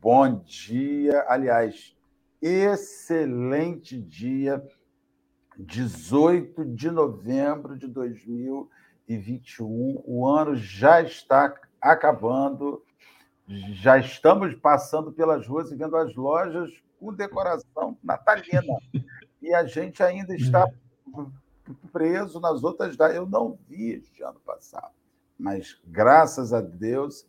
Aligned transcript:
Bom 0.00 0.40
dia. 0.44 1.24
Aliás, 1.28 1.94
excelente 2.40 4.00
dia, 4.00 4.64
18 5.58 6.64
de 6.64 6.90
novembro 6.90 7.76
de 7.76 7.86
2021. 7.86 10.02
O 10.04 10.26
ano 10.26 10.56
já 10.56 11.02
está 11.02 11.54
acabando, 11.80 12.82
já 13.46 13.98
estamos 13.98 14.54
passando 14.54 15.12
pelas 15.12 15.46
ruas 15.46 15.70
e 15.70 15.76
vendo 15.76 15.96
as 15.96 16.14
lojas 16.14 16.72
com 16.98 17.12
decoração 17.12 17.98
natalina. 18.02 18.78
E 19.42 19.54
a 19.54 19.64
gente 19.64 20.02
ainda 20.02 20.34
está 20.34 20.66
preso 21.92 22.40
nas 22.40 22.64
outras 22.64 22.96
datas. 22.96 23.14
Eu 23.14 23.26
não 23.26 23.56
vi 23.68 23.90
este 23.90 24.24
ano 24.24 24.40
passado, 24.40 24.92
mas 25.38 25.80
graças 25.86 26.52
a 26.52 26.60
Deus 26.60 27.24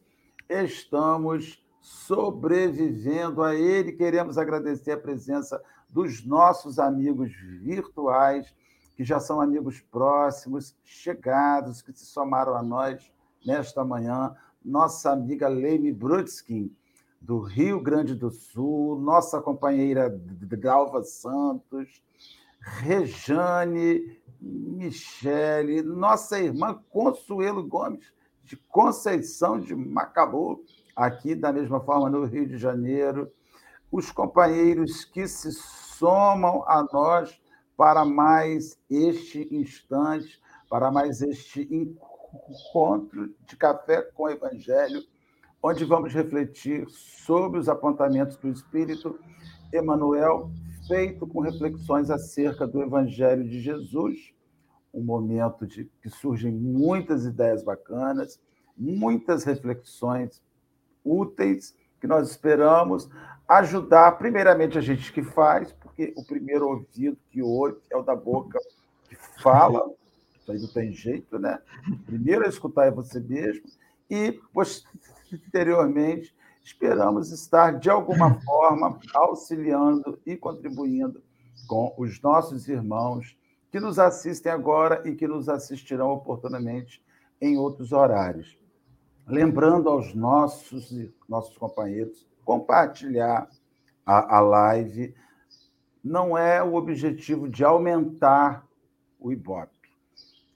estamos 0.49 1.63
sobrevivendo 1.87 3.41
a 3.41 3.55
ele. 3.55 3.93
Queremos 3.93 4.37
agradecer 4.37 4.91
a 4.91 4.97
presença 4.97 5.61
dos 5.89 6.25
nossos 6.25 6.79
amigos 6.79 7.31
virtuais, 7.61 8.53
que 8.95 9.05
já 9.05 9.21
são 9.21 9.39
amigos 9.39 9.79
próximos, 9.79 10.75
chegados, 10.83 11.81
que 11.81 11.93
se 11.93 12.05
somaram 12.05 12.55
a 12.55 12.61
nós 12.61 13.09
nesta 13.45 13.85
manhã. 13.85 14.35
Nossa 14.63 15.11
amiga 15.11 15.47
Leime 15.47 15.93
Brutskin, 15.93 16.75
do 17.21 17.39
Rio 17.39 17.79
Grande 17.79 18.15
do 18.15 18.31
Sul, 18.31 18.99
nossa 18.99 19.39
companheira 19.39 20.09
Galva 20.59 21.03
Santos, 21.03 22.03
Rejane, 22.59 24.19
Michele, 24.41 25.81
nossa 25.81 26.37
irmã 26.37 26.83
Consuelo 26.89 27.65
Gomes, 27.65 28.13
de 28.43 28.57
Conceição 28.57 29.57
de 29.57 29.73
Macabu, 29.73 30.65
aqui 30.97 31.35
da 31.35 31.53
mesma 31.53 31.79
forma 31.79 32.09
no 32.09 32.25
Rio 32.25 32.47
de 32.47 32.57
Janeiro, 32.57 33.31
os 33.91 34.11
companheiros 34.11 35.05
que 35.05 35.27
se 35.27 35.51
somam 35.51 36.63
a 36.67 36.83
nós 36.91 37.39
para 37.77 38.03
mais 38.03 38.79
este 38.89 39.47
instante, 39.55 40.41
para 40.67 40.91
mais 40.91 41.21
este 41.21 41.69
encontro 41.71 43.31
de 43.45 43.55
café 43.55 44.01
com 44.01 44.23
o 44.23 44.29
Evangelho, 44.29 45.03
onde 45.61 45.85
vamos 45.85 46.13
refletir 46.13 46.89
sobre 46.89 47.59
os 47.59 47.69
apontamentos 47.69 48.35
do 48.37 48.49
Espírito 48.49 49.19
Emmanuel, 49.71 50.49
feito 50.87 51.27
com 51.27 51.41
reflexões 51.41 52.09
acerca 52.09 52.65
do 52.65 52.81
Evangelho 52.81 53.43
de 53.43 53.59
Jesus, 53.59 54.33
um 54.91 55.03
momento 55.03 55.67
de 55.67 55.85
que 56.01 56.09
surgem 56.09 56.51
muitas 56.51 57.23
ideias 57.23 57.63
bacanas, 57.63 58.39
muitas 58.75 59.43
reflexões 59.43 60.41
úteis 61.09 61.75
que 61.99 62.07
nós 62.07 62.29
esperamos 62.29 63.09
ajudar, 63.47 64.11
primeiramente, 64.17 64.77
a 64.77 64.81
gente 64.81 65.11
que 65.11 65.23
faz, 65.23 65.71
porque 65.71 66.13
o 66.17 66.23
primeiro 66.23 66.67
ouvido 66.67 67.17
que 67.29 67.41
ouve 67.41 67.77
é 67.89 67.97
o 67.97 68.03
da 68.03 68.15
boca 68.15 68.59
que 69.07 69.15
fala, 69.41 69.89
isso 70.39 70.51
aí 70.51 70.59
não 70.59 70.67
tem 70.67 70.91
jeito, 70.91 71.39
né? 71.39 71.59
Primeiro 72.05 72.45
a 72.45 72.49
escutar 72.49 72.87
é 72.87 72.91
você 72.91 73.19
mesmo, 73.19 73.63
e 74.09 74.39
posteriormente 74.53 76.35
esperamos 76.61 77.31
estar, 77.31 77.79
de 77.79 77.89
alguma 77.89 78.39
forma, 78.41 78.99
auxiliando 79.13 80.19
e 80.25 80.35
contribuindo 80.35 81.21
com 81.67 81.93
os 81.97 82.21
nossos 82.21 82.67
irmãos 82.67 83.37
que 83.71 83.79
nos 83.79 83.99
assistem 83.99 84.51
agora 84.51 85.01
e 85.05 85.15
que 85.15 85.27
nos 85.27 85.47
assistirão 85.47 86.09
oportunamente 86.09 87.01
em 87.39 87.57
outros 87.57 87.91
horários. 87.91 88.57
Lembrando 89.27 89.89
aos 89.89 90.13
nossos, 90.15 90.93
nossos 91.27 91.57
companheiros, 91.57 92.25
compartilhar 92.45 93.49
a, 94.05 94.37
a 94.37 94.39
live 94.39 95.13
não 96.01 96.37
é 96.37 96.63
o 96.63 96.75
objetivo 96.75 97.49
de 97.49 97.65
aumentar 97.65 98.65
o 99.19 99.29
Ibope, 99.29 99.77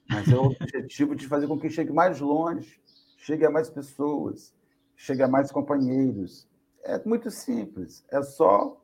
mas 0.08 0.26
é 0.26 0.36
o 0.36 0.46
objetivo 0.46 1.14
de 1.14 1.28
fazer 1.28 1.46
com 1.46 1.60
que 1.60 1.68
chegue 1.68 1.92
mais 1.92 2.18
longe, 2.20 2.80
chegue 3.18 3.44
a 3.44 3.50
mais 3.50 3.68
pessoas, 3.68 4.54
chegue 4.96 5.22
a 5.22 5.28
mais 5.28 5.52
companheiros. 5.52 6.48
É 6.82 6.98
muito 7.04 7.30
simples, 7.30 8.02
é 8.10 8.22
só 8.22 8.80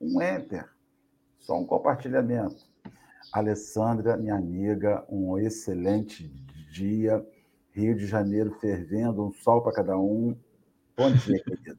um 0.00 0.22
enter, 0.22 0.66
só 1.38 1.58
um 1.58 1.66
compartilhamento. 1.66 2.66
Alessandra, 3.30 4.16
minha 4.16 4.36
amiga, 4.36 5.04
um 5.10 5.36
excelente 5.38 6.28
dia. 6.72 7.24
Rio 7.78 7.94
de 7.94 8.06
Janeiro 8.06 8.50
fervendo, 8.60 9.24
um 9.24 9.32
sol 9.32 9.62
para 9.62 9.72
cada 9.72 9.96
um. 9.96 10.36
Bom 10.96 11.12
dia, 11.12 11.40
querida. 11.44 11.78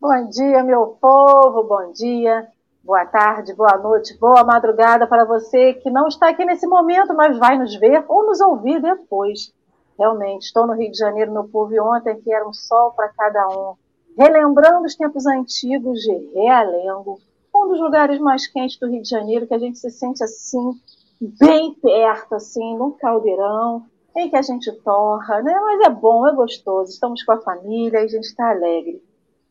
Bom 0.00 0.28
dia, 0.30 0.64
meu 0.64 0.86
povo, 0.98 1.64
bom 1.64 1.92
dia, 1.92 2.48
boa 2.82 3.04
tarde, 3.04 3.54
boa 3.54 3.76
noite, 3.76 4.16
boa 4.18 4.42
madrugada 4.42 5.06
para 5.06 5.26
você 5.26 5.74
que 5.74 5.90
não 5.90 6.08
está 6.08 6.30
aqui 6.30 6.46
nesse 6.46 6.66
momento, 6.66 7.14
mas 7.14 7.36
vai 7.36 7.58
nos 7.58 7.76
ver 7.76 8.02
ou 8.08 8.24
nos 8.24 8.40
ouvir 8.40 8.80
depois. 8.80 9.52
Realmente, 9.98 10.46
estou 10.46 10.66
no 10.66 10.72
Rio 10.72 10.90
de 10.90 10.96
Janeiro, 10.96 11.30
meu 11.30 11.44
povo, 11.44 11.74
e 11.74 11.80
ontem 11.80 12.18
que 12.18 12.32
era 12.32 12.48
um 12.48 12.54
sol 12.54 12.92
para 12.92 13.08
cada 13.10 13.46
um. 13.48 13.74
Relembrando 14.16 14.86
os 14.86 14.96
tempos 14.96 15.26
antigos 15.26 16.00
de 16.00 16.14
Realengo, 16.32 17.20
um 17.54 17.68
dos 17.68 17.80
lugares 17.80 18.18
mais 18.18 18.46
quentes 18.46 18.78
do 18.78 18.88
Rio 18.88 19.02
de 19.02 19.10
Janeiro, 19.10 19.46
que 19.46 19.52
a 19.54 19.58
gente 19.58 19.78
se 19.78 19.90
sente 19.90 20.24
assim, 20.24 20.72
bem 21.20 21.74
perto, 21.74 22.34
assim, 22.36 22.78
num 22.78 22.92
caldeirão, 22.92 23.84
em 24.16 24.28
que 24.28 24.36
a 24.36 24.42
gente 24.42 24.70
torra, 24.82 25.42
né? 25.42 25.54
Mas 25.54 25.86
é 25.86 25.90
bom, 25.90 26.26
é 26.26 26.34
gostoso, 26.34 26.90
estamos 26.90 27.22
com 27.22 27.32
a 27.32 27.40
família 27.40 28.00
e 28.00 28.04
a 28.04 28.08
gente 28.08 28.24
está 28.24 28.50
alegre. 28.50 29.02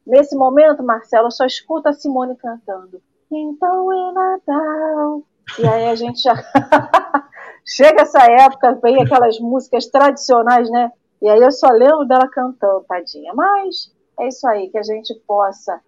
Nesse 0.06 0.36
momento, 0.36 0.84
Marcelo, 0.84 1.28
eu 1.28 1.32
só 1.32 1.46
escuto 1.46 1.90
a 1.90 1.94
Simone 1.94 2.36
cantando. 2.36 3.02
Então 3.32 3.92
é 3.92 4.14
Natal. 4.14 5.22
E 5.60 5.68
aí 5.68 5.90
a 5.90 5.96
gente 5.96 6.22
já. 6.22 6.34
Chega 7.66 8.04
essa 8.04 8.24
época, 8.24 8.80
vem 8.82 9.02
aquelas 9.02 9.40
músicas 9.40 9.88
tradicionais, 9.88 10.70
né? 10.70 10.92
E 11.22 11.30
aí 11.30 11.40
eu 11.40 11.52
só 11.52 11.68
lembro 11.70 12.06
dela 12.06 12.28
cantando, 12.30 12.86
tadinha. 12.88 13.34
Mas 13.34 13.94
é 14.18 14.28
isso 14.28 14.48
aí, 14.48 14.70
que 14.70 14.78
a 14.78 14.84
gente 14.84 15.14
possa 15.28 15.82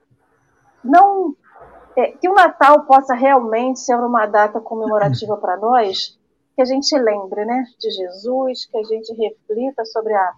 não 0.83 1.35
é, 1.97 2.11
que 2.11 2.29
o 2.29 2.33
Natal 2.33 2.85
possa 2.85 3.13
realmente 3.13 3.79
ser 3.79 3.95
uma 3.95 4.25
data 4.25 4.59
comemorativa 4.59 5.37
para 5.37 5.57
nós, 5.57 6.18
que 6.59 6.63
a 6.63 6.65
gente 6.65 6.93
lembre 6.99 7.45
né, 7.45 7.63
de 7.79 7.89
Jesus, 7.89 8.65
que 8.65 8.77
a 8.77 8.83
gente 8.83 9.13
reflita 9.13 9.85
sobre 9.85 10.13
a, 10.13 10.33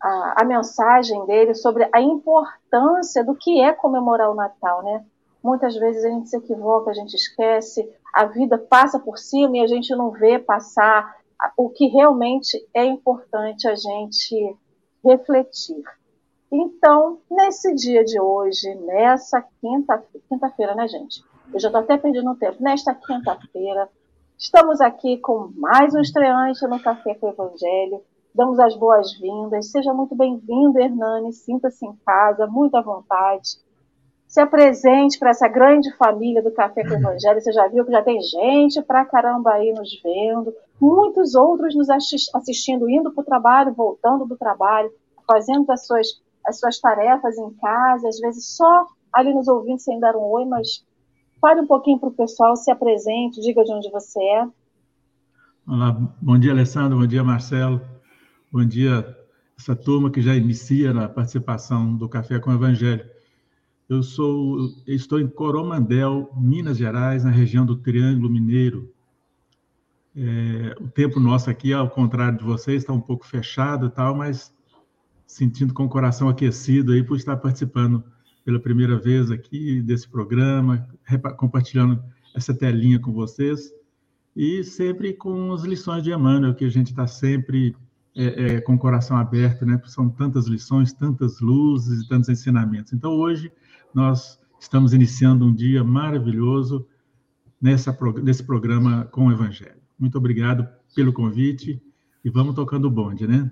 a, 0.00 0.42
a, 0.42 0.44
mensagem 0.44 1.26
dele, 1.26 1.56
sobre 1.56 1.88
a 1.92 2.00
importância 2.00 3.24
do 3.24 3.34
que 3.34 3.60
é 3.60 3.72
comemorar 3.72 4.30
o 4.30 4.34
Natal. 4.36 4.80
Né? 4.84 5.04
Muitas 5.42 5.74
vezes 5.74 6.04
a 6.04 6.08
gente 6.08 6.30
se 6.30 6.36
equivoca, 6.36 6.92
a 6.92 6.94
gente 6.94 7.14
esquece, 7.14 7.92
a 8.14 8.26
vida 8.26 8.56
passa 8.56 9.00
por 9.00 9.18
cima 9.18 9.56
e 9.56 9.60
a 9.60 9.66
gente 9.66 9.92
não 9.96 10.12
vê 10.12 10.38
passar 10.38 11.16
o 11.56 11.68
que 11.68 11.88
realmente 11.88 12.64
é 12.72 12.84
importante 12.84 13.66
a 13.66 13.74
gente 13.74 14.56
refletir. 15.04 15.82
Então, 16.52 17.18
nesse 17.28 17.74
dia 17.74 18.04
de 18.04 18.20
hoje, 18.20 18.72
nessa 18.86 19.44
quinta, 19.60 20.00
quinta-feira, 20.28 20.76
né, 20.76 20.86
gente? 20.86 21.24
Eu 21.52 21.58
já 21.58 21.70
estou 21.70 21.80
até 21.80 21.96
perdendo 21.96 22.30
o 22.30 22.36
tempo. 22.36 22.62
Nesta 22.62 22.94
quinta-feira, 22.94 23.88
estamos 24.38 24.80
aqui 24.80 25.18
com 25.18 25.50
mais 25.56 25.92
um 25.94 26.00
estreante 26.00 26.64
no 26.68 26.80
Café 26.80 27.12
com 27.16 27.26
o 27.26 27.30
Evangelho. 27.30 28.00
Damos 28.32 28.60
as 28.60 28.76
boas-vindas. 28.76 29.72
Seja 29.72 29.92
muito 29.92 30.14
bem-vindo, 30.14 30.78
Hernani. 30.78 31.32
Sinta-se 31.32 31.84
em 31.84 31.92
casa, 32.06 32.46
muito 32.46 32.76
à 32.76 32.80
vontade. 32.80 33.58
Se 34.28 34.40
apresente 34.40 35.18
para 35.18 35.30
essa 35.30 35.48
grande 35.48 35.92
família 35.96 36.40
do 36.40 36.52
Café 36.52 36.84
com 36.84 36.90
o 36.90 36.98
Evangelho. 36.98 37.40
Você 37.40 37.50
já 37.50 37.66
viu 37.66 37.84
que 37.84 37.90
já 37.90 38.02
tem 38.02 38.20
gente 38.20 38.80
pra 38.82 39.04
caramba 39.04 39.54
aí 39.54 39.72
nos 39.72 40.00
vendo. 40.00 40.54
Muitos 40.80 41.34
outros 41.34 41.74
nos 41.74 41.88
assistindo, 41.90 42.88
indo 42.88 43.10
para 43.10 43.22
o 43.22 43.26
trabalho, 43.26 43.74
voltando 43.74 44.24
do 44.24 44.36
trabalho, 44.36 44.92
fazendo 45.26 45.68
as 45.72 45.84
suas 45.84 46.06
as 46.46 46.58
suas 46.60 46.80
tarefas 46.80 47.36
em 47.36 47.50
casa, 47.54 48.08
às 48.08 48.18
vezes 48.20 48.56
só 48.56 48.86
ali 49.12 49.34
nos 49.34 49.48
ouvindo 49.48 49.80
sem 49.80 50.00
dar 50.00 50.16
um 50.16 50.30
oi, 50.30 50.46
mas 50.46 50.82
fale 51.40 51.60
um 51.60 51.66
pouquinho 51.66 51.98
para 51.98 52.08
o 52.08 52.14
pessoal, 52.14 52.56
se 52.56 52.70
apresente, 52.70 53.40
diga 53.40 53.64
de 53.64 53.72
onde 53.72 53.90
você 53.90 54.20
é. 54.20 54.48
Olá, 55.66 55.92
bom 56.20 56.38
dia, 56.38 56.52
Alessandro, 56.52 56.98
bom 56.98 57.06
dia, 57.06 57.22
Marcelo, 57.22 57.80
bom 58.50 58.64
dia, 58.64 59.16
essa 59.58 59.76
turma 59.76 60.10
que 60.10 60.20
já 60.20 60.34
inicia 60.34 60.92
na 60.92 61.08
participação 61.08 61.94
do 61.96 62.08
Café 62.08 62.38
com 62.38 62.50
o 62.50 62.54
Evangelho. 62.54 63.04
Eu 63.88 64.02
sou, 64.02 64.68
estou 64.86 65.20
em 65.20 65.26
Coromandel, 65.26 66.30
Minas 66.36 66.76
Gerais, 66.76 67.24
na 67.24 67.30
região 67.30 67.64
do 67.64 67.76
Triângulo 67.76 68.30
Mineiro. 68.30 68.92
É, 70.14 70.76
o 70.80 70.88
tempo 70.88 71.20
nosso 71.20 71.48
aqui, 71.48 71.72
ao 71.72 71.88
contrário 71.88 72.38
de 72.38 72.44
vocês, 72.44 72.82
está 72.82 72.92
um 72.92 73.00
pouco 73.00 73.26
fechado 73.26 73.86
e 73.86 73.90
tal, 73.90 74.14
mas 74.14 74.52
sentindo 75.26 75.72
com 75.72 75.84
o 75.84 75.88
coração 75.88 76.28
aquecido 76.28 76.92
aí 76.92 77.02
por 77.02 77.16
estar 77.16 77.36
participando 77.36 78.02
pela 78.48 78.58
primeira 78.58 78.96
vez 78.96 79.30
aqui 79.30 79.82
desse 79.82 80.08
programa, 80.08 80.88
compartilhando 81.36 82.02
essa 82.34 82.54
telinha 82.54 82.98
com 82.98 83.12
vocês 83.12 83.70
e 84.34 84.64
sempre 84.64 85.12
com 85.12 85.52
as 85.52 85.64
lições 85.64 86.02
de 86.02 86.10
Emmanuel, 86.10 86.54
que 86.54 86.64
a 86.64 86.70
gente 86.70 86.86
está 86.86 87.06
sempre 87.06 87.76
é, 88.16 88.54
é, 88.54 88.60
com 88.62 88.74
o 88.74 88.78
coração 88.78 89.18
aberto, 89.18 89.66
né? 89.66 89.78
São 89.84 90.08
tantas 90.08 90.46
lições, 90.46 90.94
tantas 90.94 91.40
luzes 91.40 92.02
e 92.02 92.08
tantos 92.08 92.30
ensinamentos. 92.30 92.94
Então, 92.94 93.12
hoje, 93.12 93.52
nós 93.92 94.40
estamos 94.58 94.94
iniciando 94.94 95.44
um 95.44 95.52
dia 95.52 95.84
maravilhoso 95.84 96.86
nessa, 97.60 97.94
nesse 98.22 98.42
programa 98.42 99.04
com 99.12 99.26
o 99.26 99.30
Evangelho. 99.30 99.82
Muito 99.98 100.16
obrigado 100.16 100.66
pelo 100.96 101.12
convite 101.12 101.82
e 102.24 102.30
vamos 102.30 102.54
tocando 102.54 102.86
o 102.86 102.90
bonde, 102.90 103.26
né? 103.26 103.50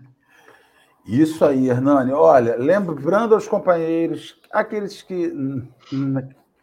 Isso 1.06 1.44
aí, 1.44 1.68
Hernani. 1.68 2.10
Olha, 2.10 2.56
lembrando 2.56 3.36
aos 3.36 3.46
companheiros, 3.46 4.40
aqueles 4.50 5.02
que, 5.02 5.32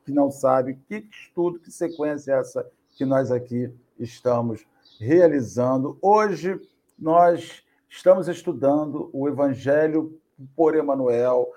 que 0.05 0.11
não 0.11 0.29
sabem, 0.29 0.77
que 0.85 1.07
estudo, 1.09 1.59
que 1.59 1.71
sequência 1.71 2.33
é 2.33 2.39
essa 2.39 2.69
que 2.97 3.05
nós 3.05 3.31
aqui 3.31 3.73
estamos 3.97 4.65
realizando. 4.99 5.97
Hoje, 6.01 6.59
nós 6.99 7.63
estamos 7.87 8.27
estudando 8.27 9.09
o 9.13 9.29
Evangelho 9.29 10.19
por 10.57 10.75
Emanuel, 10.75 11.49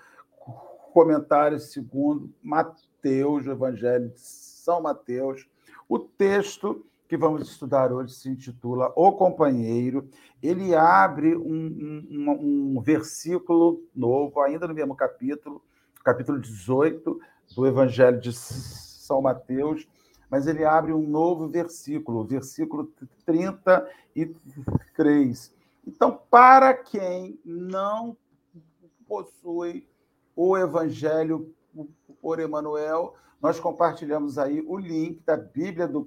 comentário 0.92 1.58
segundo 1.58 2.32
Mateus, 2.40 3.46
o 3.46 3.50
Evangelho 3.50 4.10
de 4.10 4.20
São 4.20 4.80
Mateus. 4.80 5.44
O 5.88 5.98
texto 5.98 6.86
que 7.08 7.16
vamos 7.16 7.48
estudar 7.48 7.90
hoje 7.92 8.12
se 8.14 8.28
intitula 8.28 8.92
O 8.96 9.12
Companheiro. 9.12 10.10
Ele 10.42 10.74
abre 10.74 11.36
um, 11.36 12.02
um, 12.10 12.76
um, 12.76 12.80
versículo 12.80 13.84
novo, 13.94 14.40
ainda 14.40 14.66
no 14.66 14.74
mesmo 14.74 14.96
capítulo, 14.96 15.62
capítulo 16.04 16.40
18 16.40 17.20
do 17.54 17.66
Evangelho 17.66 18.20
de 18.20 18.32
São 18.32 19.22
Mateus, 19.22 19.86
mas 20.28 20.48
ele 20.48 20.64
abre 20.64 20.92
um 20.92 21.06
novo 21.06 21.46
versículo, 21.48 22.24
versículo 22.24 22.92
33. 23.24 25.54
Então, 25.86 26.20
para 26.28 26.74
quem 26.74 27.38
não 27.44 28.16
possui 29.06 29.86
o 30.34 30.58
Evangelho 30.58 31.54
por 32.20 32.40
Emmanuel, 32.40 33.14
nós 33.40 33.60
compartilhamos 33.60 34.36
aí 34.38 34.60
o 34.66 34.76
link 34.76 35.22
da 35.24 35.36
Bíblia 35.36 35.86
do 35.86 36.04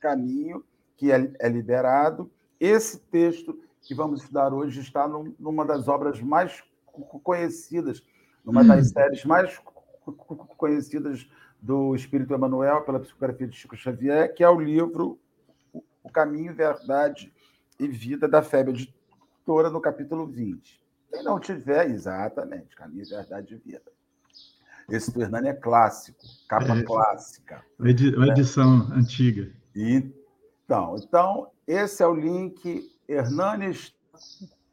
Caminho, 0.00 0.64
que 0.96 1.12
é, 1.12 1.32
é 1.38 1.48
liberado. 1.48 2.30
Esse 2.58 2.98
texto 2.98 3.58
que 3.82 3.94
vamos 3.94 4.20
estudar 4.20 4.52
hoje 4.52 4.80
está 4.80 5.08
numa 5.38 5.64
das 5.64 5.88
obras 5.88 6.20
mais 6.20 6.62
conhecidas, 7.22 8.02
numa 8.44 8.64
das 8.64 8.88
hum. 8.88 8.92
séries 8.92 9.24
mais 9.24 9.60
conhecidas 10.56 11.28
do 11.60 11.94
Espírito 11.94 12.34
Emmanuel, 12.34 12.82
pela 12.82 13.00
psicografia 13.00 13.46
de 13.46 13.56
Chico 13.56 13.76
Xavier, 13.76 14.34
que 14.34 14.44
é 14.44 14.48
o 14.48 14.60
livro 14.60 15.18
O 16.02 16.10
Caminho, 16.10 16.54
Verdade 16.54 17.32
e 17.78 17.86
Vida 17.86 18.28
da 18.28 18.42
Febre 18.42 18.72
Editora, 18.72 19.70
no 19.70 19.80
capítulo 19.80 20.26
20. 20.26 20.80
Quem 21.10 21.22
não 21.22 21.40
tiver, 21.40 21.90
exatamente, 21.90 22.76
Caminho, 22.76 23.06
Verdade 23.06 23.54
e 23.54 23.58
Vida. 23.58 23.97
Esse 24.88 25.12
do 25.12 25.20
Hernani 25.20 25.48
é 25.48 25.54
clássico, 25.54 26.18
capa 26.48 26.78
é, 26.78 26.82
clássica. 26.82 27.62
Uma 27.78 28.28
edição 28.28 28.88
né? 28.88 28.96
antiga. 28.96 29.50
Então, 29.74 30.96
então, 30.96 31.50
esse 31.66 32.02
é 32.02 32.06
o 32.06 32.14
link. 32.14 32.90
Hernani 33.08 33.74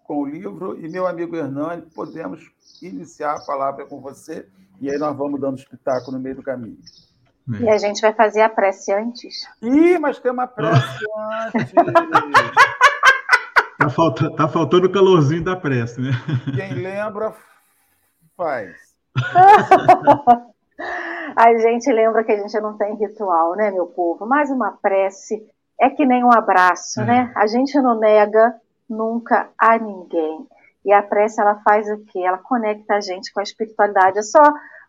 com 0.03 0.21
o 0.21 0.25
livro 0.25 0.79
e 0.79 0.89
meu 0.89 1.07
amigo 1.07 1.35
Hernani, 1.35 1.81
podemos 1.93 2.51
iniciar 2.81 3.35
a 3.35 3.45
palavra 3.45 3.85
com 3.85 3.99
você 3.99 4.47
e 4.79 4.89
aí 4.89 4.97
nós 4.97 5.15
vamos 5.15 5.39
dando 5.39 5.57
espetáculo 5.57 6.17
no 6.17 6.23
meio 6.23 6.35
do 6.35 6.43
caminho. 6.43 6.77
É. 7.53 7.63
E 7.63 7.69
a 7.69 7.77
gente 7.77 8.01
vai 8.01 8.13
fazer 8.13 8.41
a 8.41 8.49
prece 8.49 8.91
antes. 8.91 9.47
Ih, 9.61 9.97
mas 9.99 10.19
tem 10.19 10.31
uma 10.31 10.47
prece 10.47 11.05
antes. 11.45 11.71
Tá 13.77 13.89
faltando, 13.89 14.35
tá 14.35 14.47
faltando 14.47 14.87
o 14.87 14.91
calorzinho 14.91 15.43
da 15.43 15.55
prece, 15.55 16.01
né? 16.01 16.11
Quem 16.55 16.73
lembra, 16.73 17.35
faz. 18.35 18.94
a 21.35 21.57
gente 21.57 21.91
lembra 21.91 22.23
que 22.23 22.31
a 22.31 22.37
gente 22.37 22.57
não 22.59 22.77
tem 22.77 22.95
ritual, 22.95 23.55
né, 23.55 23.71
meu 23.71 23.87
povo? 23.87 24.25
Mas 24.25 24.49
uma 24.49 24.77
prece 24.81 25.45
é 25.79 25.89
que 25.89 26.05
nem 26.05 26.23
um 26.23 26.31
abraço, 26.31 27.01
é. 27.01 27.05
né? 27.05 27.33
A 27.35 27.47
gente 27.47 27.79
não 27.81 27.99
nega 27.99 28.55
nunca 28.89 29.49
a 29.57 29.77
ninguém. 29.77 30.47
E 30.85 30.93
a 30.93 31.01
prece, 31.01 31.41
ela 31.41 31.55
faz 31.63 31.89
o 31.89 31.97
quê? 32.05 32.19
Ela 32.19 32.37
conecta 32.37 32.95
a 32.95 33.01
gente 33.01 33.33
com 33.33 33.39
a 33.39 33.43
espiritualidade. 33.43 34.19
É 34.19 34.21
só 34.21 34.41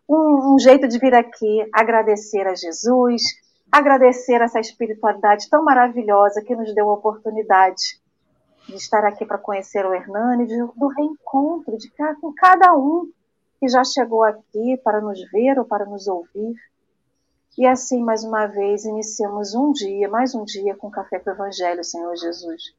um, 0.07 0.53
um 0.53 0.59
jeito 0.59 0.87
de 0.87 0.99
vir 0.99 1.13
aqui 1.13 1.67
agradecer 1.73 2.47
a 2.47 2.53
Jesus, 2.53 3.23
agradecer 3.71 4.41
essa 4.41 4.59
espiritualidade 4.59 5.49
tão 5.49 5.63
maravilhosa 5.63 6.41
que 6.41 6.55
nos 6.55 6.73
deu 6.73 6.89
a 6.89 6.93
oportunidade 6.93 7.99
de 8.67 8.75
estar 8.75 9.03
aqui 9.05 9.25
para 9.25 9.37
conhecer 9.37 9.85
o 9.85 9.93
Hernani, 9.93 10.47
do 10.47 10.87
reencontro 10.87 11.77
de, 11.77 11.89
com 12.21 12.33
cada 12.33 12.75
um 12.75 13.09
que 13.59 13.67
já 13.67 13.83
chegou 13.83 14.23
aqui 14.23 14.77
para 14.83 15.01
nos 15.01 15.19
ver 15.31 15.57
ou 15.59 15.65
para 15.65 15.85
nos 15.85 16.07
ouvir. 16.07 16.55
E 17.57 17.65
assim, 17.65 18.03
mais 18.03 18.23
uma 18.23 18.45
vez, 18.45 18.85
iniciamos 18.85 19.55
um 19.55 19.71
dia, 19.71 20.07
mais 20.07 20.35
um 20.35 20.45
dia, 20.45 20.75
com 20.75 20.91
Café 20.91 21.19
com 21.19 21.29
o 21.29 21.33
Evangelho, 21.33 21.83
Senhor 21.83 22.15
Jesus 22.15 22.75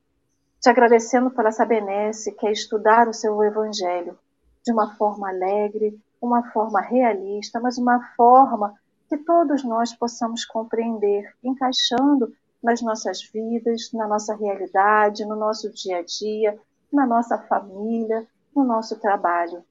te 0.60 0.68
agradecendo 0.68 1.30
por 1.30 1.46
essa 1.46 1.64
benesse 1.64 2.32
que 2.32 2.46
é 2.46 2.52
estudar 2.52 3.08
o 3.08 3.14
seu 3.14 3.42
Evangelho 3.42 4.18
de 4.64 4.72
uma 4.72 4.94
forma 4.96 5.28
alegre, 5.28 5.98
uma 6.20 6.50
forma 6.50 6.80
realista, 6.80 7.60
mas 7.60 7.78
uma 7.78 8.00
forma 8.16 8.74
que 9.08 9.16
todos 9.18 9.64
nós 9.64 9.94
possamos 9.94 10.44
compreender, 10.44 11.32
encaixando 11.42 12.32
nas 12.62 12.82
nossas 12.82 13.22
vidas, 13.22 13.90
na 13.94 14.06
nossa 14.06 14.34
realidade, 14.34 15.24
no 15.24 15.36
nosso 15.36 15.72
dia 15.72 15.98
a 15.98 16.02
dia, 16.02 16.58
na 16.92 17.06
nossa 17.06 17.38
família, 17.38 18.26
no 18.54 18.64
nosso 18.64 18.98
trabalho. 18.98 19.64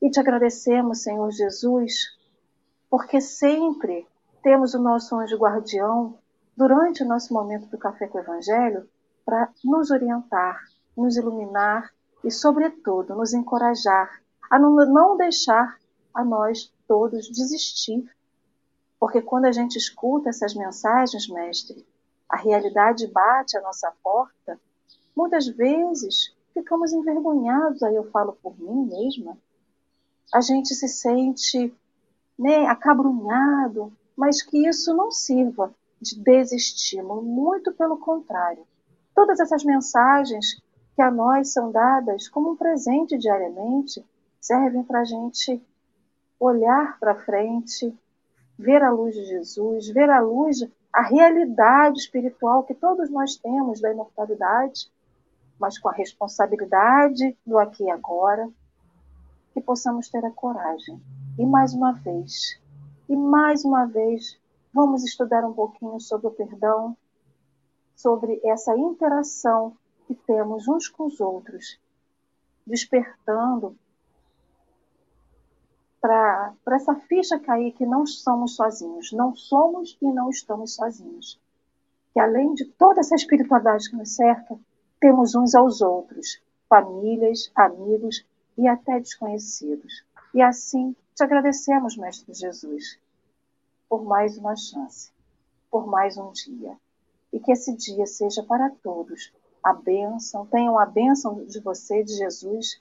E 0.00 0.10
te 0.10 0.20
agradecemos, 0.20 1.02
Senhor 1.02 1.30
Jesus, 1.30 2.16
porque 2.88 3.20
sempre 3.20 4.06
temos 4.42 4.72
o 4.74 4.78
nosso 4.78 5.16
anjo 5.16 5.36
guardião 5.36 6.16
durante 6.56 7.02
o 7.02 7.06
nosso 7.06 7.34
momento 7.34 7.66
do 7.66 7.76
Café 7.76 8.06
com 8.06 8.18
o 8.18 8.20
Evangelho 8.20 8.88
para 9.24 9.50
nos 9.64 9.90
orientar, 9.90 10.62
nos 10.96 11.16
iluminar 11.16 11.92
e, 12.22 12.30
sobretudo, 12.30 13.14
nos 13.14 13.34
encorajar 13.34 14.22
a 14.50 14.58
não 14.58 15.16
deixar 15.16 15.78
a 16.14 16.24
nós 16.24 16.72
todos 16.86 17.28
desistir. 17.28 18.08
Porque 18.98 19.20
quando 19.20 19.44
a 19.44 19.52
gente 19.52 19.76
escuta 19.76 20.30
essas 20.30 20.54
mensagens, 20.54 21.28
mestre, 21.28 21.86
a 22.28 22.36
realidade 22.36 23.06
bate 23.08 23.56
à 23.56 23.60
nossa 23.60 23.92
porta, 24.02 24.58
muitas 25.14 25.46
vezes 25.46 26.34
ficamos 26.54 26.92
envergonhados, 26.92 27.82
aí 27.82 27.94
eu 27.94 28.10
falo 28.10 28.32
por 28.42 28.58
mim 28.58 28.86
mesma. 28.86 29.36
A 30.32 30.40
gente 30.40 30.74
se 30.74 30.88
sente 30.88 31.74
né, 32.38 32.66
acabrunhado, 32.66 33.92
mas 34.16 34.42
que 34.42 34.68
isso 34.68 34.94
não 34.94 35.10
sirva 35.10 35.74
de 36.00 36.20
desestímulo, 36.20 37.22
muito 37.22 37.72
pelo 37.72 37.98
contrário. 37.98 38.66
Todas 39.14 39.40
essas 39.40 39.64
mensagens 39.64 40.62
que 40.94 41.02
a 41.02 41.10
nós 41.10 41.52
são 41.52 41.72
dadas 41.72 42.28
como 42.28 42.50
um 42.50 42.56
presente 42.56 43.16
diariamente 43.16 44.04
servem 44.40 44.82
para 44.82 45.00
a 45.00 45.04
gente 45.04 45.62
olhar 46.38 46.98
para 47.00 47.14
frente, 47.14 47.96
ver 48.58 48.82
a 48.82 48.90
luz 48.90 49.14
de 49.14 49.24
Jesus, 49.24 49.88
ver 49.88 50.10
a 50.10 50.20
luz, 50.20 50.68
a 50.92 51.02
realidade 51.02 51.98
espiritual 51.98 52.64
que 52.64 52.74
todos 52.74 53.10
nós 53.10 53.36
temos 53.36 53.80
da 53.80 53.90
imortalidade, 53.90 54.90
mas 55.58 55.78
com 55.78 55.88
a 55.88 55.92
responsabilidade 55.92 57.36
do 57.44 57.58
aqui 57.58 57.84
e 57.84 57.90
agora, 57.90 58.48
que 59.52 59.60
possamos 59.60 60.08
ter 60.08 60.24
a 60.24 60.30
coragem. 60.30 61.00
E 61.38 61.46
mais 61.46 61.74
uma 61.74 61.92
vez, 61.92 62.60
e 63.08 63.16
mais 63.16 63.64
uma 63.64 63.86
vez, 63.86 64.38
vamos 64.72 65.04
estudar 65.04 65.44
um 65.44 65.52
pouquinho 65.52 65.98
sobre 66.00 66.26
o 66.26 66.30
perdão, 66.30 66.96
sobre 67.96 68.40
essa 68.44 68.76
interação 68.76 69.76
que 70.06 70.14
temos 70.14 70.68
uns 70.68 70.88
com 70.88 71.06
os 71.06 71.20
outros, 71.20 71.80
despertando 72.66 73.76
para 76.00 76.54
essa 76.72 76.94
ficha 76.94 77.38
cair 77.38 77.72
que 77.72 77.84
não 77.84 78.06
somos 78.06 78.56
sozinhos, 78.56 79.12
não 79.12 79.34
somos 79.34 79.98
e 80.00 80.06
não 80.06 80.30
estamos 80.30 80.74
sozinhos. 80.74 81.40
Que 82.12 82.20
além 82.20 82.54
de 82.54 82.64
toda 82.64 83.00
essa 83.00 83.14
espiritualidade 83.14 83.90
que 83.90 83.96
nos 83.96 84.14
cerca, 84.14 84.58
temos 85.00 85.34
uns 85.34 85.54
aos 85.54 85.80
outros, 85.80 86.40
famílias, 86.68 87.50
amigos 87.54 88.24
e 88.58 88.68
até 88.68 89.00
desconhecidos. 89.00 90.04
E 90.34 90.42
assim 90.42 90.94
te 91.14 91.22
agradecemos, 91.22 91.96
Mestre 91.96 92.34
Jesus, 92.34 92.98
por 93.88 94.04
mais 94.04 94.36
uma 94.36 94.54
chance, 94.54 95.10
por 95.70 95.86
mais 95.86 96.18
um 96.18 96.30
dia 96.32 96.76
e 97.32 97.38
que 97.38 97.52
esse 97.52 97.74
dia 97.76 98.06
seja 98.06 98.42
para 98.42 98.70
todos 98.82 99.32
a 99.62 99.72
bênção, 99.72 100.46
tenham 100.46 100.78
a 100.78 100.86
bênção 100.86 101.44
de 101.44 101.60
você, 101.60 102.02
de 102.02 102.16
Jesus, 102.16 102.80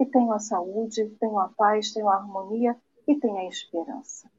e 0.00 0.06
tenham 0.06 0.32
a 0.32 0.38
saúde, 0.38 1.10
tenham 1.20 1.38
a 1.38 1.48
paz, 1.48 1.92
tenham 1.92 2.08
a 2.08 2.16
harmonia 2.16 2.76
e 3.06 3.14
tenham 3.14 3.38
a 3.38 3.44
esperança. 3.44 4.30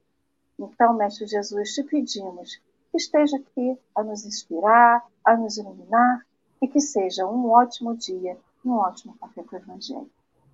Então, 0.59 0.93
Mestre 0.93 1.27
Jesus, 1.27 1.73
te 1.73 1.83
pedimos 1.83 2.59
que 2.91 2.97
esteja 2.97 3.37
aqui 3.37 3.77
a 3.95 4.03
nos 4.03 4.25
inspirar, 4.25 5.05
a 5.23 5.37
nos 5.37 5.57
iluminar 5.57 6.25
e 6.61 6.67
que 6.67 6.79
seja 6.79 7.27
um 7.27 7.49
ótimo 7.49 7.95
dia 7.95 8.37
um 8.65 8.75
ótimo 8.77 9.13
café 9.17 9.43
com 9.43 9.57
o 9.57 9.59
Evangelho. 9.59 10.09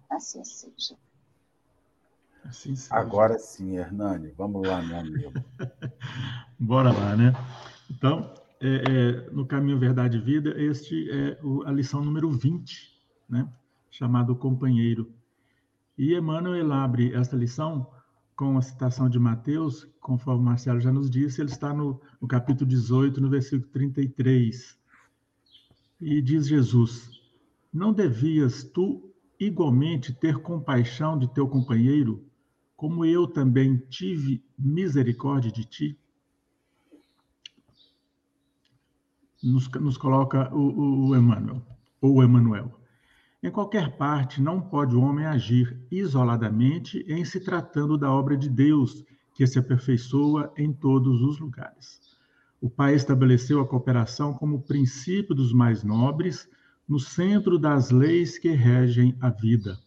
Assim 0.09 0.43
seja. 0.43 0.95
Assim 2.43 2.75
seja. 2.75 2.95
Agora 2.95 3.37
sim, 3.37 3.77
Hernani, 3.77 4.31
vamos 4.37 4.67
lá, 4.67 4.81
meu 4.81 4.99
amigo. 4.99 5.33
Bora 6.59 6.91
lá, 6.91 7.15
né? 7.15 7.33
Então, 7.89 8.33
é, 8.61 8.67
é, 8.67 9.29
no 9.31 9.45
Caminho 9.45 9.79
Verdade 9.79 10.17
e 10.17 10.21
Vida, 10.21 10.53
este 10.59 11.09
é 11.09 11.39
o, 11.43 11.63
a 11.63 11.71
lição 11.71 12.03
número 12.03 12.29
20, 12.31 12.99
né? 13.29 13.47
chamado 13.89 14.35
Companheiro. 14.35 15.11
E 15.97 16.15
Emmanuel 16.15 16.71
abre 16.71 17.13
esta 17.13 17.35
lição 17.35 17.89
com 18.35 18.57
a 18.57 18.61
citação 18.61 19.09
de 19.09 19.19
Mateus, 19.19 19.85
conforme 19.99 20.41
o 20.41 20.45
Marcelo 20.45 20.79
já 20.79 20.91
nos 20.93 21.09
disse, 21.09 21.41
ele 21.41 21.51
está 21.51 21.73
no, 21.73 21.99
no 22.21 22.27
capítulo 22.27 22.69
18, 22.69 23.19
no 23.19 23.29
versículo 23.29 23.69
33. 23.71 24.77
E 25.99 26.21
diz 26.21 26.47
Jesus: 26.47 27.21
Não 27.73 27.91
devias 27.91 28.63
tu 28.63 29.08
igualmente 29.39 30.13
ter 30.13 30.39
compaixão 30.39 31.17
de 31.17 31.27
teu 31.33 31.47
companheiro, 31.47 32.25
como 32.75 33.05
eu 33.05 33.27
também 33.27 33.77
tive 33.89 34.43
misericórdia 34.57 35.51
de 35.51 35.65
ti? 35.65 35.99
Nos, 39.41 39.69
nos 39.69 39.97
coloca 39.97 40.53
o, 40.53 41.09
o, 41.09 41.15
Emmanuel, 41.15 41.61
ou 42.01 42.23
Emmanuel. 42.23 42.77
Em 43.41 43.49
qualquer 43.49 43.95
parte, 43.95 44.41
não 44.41 44.59
pode 44.59 44.95
o 44.95 45.01
homem 45.01 45.25
agir 45.25 45.79
isoladamente 45.89 47.05
em 47.07 47.23
se 47.23 47.39
tratando 47.39 47.97
da 47.97 48.11
obra 48.11 48.35
de 48.35 48.49
Deus, 48.49 49.05
que 49.33 49.47
se 49.47 49.57
aperfeiçoa 49.57 50.51
em 50.57 50.73
todos 50.73 51.21
os 51.21 51.39
lugares. 51.39 52.01
O 52.59 52.69
Pai 52.69 52.95
estabeleceu 52.95 53.61
a 53.61 53.67
cooperação 53.67 54.33
como 54.33 54.61
princípio 54.61 55.33
dos 55.33 55.53
mais 55.53 55.81
nobres, 55.81 56.49
no 56.89 56.99
centro 56.99 57.59
das 57.59 57.91
leis 57.91 58.39
que 58.39 58.49
regem 58.49 59.15
a 59.21 59.29
vida. 59.29 59.79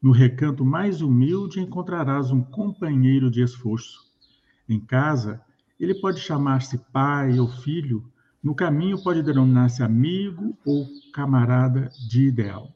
No 0.00 0.12
recanto 0.12 0.64
mais 0.64 1.02
humilde 1.02 1.60
encontrarás 1.60 2.30
um 2.30 2.42
companheiro 2.42 3.30
de 3.30 3.42
esforço. 3.42 4.10
Em 4.66 4.80
casa, 4.80 5.42
ele 5.78 5.94
pode 5.94 6.18
chamar-se 6.18 6.78
pai 6.90 7.38
ou 7.38 7.46
filho, 7.46 8.10
no 8.42 8.54
caminho 8.54 9.02
pode 9.02 9.22
denominar-se 9.22 9.82
amigo 9.82 10.56
ou 10.64 10.88
camarada 11.12 11.90
de 12.08 12.22
ideal. 12.22 12.74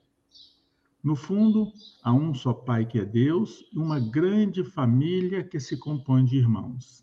No 1.02 1.16
fundo, 1.16 1.73
há 2.02 2.12
um 2.12 2.35
só 2.35 2.52
Pai 2.52 2.85
que 2.85 2.99
é 2.99 3.04
Deus 3.06 3.64
e 3.73 3.78
uma 3.78 3.99
grande 3.99 4.62
família 4.62 5.42
que 5.42 5.59
se 5.59 5.78
compõe 5.78 6.26
de 6.26 6.37
irmãos. 6.37 7.02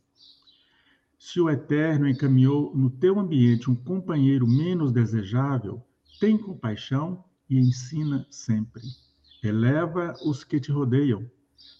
Se 1.17 1.41
o 1.41 1.49
Eterno 1.49 2.07
encaminhou 2.07 2.75
no 2.75 2.91
teu 2.91 3.19
ambiente 3.19 3.71
um 3.71 3.75
companheiro 3.75 4.45
menos 4.45 4.91
desejável, 4.91 5.83
tem 6.19 6.37
compaixão 6.37 7.23
e 7.49 7.57
ensina 7.57 8.25
sempre. 8.29 8.83
Eleva 9.43 10.15
os 10.25 10.43
que 10.43 10.59
te 10.59 10.71
rodeiam. 10.71 11.29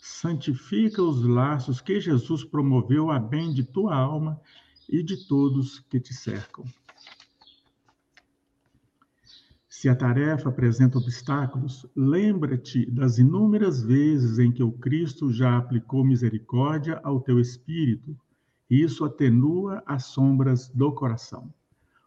Santifica 0.01 1.01
os 1.01 1.23
laços 1.23 1.81
que 1.81 1.99
Jesus 1.99 2.43
promoveu 2.43 3.11
a 3.11 3.19
bem 3.19 3.53
de 3.53 3.63
tua 3.63 3.95
alma 3.95 4.39
e 4.89 5.03
de 5.03 5.27
todos 5.27 5.79
que 5.79 5.99
te 5.99 6.13
cercam. 6.13 6.65
Se 9.67 9.87
a 9.87 9.95
tarefa 9.95 10.49
apresenta 10.49 10.97
obstáculos, 10.97 11.85
lembra-te 11.95 12.89
das 12.89 13.19
inúmeras 13.19 13.83
vezes 13.83 14.39
em 14.39 14.51
que 14.51 14.63
o 14.63 14.71
Cristo 14.71 15.31
já 15.31 15.55
aplicou 15.55 16.03
misericórdia 16.03 16.99
ao 17.03 17.21
teu 17.21 17.39
espírito, 17.39 18.17
isso 18.67 19.05
atenua 19.05 19.83
as 19.85 20.05
sombras 20.05 20.67
do 20.69 20.91
coração. 20.91 21.53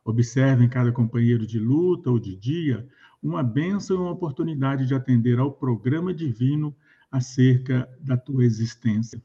Observe 0.04 0.64
em 0.64 0.68
cada 0.68 0.92
companheiro 0.92 1.46
de 1.46 1.58
luta 1.58 2.10
ou 2.10 2.18
de 2.18 2.34
dia 2.36 2.88
uma 3.22 3.42
bênção 3.42 3.96
e 3.96 4.00
uma 4.00 4.12
oportunidade 4.12 4.86
de 4.86 4.94
atender 4.94 5.38
ao 5.38 5.52
programa 5.52 6.14
divino 6.14 6.74
acerca 7.10 7.88
da 8.00 8.16
tua 8.16 8.44
existência. 8.44 9.22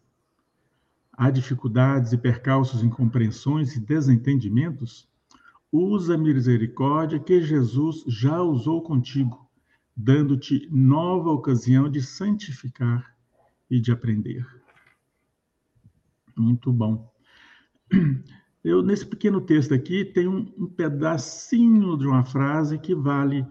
Há 1.14 1.30
dificuldades 1.30 2.12
e 2.12 2.18
percalços, 2.18 2.84
incompreensões 2.84 3.76
e 3.76 3.80
desentendimentos? 3.80 5.08
Usa 5.72 6.16
a 6.16 6.18
misericórdia 6.18 7.20
que 7.20 7.42
Jesus 7.42 8.04
já 8.08 8.42
usou 8.42 8.82
contigo, 8.82 9.50
dando-te 9.96 10.68
nova 10.70 11.30
ocasião 11.30 11.90
de 11.90 12.02
santificar 12.02 13.16
e 13.70 13.80
de 13.80 13.92
aprender. 13.92 14.46
Muito 16.36 16.72
bom. 16.72 17.10
Eu, 18.66 18.82
nesse 18.82 19.06
pequeno 19.06 19.40
texto 19.40 19.76
aqui, 19.76 20.04
tem 20.04 20.28
um, 20.28 20.52
um 20.58 20.66
pedacinho 20.66 21.96
de 21.96 22.08
uma 22.08 22.26
frase 22.26 22.80
que 22.80 22.96
vale 22.96 23.46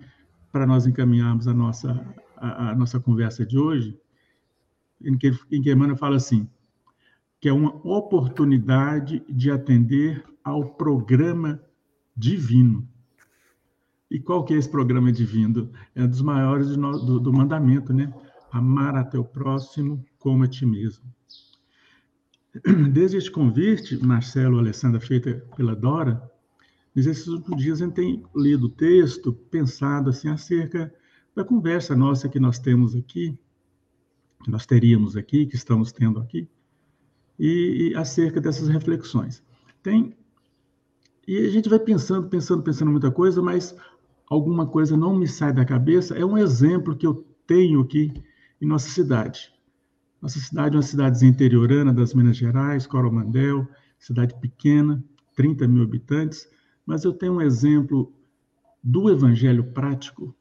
para 0.50 0.66
nós 0.66 0.88
encaminharmos 0.88 1.46
a 1.46 1.54
nossa, 1.54 2.04
a, 2.36 2.70
a 2.70 2.74
nossa 2.74 2.98
conversa 2.98 3.46
de 3.46 3.56
hoje, 3.56 3.96
em 5.00 5.16
que, 5.16 5.30
em 5.52 5.62
que 5.62 5.70
Emmanuel 5.70 5.96
fala 5.96 6.16
assim: 6.16 6.50
que 7.40 7.48
é 7.48 7.52
uma 7.52 7.76
oportunidade 7.86 9.22
de 9.28 9.52
atender 9.52 10.24
ao 10.42 10.70
programa 10.70 11.62
divino. 12.16 12.84
E 14.10 14.18
qual 14.18 14.44
que 14.44 14.52
é 14.52 14.56
esse 14.56 14.68
programa 14.68 15.12
divino? 15.12 15.70
É 15.94 16.02
um 16.02 16.08
dos 16.08 16.22
maiores 16.22 16.70
do, 16.70 16.76
do, 16.76 17.20
do 17.20 17.32
mandamento, 17.32 17.92
né? 17.92 18.12
Amar 18.50 18.96
a 18.96 19.04
teu 19.04 19.24
próximo 19.24 20.04
como 20.18 20.42
a 20.42 20.48
ti 20.48 20.66
mesmo. 20.66 21.04
Desde 22.92 23.16
este 23.16 23.30
convite, 23.30 23.96
Marcelo, 24.04 24.58
Alessandra, 24.58 25.00
feita 25.00 25.44
pela 25.56 25.74
Dora, 25.74 26.30
nesses 26.94 27.26
últimos 27.26 27.62
dias 27.62 27.80
a 27.80 27.84
gente 27.84 27.94
tem 27.94 28.24
lido 28.36 28.66
o 28.66 28.70
texto, 28.70 29.32
pensado 29.32 30.10
assim 30.10 30.28
acerca 30.28 30.92
da 31.34 31.44
conversa 31.44 31.96
nossa 31.96 32.28
que 32.28 32.38
nós 32.38 32.58
temos 32.58 32.94
aqui, 32.94 33.36
que 34.44 34.50
nós 34.50 34.66
teríamos 34.66 35.16
aqui, 35.16 35.46
que 35.46 35.56
estamos 35.56 35.90
tendo 35.90 36.20
aqui, 36.20 36.48
e, 37.38 37.90
e 37.90 37.94
acerca 37.96 38.40
dessas 38.40 38.68
reflexões. 38.68 39.42
Tem 39.82 40.16
e 41.26 41.38
a 41.38 41.50
gente 41.50 41.68
vai 41.68 41.78
pensando, 41.78 42.28
pensando, 42.28 42.62
pensando 42.62 42.90
muita 42.90 43.10
coisa, 43.10 43.40
mas 43.40 43.74
alguma 44.28 44.66
coisa 44.66 44.96
não 44.96 45.16
me 45.16 45.26
sai 45.26 45.52
da 45.52 45.64
cabeça. 45.64 46.14
É 46.14 46.24
um 46.24 46.36
exemplo 46.36 46.94
que 46.94 47.06
eu 47.06 47.26
tenho 47.46 47.80
aqui 47.80 48.12
em 48.60 48.66
nossa 48.66 48.90
cidade. 48.90 49.53
Nossa 50.24 50.40
cidade 50.40 50.74
é 50.74 50.78
uma 50.78 50.82
cidade 50.82 51.26
interiorana 51.26 51.92
das 51.92 52.14
Minas 52.14 52.38
Gerais, 52.38 52.86
Coromandel, 52.86 53.68
cidade 53.98 54.34
pequena, 54.40 55.04
30 55.36 55.68
mil 55.68 55.82
habitantes, 55.82 56.48
mas 56.86 57.04
eu 57.04 57.12
tenho 57.12 57.34
um 57.34 57.42
exemplo 57.42 58.10
do 58.82 59.10
evangelho 59.10 59.62
prático 59.72 60.34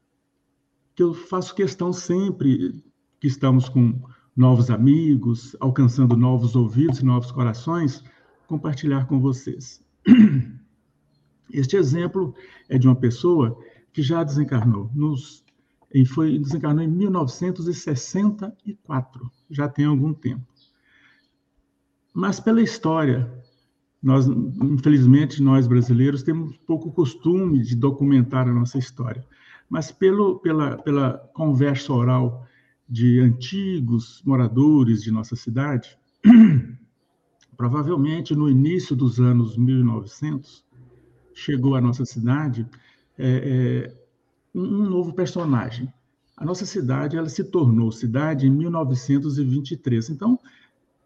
que 0.95 1.03
eu 1.03 1.13
faço 1.13 1.53
questão 1.53 1.91
sempre 1.91 2.81
que 3.19 3.27
estamos 3.27 3.67
com 3.67 4.01
novos 4.33 4.69
amigos, 4.69 5.53
alcançando 5.59 6.15
novos 6.15 6.55
ouvidos 6.55 6.99
e 6.99 7.05
novos 7.05 7.29
corações, 7.29 8.01
compartilhar 8.47 9.05
com 9.05 9.19
vocês. 9.19 9.83
Este 11.51 11.75
exemplo 11.75 12.33
é 12.69 12.77
de 12.77 12.87
uma 12.87 12.95
pessoa 12.95 13.59
que 13.91 14.01
já 14.01 14.23
desencarnou, 14.23 14.89
nos, 14.95 15.42
e 15.93 16.05
foi 16.05 16.39
desencarnou 16.39 16.83
em 16.83 16.87
1964, 16.87 19.31
já 19.49 19.69
tem 19.69 19.85
algum 19.85 20.13
tempo. 20.13 20.45
Mas 22.13 22.39
pela 22.39 22.61
história, 22.61 23.29
nós, 24.01 24.25
infelizmente, 24.27 25.41
nós 25.41 25.67
brasileiros 25.67 26.23
temos 26.23 26.55
pouco 26.57 26.91
costume 26.91 27.61
de 27.61 27.75
documentar 27.75 28.47
a 28.47 28.53
nossa 28.53 28.77
história. 28.77 29.25
Mas 29.69 29.91
pelo, 29.91 30.39
pela, 30.39 30.77
pela 30.77 31.17
conversa 31.33 31.91
oral 31.93 32.47
de 32.87 33.19
antigos 33.19 34.21
moradores 34.25 35.01
de 35.01 35.11
nossa 35.11 35.35
cidade, 35.35 35.97
provavelmente 37.55 38.35
no 38.35 38.49
início 38.49 38.95
dos 38.95 39.19
anos 39.19 39.55
1900, 39.57 40.63
chegou 41.33 41.75
à 41.75 41.81
nossa 41.81 42.05
cidade 42.05 42.67
é, 43.17 43.27
é, 43.27 44.02
um 44.53 44.89
novo 44.89 45.13
personagem. 45.13 45.91
A 46.35 46.45
nossa 46.45 46.65
cidade 46.65 47.17
ela 47.17 47.29
se 47.29 47.43
tornou 47.43 47.91
cidade 47.91 48.47
em 48.47 48.51
1923. 48.51 50.09
Então, 50.09 50.39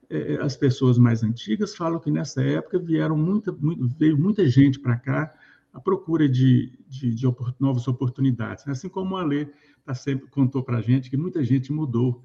é, 0.10 0.34
é, 0.34 0.42
as 0.42 0.56
pessoas 0.56 0.98
mais 0.98 1.24
antigas 1.24 1.76
falam 1.76 2.00
que 2.00 2.10
nessa 2.10 2.42
época 2.42 2.80
vieram 2.80 3.18
muita, 3.18 3.52
muito, 3.52 3.88
veio 3.98 4.18
muita 4.18 4.48
gente 4.48 4.80
para 4.80 4.96
cá 4.98 5.34
à 5.74 5.80
procura 5.80 6.28
de, 6.28 6.78
de, 6.88 7.14
de 7.14 7.26
novas 7.60 7.88
oportunidades. 7.88 8.68
Assim 8.68 8.90
como 8.90 9.18
a 9.18 9.24
Lê 9.24 9.48
tá 9.86 9.94
sempre 9.94 10.28
contou 10.30 10.64
para 10.64 10.78
a 10.78 10.82
gente 10.82 11.10
que 11.10 11.18
muita 11.18 11.44
gente 11.44 11.72
mudou 11.72 12.24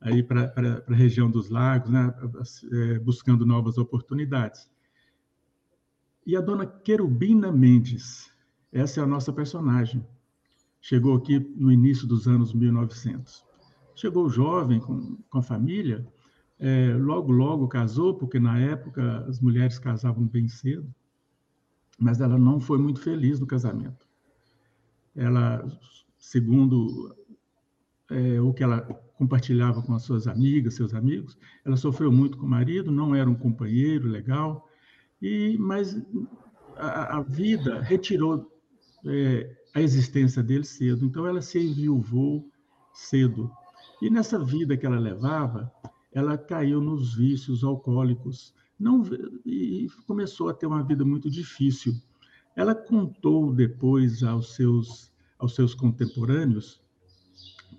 aí 0.00 0.22
para 0.22 0.52
a 0.88 0.94
região 0.94 1.30
dos 1.30 1.48
lagos, 1.48 1.90
né, 1.90 2.12
é, 2.72 2.98
buscando 2.98 3.46
novas 3.46 3.78
oportunidades. 3.78 4.68
E 6.26 6.36
a 6.36 6.40
dona 6.40 6.66
Querubina 6.66 7.50
Mendes, 7.50 8.30
essa 8.72 9.00
é 9.00 9.02
a 9.02 9.06
nossa 9.06 9.32
personagem. 9.32 10.04
Chegou 10.82 11.16
aqui 11.16 11.38
no 11.38 11.70
início 11.70 12.08
dos 12.08 12.26
anos 12.26 12.52
1900. 12.52 13.44
Chegou 13.94 14.28
jovem, 14.28 14.80
com, 14.80 15.16
com 15.30 15.38
a 15.38 15.42
família, 15.42 16.04
é, 16.58 16.92
logo, 16.94 17.30
logo 17.30 17.68
casou, 17.68 18.14
porque 18.14 18.40
na 18.40 18.58
época 18.58 19.24
as 19.28 19.40
mulheres 19.40 19.78
casavam 19.78 20.26
bem 20.26 20.48
cedo, 20.48 20.92
mas 21.98 22.20
ela 22.20 22.36
não 22.36 22.60
foi 22.60 22.78
muito 22.78 23.00
feliz 23.00 23.38
no 23.38 23.46
casamento. 23.46 24.06
Ela 25.14 25.64
segundo 26.18 27.16
é, 28.10 28.40
o 28.40 28.52
que 28.52 28.64
ela 28.64 28.80
compartilhava 29.16 29.82
com 29.82 29.94
as 29.94 30.02
suas 30.02 30.26
amigas, 30.26 30.74
seus 30.74 30.94
amigos, 30.94 31.38
ela 31.64 31.76
sofreu 31.76 32.10
muito 32.10 32.38
com 32.38 32.46
o 32.46 32.50
marido, 32.50 32.90
não 32.90 33.14
era 33.14 33.30
um 33.30 33.34
companheiro 33.34 34.08
legal, 34.08 34.68
e 35.20 35.56
mas 35.58 36.00
a, 36.76 37.18
a 37.18 37.22
vida 37.22 37.80
retirou 37.80 38.50
é, 39.06 39.61
a 39.74 39.80
existência 39.80 40.42
dele 40.42 40.64
cedo. 40.64 41.04
Então 41.04 41.26
ela 41.26 41.40
se 41.40 41.58
enviuvou 41.58 42.48
cedo. 42.92 43.50
E 44.00 44.10
nessa 44.10 44.38
vida 44.38 44.76
que 44.76 44.84
ela 44.84 44.98
levava, 44.98 45.72
ela 46.12 46.36
caiu 46.36 46.80
nos 46.80 47.14
vícios 47.14 47.64
alcoólicos, 47.64 48.54
não 48.78 49.02
e 49.46 49.88
começou 50.06 50.48
a 50.48 50.54
ter 50.54 50.66
uma 50.66 50.82
vida 50.82 51.04
muito 51.04 51.30
difícil. 51.30 51.94
Ela 52.54 52.74
contou 52.74 53.52
depois 53.52 54.22
aos 54.22 54.54
seus 54.54 55.10
aos 55.38 55.54
seus 55.56 55.74
contemporâneos 55.74 56.80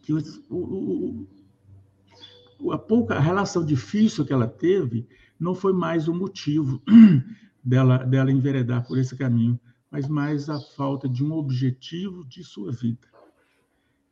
que 0.01 0.11
o, 0.11 1.27
o, 2.59 2.71
a 2.71 2.77
pouca 2.77 3.15
a 3.15 3.19
relação 3.19 3.63
difícil 3.65 4.25
que 4.25 4.33
ela 4.33 4.47
teve 4.47 5.07
não 5.39 5.55
foi 5.55 5.71
mais 5.71 6.07
o 6.07 6.13
motivo 6.13 6.81
dela 7.63 7.99
dela 7.99 8.31
enveredar 8.31 8.85
por 8.85 8.97
esse 8.97 9.15
caminho, 9.15 9.59
mas 9.93 10.07
mais 10.07 10.49
a 10.49 10.59
falta 10.59 11.07
de 11.07 11.23
um 11.23 11.33
objetivo 11.33 12.25
de 12.25 12.43
sua 12.43 12.71
vida. 12.71 13.07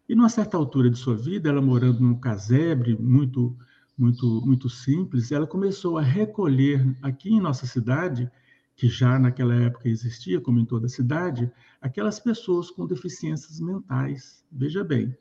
E 0.08 0.14
numa 0.14 0.30
certa 0.30 0.56
altura 0.56 0.92
de 0.92 1.00
sua 1.00 1.16
vida, 1.16 1.50
ela 1.50 1.60
morando 1.60 2.02
num 2.02 2.20
casebre 2.20 2.96
muito 2.96 3.58
muito 3.98 4.42
muito 4.46 4.70
simples, 4.70 5.32
ela 5.32 5.46
começou 5.46 5.98
a 5.98 6.02
recolher 6.02 6.96
aqui 7.02 7.30
em 7.34 7.42
nossa 7.42 7.66
cidade, 7.66 8.32
que 8.76 8.88
já 8.88 9.18
naquela 9.20 9.56
época 9.56 9.90
existia, 9.90 10.40
como 10.40 10.60
em 10.60 10.66
toda 10.66 10.88
cidade, 10.88 11.52
aquelas 11.82 12.20
pessoas 12.20 12.72
com 12.72 12.88
deficiências 12.88 13.60
mentais. 13.60 14.44
Veja 14.52 14.84
bem, 14.84 15.16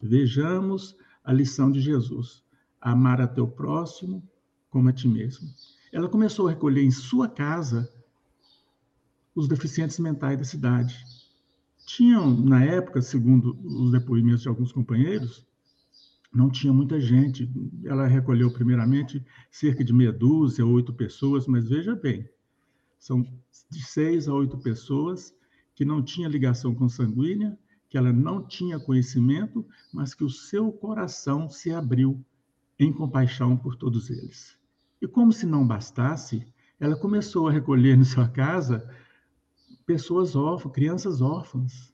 vejamos 0.00 0.96
a 1.24 1.32
lição 1.32 1.70
de 1.70 1.80
Jesus: 1.80 2.42
amar 2.80 3.20
a 3.20 3.28
teu 3.28 3.46
próximo 3.46 4.22
como 4.68 4.88
a 4.88 4.92
ti 4.92 5.06
mesmo. 5.06 5.48
Ela 5.92 6.08
começou 6.08 6.48
a 6.48 6.50
recolher 6.50 6.82
em 6.82 6.90
sua 6.90 7.28
casa 7.28 7.88
os 9.34 9.48
deficientes 9.48 9.98
mentais 9.98 10.38
da 10.38 10.44
cidade. 10.44 11.04
Tinham, 11.86 12.30
na 12.30 12.64
época, 12.64 13.00
segundo 13.00 13.58
os 13.64 13.90
depoimentos 13.90 14.42
de 14.42 14.48
alguns 14.48 14.72
companheiros, 14.72 15.44
não 16.32 16.50
tinha 16.50 16.72
muita 16.72 17.00
gente. 17.00 17.50
Ela 17.84 18.06
recolheu, 18.06 18.50
primeiramente, 18.52 19.24
cerca 19.50 19.84
de 19.84 19.92
meia 19.92 20.12
dúzia, 20.12 20.64
oito 20.64 20.92
pessoas, 20.92 21.46
mas 21.46 21.68
veja 21.68 21.94
bem, 21.94 22.28
são 22.98 23.22
de 23.70 23.82
seis 23.82 24.28
a 24.28 24.34
oito 24.34 24.56
pessoas 24.58 25.34
que 25.74 25.84
não 25.84 26.02
tinha 26.02 26.28
ligação 26.28 26.74
consanguínea, 26.74 27.58
que 27.88 27.98
ela 27.98 28.12
não 28.12 28.46
tinha 28.46 28.78
conhecimento, 28.78 29.66
mas 29.92 30.14
que 30.14 30.24
o 30.24 30.30
seu 30.30 30.72
coração 30.72 31.48
se 31.50 31.72
abriu 31.72 32.24
em 32.78 32.92
compaixão 32.92 33.56
por 33.56 33.76
todos 33.76 34.08
eles. 34.08 34.56
E 35.00 35.06
como 35.06 35.32
se 35.32 35.44
não 35.44 35.66
bastasse, 35.66 36.46
ela 36.78 36.96
começou 36.96 37.48
a 37.48 37.52
recolher 37.52 37.96
em 37.98 38.04
sua 38.04 38.28
casa 38.28 38.88
pessoas 39.86 40.34
órfãs, 40.36 40.72
crianças 40.72 41.20
órfãs. 41.20 41.92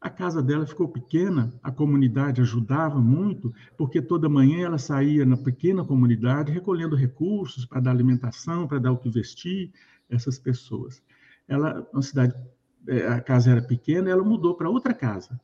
A 0.00 0.08
casa 0.08 0.40
dela 0.40 0.64
ficou 0.66 0.88
pequena, 0.88 1.52
a 1.60 1.72
comunidade 1.72 2.40
ajudava 2.40 3.00
muito, 3.00 3.52
porque 3.76 4.00
toda 4.00 4.28
manhã 4.28 4.66
ela 4.66 4.78
saía 4.78 5.26
na 5.26 5.36
pequena 5.36 5.84
comunidade 5.84 6.52
recolhendo 6.52 6.94
recursos 6.94 7.64
para 7.64 7.80
dar 7.80 7.90
alimentação, 7.90 8.68
para 8.68 8.78
dar 8.78 8.92
o 8.92 8.98
que 8.98 9.10
vestir 9.10 9.72
essas 10.08 10.38
pessoas. 10.38 11.02
Ela, 11.48 11.86
uma 11.92 12.02
cidade, 12.02 12.32
é, 12.86 13.08
a 13.08 13.20
casa 13.20 13.50
era 13.50 13.62
pequena, 13.62 14.08
ela 14.08 14.22
mudou 14.22 14.54
para 14.54 14.70
outra 14.70 14.94
casa. 14.94 15.40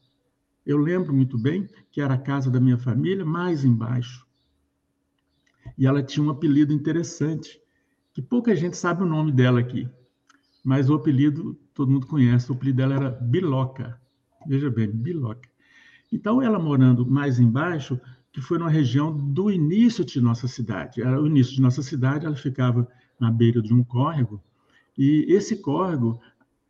Eu 0.64 0.78
lembro 0.78 1.12
muito 1.12 1.36
bem 1.36 1.68
que 1.90 2.00
era 2.00 2.14
a 2.14 2.18
casa 2.18 2.48
da 2.48 2.60
minha 2.60 2.78
família, 2.78 3.24
mais 3.24 3.64
embaixo. 3.64 4.24
E 5.76 5.84
ela 5.84 6.02
tinha 6.02 6.24
um 6.24 6.30
apelido 6.30 6.72
interessante, 6.72 7.60
que 8.12 8.22
pouca 8.22 8.54
gente 8.54 8.76
sabe 8.76 9.02
o 9.02 9.06
nome 9.06 9.32
dela 9.32 9.58
aqui 9.58 9.90
mas 10.64 10.88
o 10.88 10.94
apelido 10.94 11.54
todo 11.74 11.92
mundo 11.92 12.06
conhece, 12.06 12.50
o 12.50 12.54
apelido 12.54 12.78
dela 12.78 12.94
era 12.94 13.10
Biloca. 13.10 14.00
Veja 14.46 14.70
bem, 14.70 14.90
Biloca. 14.90 15.48
Então, 16.10 16.40
ela 16.40 16.58
morando 16.58 17.04
mais 17.04 17.38
embaixo, 17.38 18.00
que 18.32 18.40
foi 18.40 18.58
numa 18.58 18.70
região 18.70 19.16
do 19.16 19.50
início 19.50 20.04
de 20.04 20.20
nossa 20.20 20.48
cidade. 20.48 21.02
Era 21.02 21.20
o 21.20 21.26
início 21.26 21.54
de 21.54 21.60
nossa 21.60 21.82
cidade, 21.82 22.26
ela 22.26 22.36
ficava 22.36 22.88
na 23.20 23.30
beira 23.30 23.60
de 23.60 23.74
um 23.74 23.84
córrego, 23.84 24.42
e 24.96 25.26
esse 25.28 25.56
córrego, 25.56 26.20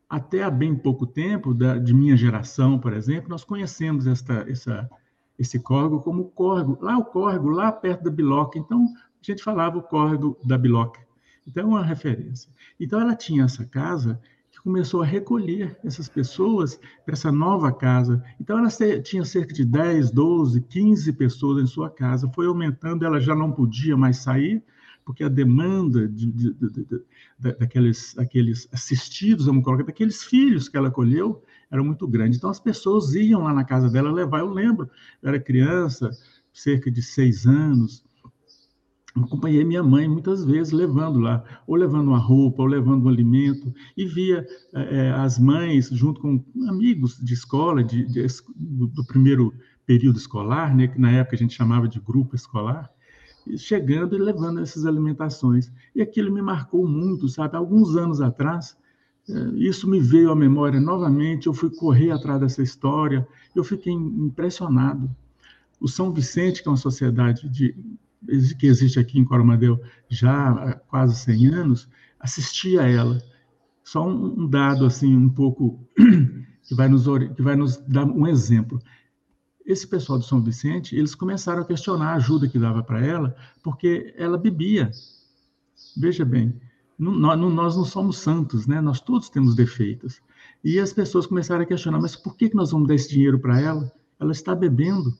até 0.09 0.43
há 0.43 0.49
bem 0.49 0.75
pouco 0.75 1.05
tempo, 1.05 1.53
da, 1.53 1.77
de 1.77 1.93
minha 1.93 2.17
geração, 2.17 2.79
por 2.79 2.93
exemplo, 2.93 3.29
nós 3.29 3.43
conhecemos 3.43 4.07
esta, 4.07 4.45
essa, 4.49 4.89
esse 5.37 5.59
córrego 5.59 6.01
como 6.01 6.25
córrego, 6.31 6.77
lá 6.81 6.97
o 6.97 7.05
córrego, 7.05 7.49
lá 7.49 7.71
perto 7.71 8.03
da 8.03 8.11
Biloca. 8.11 8.57
Então, 8.57 8.85
a 8.85 9.21
gente 9.21 9.43
falava 9.43 9.77
o 9.77 9.83
córrego 9.83 10.37
da 10.43 10.57
Biloca. 10.57 11.04
Então, 11.47 11.63
é 11.63 11.65
uma 11.65 11.83
referência. 11.83 12.49
Então, 12.79 12.99
ela 12.99 13.15
tinha 13.15 13.43
essa 13.43 13.65
casa 13.65 14.19
que 14.51 14.59
começou 14.59 15.01
a 15.01 15.05
recolher 15.05 15.77
essas 15.83 16.09
pessoas 16.09 16.79
para 17.03 17.13
essa 17.13 17.31
nova 17.31 17.71
casa. 17.71 18.23
Então, 18.39 18.57
ela 18.57 18.69
tinha 19.01 19.23
cerca 19.23 19.53
de 19.53 19.63
10, 19.63 20.11
12, 20.11 20.61
15 20.61 21.13
pessoas 21.13 21.63
em 21.63 21.67
sua 21.67 21.89
casa. 21.89 22.31
Foi 22.33 22.47
aumentando, 22.47 23.05
ela 23.05 23.19
já 23.19 23.35
não 23.35 23.51
podia 23.51 23.95
mais 23.95 24.17
sair, 24.17 24.63
porque 25.03 25.23
a 25.23 25.29
demanda 25.29 26.07
de, 26.07 26.31
de, 26.31 26.53
de, 26.53 27.01
daqueles, 27.59 28.13
daqueles 28.15 28.67
assistidos, 28.71 29.45
vamos 29.45 29.63
colocar, 29.63 29.83
daqueles 29.83 30.23
filhos 30.23 30.67
que 30.67 30.77
ela 30.77 30.87
acolheu, 30.87 31.43
era 31.69 31.83
muito 31.83 32.07
grande. 32.07 32.37
Então, 32.37 32.49
as 32.49 32.59
pessoas 32.59 33.13
iam 33.13 33.43
lá 33.43 33.53
na 33.53 33.63
casa 33.63 33.89
dela 33.89 34.11
levar. 34.11 34.39
Eu 34.39 34.49
lembro, 34.49 34.89
eu 35.21 35.29
era 35.29 35.39
criança, 35.39 36.09
cerca 36.53 36.89
de 36.89 37.01
seis 37.01 37.45
anos, 37.45 38.04
acompanhei 39.23 39.63
minha 39.63 39.81
mãe 39.81 40.07
muitas 40.07 40.43
vezes 40.43 40.73
levando 40.73 41.19
lá, 41.19 41.43
ou 41.65 41.75
levando 41.75 42.09
uma 42.09 42.17
roupa, 42.17 42.61
ou 42.61 42.67
levando 42.67 43.05
um 43.05 43.09
alimento, 43.09 43.73
e 43.95 44.05
via 44.05 44.45
é, 44.73 45.11
as 45.11 45.39
mães, 45.39 45.89
junto 45.89 46.19
com 46.19 46.43
amigos 46.67 47.17
de 47.17 47.33
escola, 47.33 47.83
de, 47.83 48.05
de, 48.05 48.25
do, 48.55 49.05
primeiro 49.05 49.53
período 49.85 50.17
escolar, 50.17 50.75
né, 50.75 50.87
que 50.87 50.99
na 50.99 51.11
época 51.11 51.35
a 51.35 51.39
gente 51.39 51.53
chamava 51.53 51.87
de 51.87 51.99
grupo 51.99 52.35
escolar, 52.35 52.89
chegando 53.57 54.15
e 54.15 54.19
levando 54.19 54.59
essas 54.59 54.85
alimentações. 54.85 55.71
E 55.95 56.01
aquilo 56.01 56.33
me 56.33 56.41
marcou 56.41 56.87
muito, 56.87 57.29
sabe? 57.29 57.55
Alguns 57.55 57.95
anos 57.95 58.19
atrás, 58.19 58.75
isso 59.55 59.87
me 59.87 59.99
veio 59.99 60.31
à 60.31 60.35
memória 60.35 60.79
novamente, 60.79 61.45
eu 61.45 61.53
fui 61.53 61.69
correr 61.69 62.11
atrás 62.11 62.39
dessa 62.39 62.63
história, 62.63 63.27
eu 63.55 63.63
fiquei 63.63 63.93
impressionado. 63.93 65.09
O 65.79 65.87
São 65.87 66.11
Vicente, 66.11 66.63
que 66.63 66.67
é 66.67 66.71
uma 66.71 66.77
sociedade 66.77 67.47
de 67.47 67.75
que 68.57 68.67
existe 68.67 68.99
aqui 68.99 69.19
em 69.19 69.25
Coromadeu 69.25 69.79
já 70.09 70.51
há 70.51 70.73
quase 70.73 71.15
100 71.17 71.47
anos, 71.47 71.89
assistia 72.19 72.81
a 72.81 72.89
ela. 72.89 73.21
Só 73.83 74.07
um, 74.07 74.47
dado 74.47 74.85
assim 74.85 75.15
um 75.15 75.29
pouco 75.29 75.79
que 76.67 76.73
vai 76.73 76.87
nos 76.87 77.05
que 77.35 77.41
vai 77.41 77.55
nos 77.55 77.77
dar 77.77 78.05
um 78.05 78.27
exemplo. 78.27 78.79
Esse 79.65 79.87
pessoal 79.87 80.19
do 80.19 80.25
São 80.25 80.41
Vicente, 80.41 80.95
eles 80.95 81.15
começaram 81.15 81.61
a 81.61 81.65
questionar 81.65 82.13
a 82.13 82.15
ajuda 82.15 82.47
que 82.47 82.59
dava 82.59 82.83
para 82.83 83.03
ela, 83.03 83.35
porque 83.63 84.13
ela 84.17 84.37
bebia. 84.37 84.91
Veja 85.97 86.23
bem, 86.23 86.59
nós 86.97 87.75
não 87.75 87.85
somos 87.85 88.19
santos, 88.19 88.67
né? 88.67 88.79
Nós 88.79 89.01
todos 89.01 89.29
temos 89.29 89.55
defeitos. 89.55 90.21
E 90.63 90.79
as 90.79 90.93
pessoas 90.93 91.27
começaram 91.27 91.61
a 91.61 91.65
questionar, 91.65 91.99
mas 91.99 92.15
por 92.15 92.35
que, 92.35 92.49
que 92.49 92.55
nós 92.55 92.71
vamos 92.71 92.87
dar 92.87 92.95
esse 92.95 93.09
dinheiro 93.09 93.39
para 93.39 93.59
ela? 93.59 93.91
Ela 94.19 94.31
está 94.31 94.55
bebendo. 94.55 95.15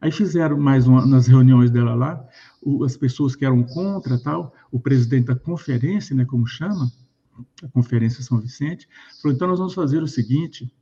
Aí 0.00 0.12
fizeram 0.12 0.58
mais 0.58 0.86
uma, 0.86 1.06
nas 1.06 1.26
reuniões 1.26 1.70
dela 1.70 1.94
lá, 1.94 2.24
o, 2.62 2.84
as 2.84 2.96
pessoas 2.96 3.34
que 3.34 3.44
eram 3.44 3.62
contra 3.62 4.18
tal, 4.18 4.52
o 4.70 4.78
presidente 4.78 5.26
da 5.26 5.34
conferência, 5.34 6.14
né, 6.14 6.24
como 6.24 6.46
chama, 6.46 6.90
a 7.62 7.68
Conferência 7.68 8.22
São 8.22 8.40
Vicente, 8.40 8.88
falou: 9.20 9.34
então 9.34 9.48
nós 9.48 9.58
vamos 9.58 9.74
fazer 9.74 10.02
o 10.02 10.08
seguinte: 10.08 10.72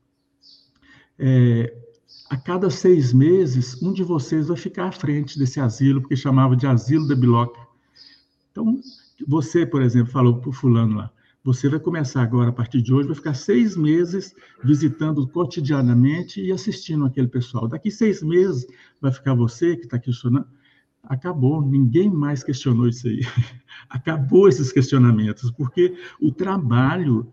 é, 1.19 1.77
a 2.31 2.37
cada 2.37 2.71
seis 2.71 3.13
meses, 3.13 3.81
um 3.83 3.93
de 3.93 4.03
vocês 4.03 4.49
vai 4.49 4.57
ficar 4.57 4.87
à 4.87 4.93
frente 4.93 5.39
desse 5.39 5.61
asilo, 5.61 6.01
porque 6.01 6.17
chamava 6.17 6.57
de 6.57 6.67
asilo 6.67 7.07
da 7.07 7.15
Biloca. 7.15 7.61
Então, 8.51 8.81
você, 9.27 9.67
por 9.67 9.83
exemplo, 9.83 10.13
falou 10.13 10.41
para 10.41 10.51
o 10.51 10.53
fulano 10.53 10.97
lá, 10.97 11.13
você 11.45 11.69
vai 11.69 11.79
começar 11.79 12.23
agora, 12.23 12.49
a 12.49 12.53
partir 12.53 12.81
de 12.81 12.91
hoje, 12.93 13.07
vai 13.07 13.15
ficar 13.15 13.35
seis 13.35 13.77
meses 13.77 14.35
visitando 14.63 15.29
cotidianamente 15.29 16.41
e 16.41 16.51
assistindo 16.51 17.05
aquele 17.05 17.29
pessoal. 17.29 17.69
Daqui 17.69 17.91
seis 17.91 18.23
meses 18.23 18.67
vai 18.99 19.13
ficar 19.13 19.35
você 19.35 19.77
que 19.77 19.85
está 19.85 19.99
questionando. 19.99 20.47
Acabou, 21.03 21.61
ninguém 21.61 22.11
mais 22.11 22.43
questionou 22.43 22.89
isso 22.89 23.07
aí. 23.07 23.21
Acabou 23.91 24.49
esses 24.49 24.73
questionamentos, 24.73 25.51
porque 25.51 25.95
o 26.19 26.33
trabalho, 26.33 27.31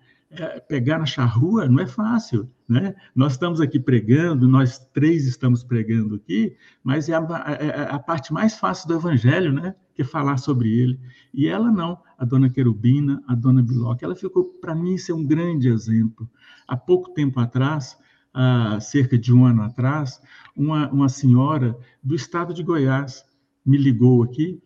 pegar 0.67 0.98
na 0.98 1.06
charrua, 1.06 1.67
não 1.67 1.80
é 1.80 1.88
fácil. 1.88 2.50
Né? 2.67 2.96
Nós 3.13 3.34
estamos 3.34 3.60
aqui 3.60 3.80
pregando, 3.80 4.48
nós 4.48 4.80
três 4.94 5.28
estamos 5.28 5.63
pregando 5.63 6.15
aqui, 6.15 6.56
mas 6.84 7.10
é 7.10 7.13
a, 7.13 7.58
é, 7.60 7.65
é 7.65 7.82
a 7.91 8.00
parte 8.00 8.32
mais 8.32 8.56
fácil 8.56 8.88
do 8.88 8.96
evangelho, 8.96 9.52
né? 9.52 9.76
que 9.94 10.04
falar 10.04 10.38
sobre 10.38 10.70
ele. 10.70 11.00
E 11.34 11.48
ela 11.48 11.70
não, 11.70 12.00
a 12.17 12.26
dona 12.26 12.50
Querubina, 12.50 13.22
a 13.28 13.36
dona 13.36 13.62
Biloc, 13.62 14.02
ela 14.02 14.15
ficou, 14.15 14.46
para 14.46 14.74
mim, 14.74 14.98
ser 14.98 15.13
um 15.13 15.26
grande 15.26 15.67
exemplo. 15.67 16.30
Há 16.67 16.78
pouco 16.78 17.13
tempo 17.13 17.39
atrás, 17.39 17.98
há 18.34 18.80
cerca 18.80 19.17
de 19.17 19.34
um 19.34 19.46
ano 19.46 19.63
atrás, 19.63 20.22
uma, 20.56 20.89
uma 20.91 21.10
senhora 21.10 21.78
do 22.02 22.15
estado 22.15 22.54
de 22.54 22.63
Goiás 22.63 23.26
me 23.65 23.78
ligou 23.78 24.24
aqui, 24.24 24.62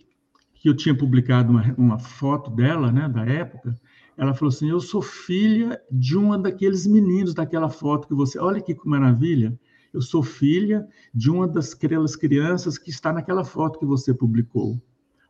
que 0.53 0.69
eu 0.69 0.75
tinha 0.75 0.95
publicado 0.95 1.51
uma, 1.51 1.75
uma 1.77 1.99
foto 1.99 2.49
dela, 2.49 2.91
né, 2.91 3.09
da 3.09 3.25
época. 3.25 3.75
Ela 4.17 4.33
falou 4.33 4.49
assim: 4.49 4.69
Eu 4.69 4.79
sou 4.79 5.01
filha 5.01 5.81
de 5.91 6.17
uma 6.17 6.37
daqueles 6.37 6.85
meninos 6.87 7.33
daquela 7.33 7.69
foto 7.69 8.07
que 8.07 8.13
você. 8.13 8.39
Olha 8.39 8.61
que 8.61 8.75
maravilha! 8.85 9.57
Eu 9.93 10.01
sou 10.01 10.21
filha 10.21 10.87
de 11.13 11.31
uma 11.31 11.47
das 11.47 11.73
crianças 11.73 12.77
que 12.77 12.89
está 12.89 13.13
naquela 13.13 13.45
foto 13.45 13.79
que 13.79 13.85
você 13.85 14.13
publicou. 14.13 14.81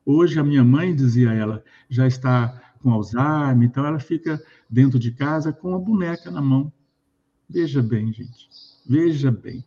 Hoje 0.04 0.40
a 0.40 0.44
minha 0.44 0.64
mãe 0.64 0.96
dizia 0.96 1.32
ela 1.34 1.64
já 1.90 2.08
está 2.08 2.62
com 2.80 2.92
Alzheimer, 2.92 3.64
então 3.64 3.86
ela 3.86 4.00
fica 4.00 4.42
dentro 4.70 5.00
de 5.00 5.12
casa 5.12 5.52
com 5.54 5.76
a 5.76 5.80
boneca 5.80 6.30
na 6.32 6.42
mão. 6.42 6.72
Veja 7.50 7.82
bem, 7.82 8.12
gente, 8.12 8.50
veja 8.88 9.32
bem. 9.32 9.64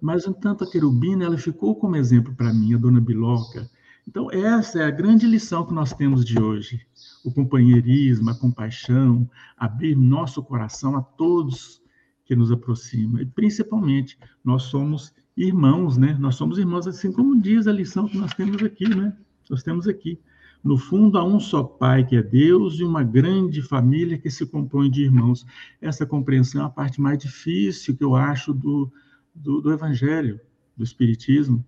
Mas, 0.00 0.26
entanto, 0.26 0.64
a 0.64 0.70
querubina, 0.70 1.24
ela 1.24 1.38
ficou 1.38 1.74
como 1.74 1.96
exemplo 1.96 2.34
para 2.34 2.52
mim, 2.52 2.74
a 2.74 2.78
dona 2.78 3.00
Biloca. 3.00 3.70
Então, 4.06 4.30
essa 4.30 4.80
é 4.80 4.84
a 4.84 4.90
grande 4.90 5.26
lição 5.26 5.64
que 5.64 5.72
nós 5.72 5.92
temos 5.94 6.24
de 6.24 6.38
hoje. 6.38 6.86
O 7.24 7.32
companheirismo, 7.32 8.30
a 8.30 8.34
compaixão, 8.34 9.28
abrir 9.56 9.96
nosso 9.96 10.42
coração 10.42 10.96
a 10.96 11.02
todos 11.02 11.82
que 12.24 12.36
nos 12.36 12.52
aproximam. 12.52 13.20
E, 13.20 13.26
principalmente, 13.26 14.18
nós 14.44 14.64
somos 14.64 15.12
irmãos, 15.36 15.96
né? 15.96 16.16
Nós 16.18 16.36
somos 16.36 16.58
irmãos, 16.58 16.86
assim 16.86 17.12
como 17.12 17.40
diz 17.40 17.66
a 17.66 17.72
lição 17.72 18.06
que 18.06 18.18
nós 18.18 18.32
temos 18.34 18.62
aqui, 18.62 18.88
né? 18.88 19.16
Nós 19.48 19.62
temos 19.62 19.86
aqui. 19.88 20.18
No 20.62 20.78
fundo, 20.78 21.18
há 21.18 21.24
um 21.24 21.38
só 21.38 21.62
Pai, 21.62 22.06
que 22.06 22.16
é 22.16 22.22
Deus, 22.22 22.78
e 22.78 22.84
uma 22.84 23.02
grande 23.02 23.60
família 23.60 24.16
que 24.16 24.30
se 24.30 24.46
compõe 24.46 24.90
de 24.90 25.02
irmãos. 25.02 25.44
Essa 25.80 26.06
compreensão 26.06 26.62
é 26.62 26.64
a 26.64 26.70
parte 26.70 27.00
mais 27.00 27.18
difícil 27.18 27.94
que 27.94 28.02
eu 28.02 28.14
acho 28.14 28.54
do, 28.54 28.90
do, 29.34 29.60
do 29.60 29.72
Evangelho, 29.72 30.40
do 30.74 30.82
Espiritismo, 30.82 31.64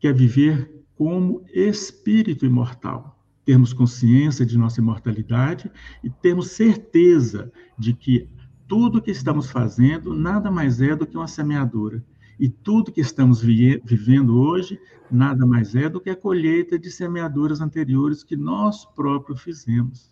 que 0.00 0.08
é 0.08 0.12
viver 0.12 0.84
como 0.96 1.44
espírito 1.52 2.44
imortal. 2.44 3.21
Termos 3.44 3.72
consciência 3.72 4.46
de 4.46 4.56
nossa 4.56 4.80
imortalidade 4.80 5.70
e 6.02 6.08
termos 6.08 6.52
certeza 6.52 7.52
de 7.78 7.92
que 7.92 8.28
tudo 8.68 9.02
que 9.02 9.10
estamos 9.10 9.50
fazendo 9.50 10.14
nada 10.14 10.50
mais 10.50 10.80
é 10.80 10.94
do 10.94 11.06
que 11.06 11.16
uma 11.16 11.28
semeadura. 11.28 12.04
E 12.38 12.48
tudo 12.48 12.92
que 12.92 13.00
estamos 13.00 13.40
vivendo 13.40 14.38
hoje 14.38 14.80
nada 15.10 15.44
mais 15.44 15.74
é 15.74 15.88
do 15.88 16.00
que 16.00 16.10
a 16.10 16.16
colheita 16.16 16.78
de 16.78 16.90
semeaduras 16.90 17.60
anteriores 17.60 18.24
que 18.24 18.36
nós 18.36 18.84
próprios 18.84 19.42
fizemos, 19.42 20.10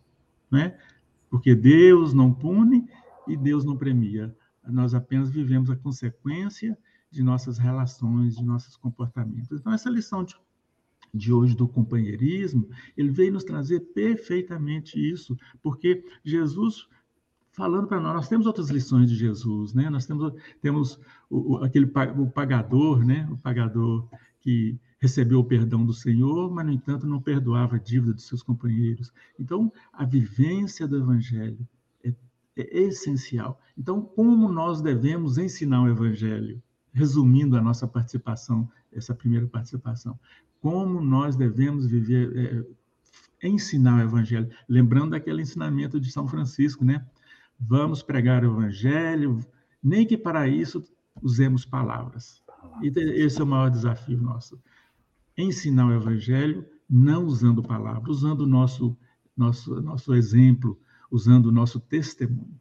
né? 0.51 0.77
Porque 1.31 1.55
Deus 1.55 2.13
não 2.13 2.33
pune 2.33 2.87
e 3.27 3.37
Deus 3.37 3.65
não 3.65 3.77
premia. 3.77 4.35
Nós 4.67 4.95
apenas 4.95 5.31
vivemos 5.31 5.71
a 5.71 5.77
consequência 5.77 6.77
de 7.11 7.23
nossas 7.23 7.59
relações, 7.59 8.37
de 8.37 8.45
nossos 8.45 8.77
comportamentos. 8.77 9.59
Então, 9.59 9.73
essa 9.73 9.89
lição 9.89 10.23
de, 10.23 10.37
de 11.13 11.33
hoje 11.33 11.57
do 11.57 11.69
companheirismo, 11.69 12.69
ele 12.97 13.11
veio 13.11 13.33
nos 13.33 13.45
trazer 13.45 13.81
perfeitamente 13.81 14.99
isso, 14.99 15.37
porque 15.63 16.05
Jesus 16.25 16.87
falando 17.53 17.89
para 17.89 18.01
nós. 18.01 18.15
Nós 18.15 18.29
temos 18.29 18.47
outras 18.47 18.71
lições 18.71 19.11
de 19.11 19.17
Jesus, 19.17 19.75
né? 19.75 19.91
Nós 19.91 20.07
temos, 20.07 20.33
temos 20.63 20.99
o, 21.29 21.55
o, 21.55 21.65
aquele 21.65 21.91
o 22.17 22.31
pagador, 22.31 23.05
né? 23.05 23.29
O 23.31 23.37
pagador 23.37 24.09
que 24.41 24.79
recebeu 24.99 25.41
o 25.41 25.45
perdão 25.45 25.85
do 25.85 25.93
Senhor, 25.93 26.51
mas, 26.51 26.65
no 26.65 26.73
entanto, 26.73 27.07
não 27.07 27.21
perdoava 27.21 27.77
a 27.77 27.79
dívida 27.79 28.13
dos 28.13 28.27
seus 28.27 28.43
companheiros. 28.43 29.13
Então, 29.39 29.73
a 29.93 30.05
vivência 30.05 30.87
do 30.87 30.97
Evangelho 30.97 31.67
é, 32.05 32.15
é 32.57 32.81
essencial. 32.81 33.61
Então, 33.77 34.01
como 34.01 34.51
nós 34.51 34.81
devemos 34.81 35.39
ensinar 35.39 35.83
o 35.83 35.89
Evangelho? 35.89 36.63
Resumindo 36.93 37.57
a 37.57 37.61
nossa 37.61 37.87
participação, 37.87 38.69
essa 38.93 39.15
primeira 39.15 39.47
participação. 39.47 40.19
Como 40.61 41.01
nós 41.01 41.37
devemos 41.37 41.87
viver, 41.87 42.67
é, 43.43 43.47
ensinar 43.47 43.99
o 43.99 44.03
Evangelho? 44.03 44.51
Lembrando 44.69 45.11
daquele 45.11 45.43
ensinamento 45.43 46.01
de 46.01 46.11
São 46.11 46.27
Francisco, 46.29 46.85
né? 46.85 47.07
vamos 47.61 48.03
pregar 48.03 48.43
o 48.43 48.53
evangelho, 48.53 49.45
nem 49.83 50.07
que 50.07 50.17
para 50.17 50.49
isso 50.49 50.83
usemos 51.21 51.65
palavras. 51.65 52.43
E 52.83 52.89
esse 53.23 53.41
é 53.41 53.45
o 53.45 53.47
maior 53.47 53.71
desafio 53.71 54.21
nosso. 54.21 54.61
Ensinar 55.37 55.87
o 55.87 55.93
evangelho 55.93 56.67
não 56.89 57.25
usando 57.25 57.63
palavras, 57.63 58.09
usando 58.09 58.41
o 58.41 58.47
nosso, 58.47 58.97
nosso, 59.37 59.81
nosso 59.81 60.15
exemplo, 60.15 60.81
usando 61.11 61.47
o 61.47 61.53
nosso 61.53 61.79
testemunho. 61.79 62.59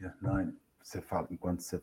Hernani, 0.00 0.54
você 0.82 1.00
fala, 1.00 1.28
enquanto 1.30 1.60
você, 1.60 1.82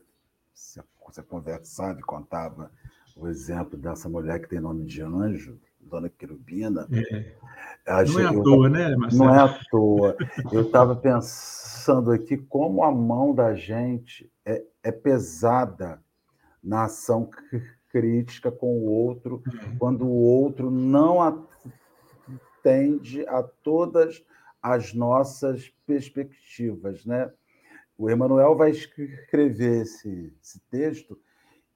você, 0.52 0.82
você 1.08 1.22
conversava 1.22 1.98
e 1.98 2.02
contava 2.02 2.70
o 3.16 3.28
exemplo 3.28 3.76
dessa 3.78 4.08
mulher 4.08 4.40
que 4.40 4.48
tem 4.48 4.60
nome 4.60 4.84
de 4.84 5.02
anjo, 5.02 5.58
Dona 5.80 6.08
Querubina. 6.08 6.86
É. 6.92 8.04
não 8.04 8.20
é 8.20 8.26
à 8.26 8.42
toa, 8.42 8.68
né, 8.68 8.96
Marcelo? 8.96 9.24
Não 9.24 9.34
é 9.34 9.38
à 9.38 9.60
toa. 9.70 10.16
Eu 10.52 10.62
estava 10.62 10.94
pensando 10.94 12.12
aqui 12.12 12.36
como 12.36 12.84
a 12.84 12.92
mão 12.92 13.34
da 13.34 13.54
gente 13.54 14.30
é, 14.44 14.62
é 14.82 14.92
pesada 14.92 16.00
na 16.62 16.84
ação 16.84 17.30
crítica 17.88 18.52
com 18.52 18.78
o 18.78 18.84
outro, 18.84 19.42
uhum. 19.46 19.78
quando 19.78 20.06
o 20.06 20.12
outro 20.12 20.70
não 20.70 21.22
atende 22.60 23.26
a 23.26 23.42
todas 23.42 24.22
as 24.62 24.92
nossas 24.92 25.72
perspectivas, 25.86 27.06
né? 27.06 27.32
O 27.98 28.08
Emanuel 28.08 28.54
vai 28.54 28.70
escrever 28.70 29.82
esse, 29.82 30.32
esse 30.40 30.60
texto 30.70 31.18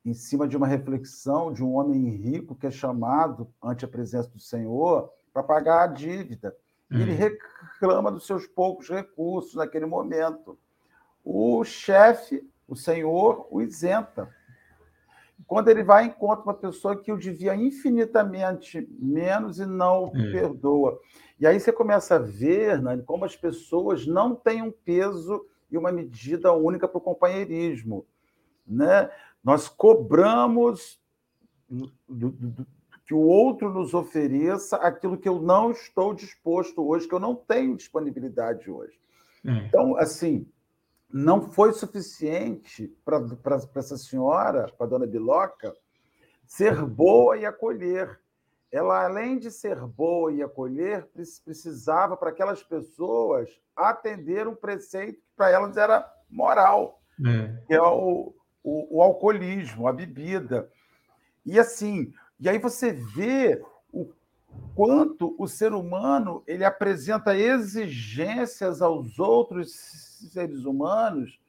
em 0.06 0.14
cima 0.14 0.46
de 0.46 0.56
uma 0.56 0.66
reflexão 0.66 1.52
de 1.52 1.62
um 1.62 1.74
homem 1.74 2.08
rico 2.10 2.54
que 2.54 2.66
é 2.66 2.70
chamado 2.70 3.52
ante 3.62 3.84
a 3.84 3.88
presença 3.88 4.28
do 4.30 4.38
Senhor 4.38 5.10
para 5.32 5.42
pagar 5.42 5.82
a 5.82 5.86
dívida. 5.88 6.56
E 6.90 7.00
ele 7.00 7.12
reclama 7.12 8.12
dos 8.12 8.26
seus 8.26 8.46
poucos 8.46 8.88
recursos 8.88 9.54
naquele 9.54 9.86
momento. 9.86 10.58
O 11.24 11.64
chefe, 11.64 12.46
o 12.68 12.76
senhor, 12.76 13.46
o 13.50 13.62
isenta. 13.62 14.28
Quando 15.46 15.68
ele 15.68 15.82
vai 15.82 16.04
encontra 16.04 16.44
uma 16.44 16.54
pessoa 16.54 16.96
que 16.96 17.10
o 17.10 17.18
devia 17.18 17.54
infinitamente 17.56 18.86
menos 18.98 19.58
e 19.58 19.64
não 19.64 20.04
o 20.04 20.16
é. 20.16 20.32
perdoa. 20.32 21.00
E 21.40 21.46
aí 21.46 21.58
você 21.58 21.72
começa 21.72 22.16
a 22.16 22.18
ver, 22.18 22.80
Nani, 22.80 23.02
como 23.02 23.24
as 23.24 23.34
pessoas 23.34 24.06
não 24.06 24.34
têm 24.34 24.62
um 24.62 24.70
peso 24.70 25.44
e 25.72 25.78
uma 25.78 25.90
medida 25.90 26.52
única 26.52 26.86
para 26.86 26.98
o 26.98 27.00
companheirismo. 27.00 28.06
Né? 28.66 29.10
Nós 29.42 29.68
cobramos 29.68 31.00
que 33.06 33.14
o 33.14 33.20
outro 33.20 33.72
nos 33.72 33.94
ofereça 33.94 34.76
aquilo 34.76 35.18
que 35.18 35.28
eu 35.28 35.40
não 35.40 35.70
estou 35.70 36.14
disposto 36.14 36.86
hoje, 36.86 37.08
que 37.08 37.14
eu 37.14 37.20
não 37.20 37.34
tenho 37.34 37.76
disponibilidade 37.76 38.70
hoje. 38.70 39.00
É. 39.44 39.50
Então, 39.66 39.96
assim, 39.96 40.46
não 41.10 41.50
foi 41.50 41.72
suficiente 41.72 42.94
para 43.04 43.20
essa 43.76 43.96
senhora, 43.96 44.70
para 44.76 44.86
a 44.86 44.88
dona 44.88 45.06
Biloca, 45.06 45.74
ser 46.46 46.84
boa 46.84 47.36
e 47.36 47.44
acolher. 47.44 48.20
Ela, 48.70 49.04
além 49.04 49.38
de 49.38 49.50
ser 49.50 49.76
boa 49.84 50.32
e 50.32 50.42
acolher, 50.42 51.06
precisava, 51.44 52.16
para 52.16 52.30
aquelas 52.30 52.62
pessoas, 52.62 53.50
atender 53.76 54.48
um 54.48 54.54
preceito 54.54 55.20
para 55.42 55.50
elas 55.50 55.76
era 55.76 56.08
moral, 56.30 57.02
é. 57.26 57.52
que 57.66 57.74
é 57.74 57.82
o, 57.82 58.32
o, 58.62 58.98
o 58.98 59.02
alcoolismo, 59.02 59.88
a 59.88 59.92
bebida. 59.92 60.70
E 61.44 61.58
assim, 61.58 62.14
e 62.38 62.48
aí 62.48 62.58
você 62.60 62.92
vê 62.92 63.60
o 63.92 64.08
quanto 64.72 65.34
o 65.36 65.48
ser 65.48 65.72
humano 65.72 66.44
ele 66.46 66.64
apresenta 66.64 67.36
exigências 67.36 68.80
aos 68.80 69.18
outros 69.18 69.72
seres 70.32 70.64
humanos 70.64 71.40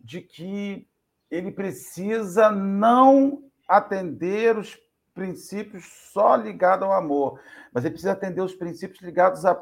de 0.00 0.22
que 0.22 0.88
ele 1.30 1.52
precisa 1.52 2.50
não 2.50 3.42
atender 3.68 4.56
os 4.56 4.80
princípios 5.12 5.84
só 6.14 6.34
ligados 6.34 6.86
ao 6.86 6.94
amor, 6.94 7.38
mas 7.74 7.84
ele 7.84 7.92
precisa 7.92 8.12
atender 8.12 8.40
os 8.40 8.54
princípios 8.54 9.02
ligados 9.02 9.44
à 9.44 9.54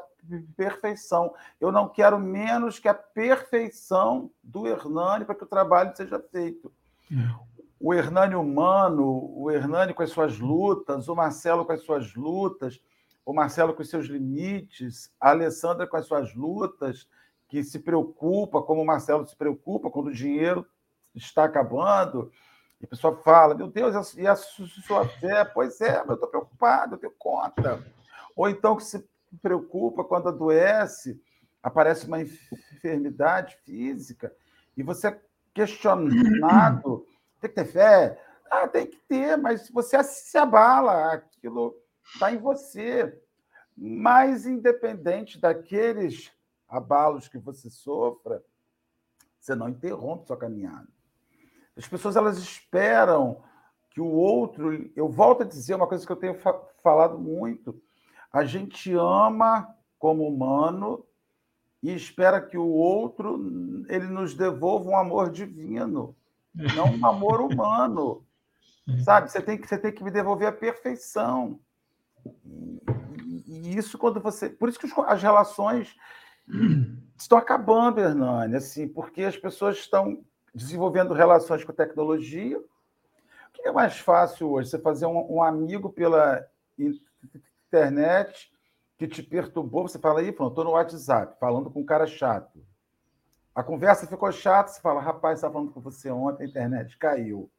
perfeição. 0.55 1.33
Eu 1.59 1.71
não 1.71 1.87
quero 1.87 2.19
menos 2.19 2.79
que 2.79 2.87
a 2.87 2.93
perfeição 2.93 4.31
do 4.43 4.67
Hernani 4.67 5.25
para 5.25 5.35
que 5.35 5.43
o 5.43 5.47
trabalho 5.47 5.95
seja 5.95 6.19
feito. 6.19 6.71
É. 7.11 7.47
O 7.79 7.93
Hernani 7.93 8.35
humano, 8.35 9.31
o 9.35 9.51
Hernani 9.51 9.93
com 9.93 10.01
as 10.01 10.09
suas 10.09 10.39
lutas, 10.39 11.07
o 11.07 11.15
Marcelo 11.15 11.65
com 11.65 11.71
as 11.71 11.83
suas 11.83 12.15
lutas, 12.15 12.81
o 13.25 13.33
Marcelo 13.33 13.73
com 13.73 13.81
os 13.81 13.89
seus 13.89 14.07
limites, 14.07 15.11
a 15.19 15.29
Alessandra 15.29 15.85
com 15.85 15.97
as 15.97 16.07
suas 16.07 16.33
lutas, 16.33 17.07
que 17.47 17.63
se 17.63 17.79
preocupa, 17.79 18.61
como 18.61 18.81
o 18.81 18.85
Marcelo 18.85 19.27
se 19.27 19.35
preocupa 19.35 19.89
quando 19.89 20.07
o 20.07 20.13
dinheiro 20.13 20.65
está 21.13 21.43
acabando. 21.43 22.31
E 22.81 22.85
a 22.85 22.87
pessoa 22.87 23.15
fala: 23.17 23.55
Meu 23.55 23.67
Deus, 23.67 24.15
e 24.15 24.27
a 24.27 24.35
sua 24.35 25.07
fé? 25.07 25.45
Pois 25.45 25.79
é, 25.81 25.99
mas 25.99 26.09
eu 26.09 26.13
estou 26.15 26.29
preocupado, 26.29 26.95
eu 26.95 26.99
tenho 26.99 27.13
conta. 27.17 27.83
Ou 28.35 28.49
então 28.49 28.75
que 28.75 28.83
se 28.83 29.07
preocupa 29.41 30.03
quando 30.03 30.29
adoece, 30.29 31.21
aparece 31.61 32.07
uma 32.07 32.21
enfermidade 32.21 33.57
física, 33.63 34.33
e 34.75 34.83
você 34.83 35.19
questionado, 35.53 37.05
tem 37.41 37.49
que 37.49 37.55
ter 37.55 37.65
fé. 37.65 38.23
Ah, 38.49 38.67
tem 38.67 38.87
que 38.87 38.97
ter, 39.07 39.35
mas 39.37 39.69
você 39.69 40.01
se 40.03 40.37
abala, 40.37 41.13
aquilo 41.13 41.75
está 42.05 42.31
em 42.31 42.37
você. 42.37 43.21
Mas, 43.75 44.45
independente 44.45 45.39
daqueles 45.39 46.31
abalos 46.67 47.27
que 47.27 47.37
você 47.37 47.69
sofra, 47.69 48.43
você 49.39 49.53
não 49.53 49.69
interrompe 49.69 50.27
sua 50.27 50.37
caminhada. 50.37 50.87
As 51.75 51.87
pessoas 51.87 52.15
elas 52.15 52.37
esperam 52.37 53.43
que 53.89 54.01
o 54.01 54.07
outro. 54.07 54.89
Eu 54.95 55.09
volto 55.09 55.43
a 55.43 55.45
dizer 55.45 55.75
uma 55.75 55.87
coisa 55.87 56.05
que 56.05 56.11
eu 56.11 56.15
tenho 56.15 56.35
falado 56.81 57.19
muito. 57.19 57.79
A 58.37 58.45
gente 58.45 58.93
ama 58.93 59.75
como 59.97 60.27
humano 60.27 61.03
e 61.81 61.91
espera 61.91 62.39
que 62.39 62.55
o 62.55 62.67
outro 62.67 63.83
ele 63.89 64.05
nos 64.05 64.35
devolva 64.35 64.91
um 64.91 64.95
amor 64.95 65.31
divino, 65.31 66.15
não 66.75 66.85
um 66.97 67.03
amor 67.03 67.41
humano. 67.41 68.23
Sabe? 69.03 69.31
Você 69.31 69.41
tem 69.41 69.57
que 69.57 69.67
você 69.67 69.75
tem 69.75 69.91
que 69.91 70.03
me 70.03 70.11
devolver 70.11 70.47
a 70.47 70.51
perfeição. 70.51 71.59
E, 73.47 73.75
isso 73.75 73.97
quando 73.97 74.21
você, 74.21 74.51
por 74.51 74.69
isso 74.69 74.77
que 74.77 74.87
as 75.07 75.23
relações 75.23 75.95
estão 77.17 77.39
acabando, 77.39 77.99
Hernani, 77.99 78.55
assim, 78.55 78.87
porque 78.87 79.23
as 79.23 79.35
pessoas 79.35 79.77
estão 79.77 80.23
desenvolvendo 80.53 81.11
relações 81.11 81.63
com 81.63 81.73
tecnologia. 81.73 82.59
O 82.59 83.51
que 83.51 83.67
é 83.67 83.71
mais 83.71 83.97
fácil 83.97 84.51
hoje? 84.51 84.69
Você 84.69 84.77
fazer 84.77 85.07
um, 85.07 85.37
um 85.37 85.41
amigo 85.41 85.89
pela 85.89 86.47
internet 87.67 88.51
que 88.97 89.07
te 89.07 89.21
perturbou, 89.21 89.87
você 89.87 89.99
fala, 89.99 90.21
aí, 90.21 90.29
estou 90.29 90.63
no 90.63 90.71
WhatsApp, 90.71 91.37
falando 91.39 91.69
com 91.69 91.81
um 91.81 91.85
cara 91.85 92.07
chato. 92.07 92.65
A 93.53 93.63
conversa 93.63 94.07
ficou 94.07 94.31
chata, 94.31 94.69
você 94.69 94.81
fala, 94.81 95.01
rapaz, 95.01 95.37
estava 95.37 95.53
falando 95.53 95.71
com 95.71 95.81
você 95.81 96.09
ontem, 96.09 96.45
a 96.45 96.47
internet 96.47 96.97
caiu. 96.97 97.51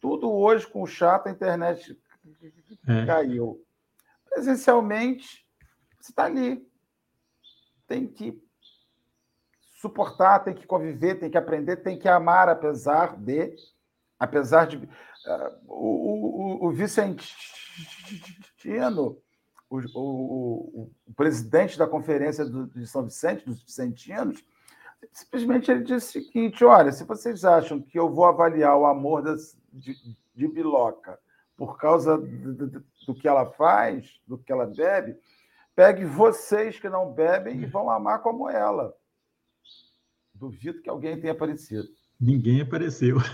Tudo 0.00 0.30
hoje 0.30 0.66
com 0.66 0.82
o 0.82 0.86
chato, 0.86 1.28
a 1.28 1.30
internet 1.30 1.98
é. 2.86 3.06
caiu. 3.06 3.64
Presencialmente, 4.24 5.46
você 6.00 6.10
está 6.10 6.24
ali. 6.24 6.66
Tem 7.86 8.06
que 8.06 8.42
suportar, 9.80 10.40
tem 10.40 10.54
que 10.54 10.66
conviver, 10.66 11.16
tem 11.16 11.30
que 11.30 11.38
aprender, 11.38 11.76
tem 11.76 11.98
que 11.98 12.08
amar, 12.08 12.48
apesar 12.48 13.16
de. 13.16 13.54
Apesar 14.18 14.66
de. 14.66 14.76
Uh, 14.76 14.88
o, 15.66 16.64
o, 16.64 16.68
o 16.68 16.70
Vicentino, 16.72 17.28
o, 19.72 20.00
o, 20.00 20.92
o, 21.06 21.14
presidente 21.14 21.78
da 21.78 21.86
conferência 21.86 22.44
do, 22.44 22.66
de 22.66 22.86
São 22.86 23.04
Vicente, 23.04 23.46
dos 23.46 23.62
Vicentinos, 23.62 24.44
simplesmente 25.10 25.70
ele 25.70 25.82
disse 25.82 26.18
o 26.18 26.22
seguinte: 26.22 26.64
olha, 26.64 26.92
se 26.92 27.04
vocês 27.04 27.44
acham 27.44 27.80
que 27.80 27.98
eu 27.98 28.12
vou 28.12 28.26
avaliar 28.26 28.76
o 28.76 28.86
amor 28.86 29.22
das, 29.22 29.56
de, 29.72 29.96
de 30.34 30.48
Biloca 30.48 31.18
por 31.56 31.78
causa 31.78 32.18
do, 32.18 32.54
do, 32.54 32.84
do, 33.06 33.14
que 33.14 33.26
ela 33.26 33.46
faz, 33.46 34.20
do 34.26 34.36
que 34.36 34.52
ela 34.52 34.66
bebe, 34.66 35.18
pegue 35.74 36.04
vocês 36.04 36.78
que 36.78 36.88
não 36.88 37.12
bebem 37.12 37.62
e 37.62 37.66
vão 37.66 37.88
amar 37.88 38.20
como 38.20 38.50
ela. 38.50 38.94
Duvido 40.34 40.82
que 40.82 40.90
alguém 40.90 41.20
tenha 41.20 41.32
aparecido. 41.32 41.88
Ninguém 42.22 42.60
apareceu. 42.60 43.16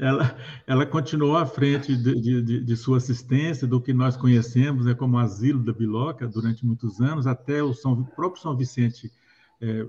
ela, 0.00 0.34
ela 0.66 0.86
continuou 0.86 1.36
à 1.36 1.44
frente 1.44 1.94
de, 1.94 2.42
de, 2.42 2.64
de, 2.64 2.76
sua 2.76 2.96
assistência, 2.96 3.66
do 3.66 3.78
que 3.78 3.92
nós 3.92 4.16
conhecemos 4.16 4.86
né, 4.86 4.94
como 4.94 5.18
asilo 5.18 5.62
da 5.62 5.74
Biloca 5.74 6.26
durante 6.26 6.64
muitos 6.64 7.02
anos, 7.02 7.26
até 7.26 7.62
o, 7.62 7.74
São, 7.74 7.92
o 7.92 8.06
próprio 8.06 8.40
São 8.40 8.56
Vicente 8.56 9.12
é, 9.60 9.86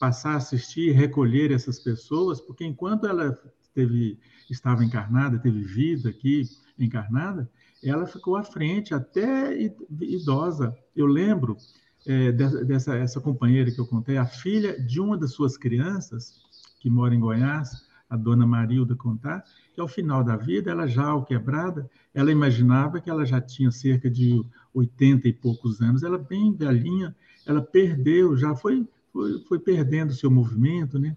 passar 0.00 0.32
a 0.32 0.36
assistir 0.36 0.88
e 0.88 0.92
recolher 0.92 1.52
essas 1.52 1.78
pessoas, 1.78 2.40
porque 2.40 2.64
enquanto 2.64 3.06
ela 3.06 3.38
teve, 3.74 4.18
estava 4.48 4.82
encarnada, 4.82 5.38
teve 5.38 5.60
vida 5.64 6.08
aqui 6.08 6.44
encarnada, 6.78 7.46
ela 7.82 8.06
ficou 8.06 8.36
à 8.36 8.42
frente, 8.42 8.94
até 8.94 9.54
idosa. 10.00 10.74
Eu 10.96 11.04
lembro 11.04 11.58
é, 12.06 12.32
dessa, 12.32 12.96
essa 12.96 13.20
companheira 13.20 13.70
que 13.70 13.80
eu 13.80 13.86
contei, 13.86 14.16
a 14.16 14.26
filha 14.26 14.78
de 14.80 15.00
uma 15.00 15.16
das 15.16 15.32
suas 15.32 15.56
crianças, 15.56 16.42
que 16.80 16.90
mora 16.90 17.14
em 17.14 17.20
Goiás, 17.20 17.84
a 18.08 18.16
dona 18.16 18.46
Marilda 18.46 18.94
contar, 18.94 19.42
que 19.74 19.80
ao 19.80 19.88
final 19.88 20.22
da 20.22 20.36
vida, 20.36 20.70
ela 20.70 20.86
já 20.86 21.06
ao 21.06 21.24
quebrada, 21.24 21.90
ela 22.12 22.30
imaginava 22.30 23.00
que 23.00 23.10
ela 23.10 23.24
já 23.24 23.40
tinha 23.40 23.70
cerca 23.70 24.08
de 24.08 24.44
80 24.72 25.28
e 25.28 25.32
poucos 25.32 25.80
anos, 25.80 26.02
ela 26.02 26.18
bem 26.18 26.54
velhinha, 26.54 27.14
ela 27.46 27.60
perdeu, 27.60 28.36
já 28.36 28.54
foi, 28.54 28.86
foi, 29.12 29.38
foi 29.48 29.58
perdendo 29.58 30.12
seu 30.12 30.30
movimento, 30.30 30.98
né? 30.98 31.16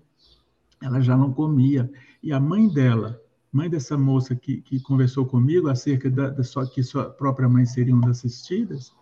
Ela 0.81 1.01
já 1.01 1.17
não 1.17 1.33
comia. 1.33 1.89
E 2.21 2.31
a 2.31 2.39
mãe 2.39 2.67
dela, 2.67 3.19
mãe 3.51 3.69
dessa 3.69 3.97
moça 3.97 4.35
que, 4.35 4.61
que 4.61 4.79
conversou 4.79 5.25
comigo 5.25 5.69
acerca 5.69 6.09
da, 6.09 6.29
da 6.29 6.43
sua, 6.43 6.67
que 6.67 6.83
sua 6.83 7.09
própria 7.09 7.47
mãe 7.47 7.65
seria 7.65 7.93
uma 7.93 8.07
das 8.07 8.19
assistidas, 8.19 8.93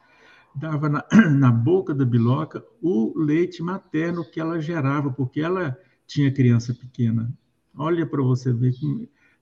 dava 0.55 0.89
na, 0.89 1.05
na 1.31 1.51
boca 1.51 1.93
da 1.93 2.05
biloca 2.05 2.63
o 2.81 3.13
leite 3.17 3.61
materno 3.61 4.23
que 4.23 4.39
ela 4.39 4.59
gerava, 4.59 5.11
porque 5.11 5.41
ela 5.41 5.77
tinha 6.07 6.31
criança 6.31 6.73
pequena. 6.73 7.31
Olha 7.77 8.05
para 8.05 8.21
você 8.23 8.53
ver 8.53 8.73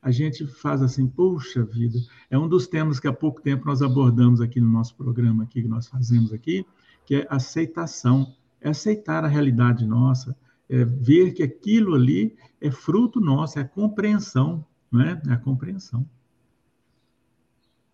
a 0.01 0.11
gente 0.11 0.45
faz 0.45 0.81
assim, 0.81 1.07
puxa 1.07 1.63
vida. 1.63 1.97
É 2.29 2.37
um 2.37 2.47
dos 2.47 2.67
temas 2.67 2.99
que 2.99 3.07
há 3.07 3.13
pouco 3.13 3.41
tempo 3.41 3.65
nós 3.65 3.81
abordamos 3.81 4.41
aqui 4.41 4.59
no 4.59 4.69
nosso 4.69 4.95
programa, 4.97 5.43
aqui, 5.43 5.61
que 5.61 5.67
nós 5.67 5.87
fazemos 5.87 6.33
aqui, 6.33 6.65
que 7.05 7.15
é 7.15 7.27
aceitação. 7.29 8.35
É 8.59 8.69
aceitar 8.69 9.23
a 9.23 9.27
realidade 9.27 9.85
nossa, 9.85 10.35
é 10.69 10.83
ver 10.85 11.33
que 11.33 11.43
aquilo 11.43 11.95
ali 11.95 12.35
é 12.61 12.71
fruto 12.71 13.19
nosso, 13.19 13.59
é 13.59 13.61
a 13.61 13.67
compreensão, 13.67 14.65
não 14.91 15.01
é? 15.01 15.21
É 15.27 15.33
a 15.33 15.37
compreensão. 15.37 16.05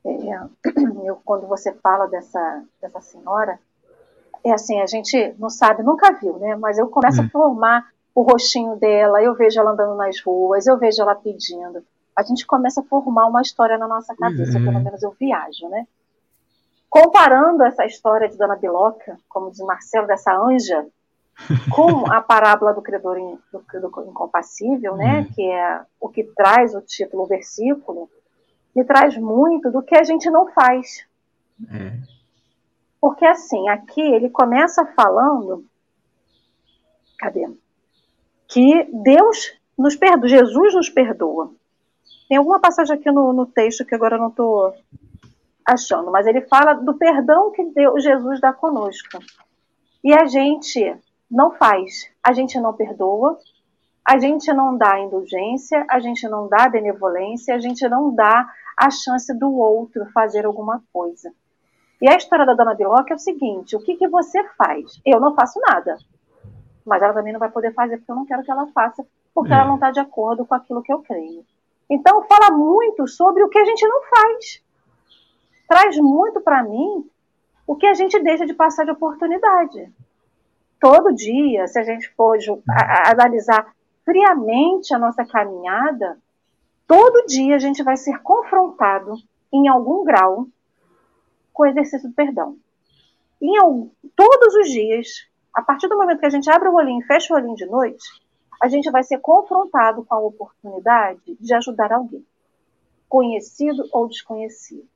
É, 0.05 0.39
eu, 1.05 1.19
quando 1.25 1.47
você 1.47 1.73
fala 1.73 2.07
dessa, 2.07 2.63
dessa 2.81 3.01
senhora, 3.01 3.59
é 4.43 4.51
assim, 4.51 4.79
a 4.81 4.85
gente 4.85 5.35
não 5.37 5.49
sabe, 5.49 5.83
nunca 5.83 6.11
viu, 6.13 6.37
né? 6.37 6.55
Mas 6.55 6.77
eu 6.77 6.87
começo 6.87 7.21
é. 7.21 7.25
a 7.25 7.29
formar 7.29 7.87
o 8.15 8.21
rostinho 8.21 8.75
dela, 8.75 9.21
eu 9.21 9.35
vejo 9.35 9.59
ela 9.59 9.71
andando 9.71 9.95
nas 9.95 10.21
ruas, 10.21 10.67
eu 10.67 10.77
vejo 10.77 11.01
ela 11.01 11.15
pedindo. 11.15 11.83
A 12.15 12.23
gente 12.23 12.45
começa 12.45 12.81
a 12.81 12.83
formar 12.83 13.27
uma 13.27 13.41
história 13.41 13.77
na 13.77 13.87
nossa 13.87 14.15
cabeça, 14.15 14.57
é. 14.57 14.61
pelo 14.61 14.79
menos 14.79 15.01
eu 15.03 15.15
viajo, 15.19 15.69
né? 15.69 15.87
Comparando 16.89 17.63
essa 17.63 17.85
história 17.85 18.27
de 18.27 18.37
Dona 18.37 18.55
Biloca, 18.55 19.17
como 19.29 19.51
diz 19.51 19.59
Marcelo, 19.59 20.07
dessa 20.07 20.35
anja, 20.35 20.85
com 21.73 22.11
a 22.11 22.19
parábola 22.19 22.73
do 22.73 22.81
credor 22.81 23.15
do, 23.53 23.59
do 23.61 24.09
incompassível, 24.09 24.95
né? 24.95 25.19
Uhum. 25.19 25.33
Que 25.33 25.49
é 25.49 25.81
o 25.99 26.09
que 26.09 26.23
traz 26.23 26.73
o 26.73 26.81
título, 26.81 27.23
o 27.23 27.27
versículo, 27.27 28.09
me 28.75 28.83
traz 28.83 29.17
muito 29.17 29.71
do 29.71 29.81
que 29.81 29.95
a 29.95 30.03
gente 30.03 30.29
não 30.29 30.51
faz. 30.51 31.05
É. 31.71 31.99
Porque 32.99 33.25
assim, 33.25 33.69
aqui 33.69 34.01
ele 34.01 34.29
começa 34.29 34.85
falando, 34.85 35.65
cadê? 37.17 37.47
Que 38.47 38.89
Deus 38.91 39.53
nos 39.77 39.95
perdoa, 39.95 40.27
Jesus 40.27 40.73
nos 40.73 40.89
perdoa. 40.89 41.51
Tem 42.27 42.37
alguma 42.37 42.59
passagem 42.59 42.95
aqui 42.95 43.09
no, 43.11 43.31
no 43.33 43.45
texto 43.45 43.85
que 43.85 43.95
agora 43.95 44.15
eu 44.15 44.19
não 44.19 44.29
estou 44.29 44.73
achando, 45.65 46.11
mas 46.11 46.27
ele 46.27 46.41
fala 46.41 46.73
do 46.73 46.95
perdão 46.95 47.51
que 47.51 47.63
Deus, 47.65 48.03
Jesus 48.03 48.41
dá 48.41 48.51
conosco. 48.51 49.19
E 50.03 50.13
a 50.13 50.25
gente 50.25 50.95
não 51.29 51.51
faz, 51.51 52.09
a 52.23 52.33
gente 52.33 52.59
não 52.59 52.73
perdoa, 52.73 53.37
a 54.09 54.17
gente 54.17 54.51
não 54.51 54.75
dá 54.75 54.99
indulgência, 54.99 55.85
a 55.87 55.99
gente 55.99 56.27
não 56.27 56.47
dá 56.47 56.67
benevolência, 56.67 57.53
a 57.53 57.59
gente 57.59 57.87
não 57.87 58.11
dá 58.11 58.51
a 58.75 58.89
chance 58.89 59.31
do 59.37 59.53
outro 59.53 60.03
fazer 60.07 60.47
alguma 60.47 60.81
coisa. 60.91 61.31
E 62.01 62.09
a 62.09 62.17
história 62.17 62.43
da 62.43 62.55
Dona 62.55 62.73
Biloca 62.73 63.13
é 63.13 63.15
o 63.15 63.19
seguinte: 63.19 63.75
o 63.75 63.79
que, 63.79 63.97
que 63.97 64.07
você 64.07 64.43
faz? 64.57 64.99
Eu 65.05 65.19
não 65.19 65.35
faço 65.35 65.59
nada. 65.59 65.95
Mas 66.83 67.03
ela 67.03 67.13
também 67.13 67.31
não 67.31 67.39
vai 67.39 67.51
poder 67.51 67.71
fazer 67.71 67.97
porque 67.97 68.11
eu 68.11 68.15
não 68.15 68.25
quero 68.25 68.41
que 68.41 68.49
ela 68.49 68.65
faça, 68.73 69.05
porque 69.31 69.53
é. 69.53 69.55
ela 69.55 69.65
não 69.65 69.75
está 69.75 69.91
de 69.91 69.99
acordo 69.99 70.43
com 70.43 70.55
aquilo 70.55 70.81
que 70.81 70.91
eu 70.91 71.03
creio. 71.03 71.45
Então, 71.87 72.23
fala 72.23 72.49
muito 72.57 73.07
sobre 73.07 73.43
o 73.43 73.49
que 73.49 73.59
a 73.59 73.65
gente 73.65 73.87
não 73.87 74.01
faz. 74.05 74.63
Traz 75.67 75.97
muito 75.99 76.41
para 76.41 76.63
mim 76.63 77.07
o 77.67 77.75
que 77.75 77.85
a 77.85 77.93
gente 77.93 78.17
deixa 78.23 78.47
de 78.47 78.55
passar 78.55 78.85
de 78.85 78.91
oportunidade. 78.91 79.93
Todo 80.79 81.13
dia, 81.13 81.67
se 81.67 81.77
a 81.77 81.83
gente 81.83 82.09
for 82.15 82.39
analisar 83.05 83.71
friamente 84.09 84.91
a 84.91 84.97
nossa 84.97 85.23
caminhada, 85.23 86.17
todo 86.87 87.27
dia 87.27 87.55
a 87.55 87.59
gente 87.59 87.83
vai 87.83 87.95
ser 87.95 88.17
confrontado, 88.23 89.13
em 89.53 89.67
algum 89.67 90.03
grau, 90.03 90.47
com 91.53 91.61
o 91.61 91.65
exercício 91.67 92.09
do 92.09 92.15
perdão. 92.15 92.57
Em 93.39 93.55
algum, 93.59 93.91
todos 94.15 94.55
os 94.55 94.69
dias, 94.69 95.27
a 95.53 95.61
partir 95.61 95.87
do 95.87 95.95
momento 95.95 96.19
que 96.19 96.25
a 96.25 96.31
gente 96.31 96.49
abre 96.49 96.69
o 96.69 96.73
olhinho 96.73 97.01
e 97.01 97.05
fecha 97.05 97.31
o 97.31 97.37
olhinho 97.37 97.55
de 97.55 97.67
noite, 97.67 98.03
a 98.59 98.67
gente 98.67 98.89
vai 98.89 99.03
ser 99.03 99.19
confrontado 99.19 100.03
com 100.03 100.15
a 100.15 100.19
oportunidade 100.19 101.37
de 101.39 101.53
ajudar 101.53 101.93
alguém, 101.93 102.25
conhecido 103.07 103.83
ou 103.91 104.07
desconhecido. 104.07 104.87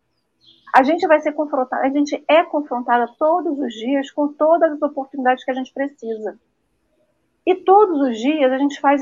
A 0.76 0.82
gente 0.82 1.06
vai 1.06 1.20
ser 1.20 1.34
confrontado, 1.34 1.84
a 1.84 1.90
gente 1.90 2.24
é 2.28 2.44
confrontada 2.44 3.14
todos 3.20 3.60
os 3.60 3.74
dias 3.76 4.10
com 4.10 4.34
todas 4.34 4.72
as 4.72 4.82
oportunidades 4.82 5.46
que 5.46 5.52
a 5.52 5.54
gente 5.54 5.72
precisa. 5.72 6.40
E 7.46 7.56
todos 7.56 8.00
os 8.02 8.18
dias 8.18 8.52
a 8.52 8.58
gente 8.58 8.80
faz 8.80 9.02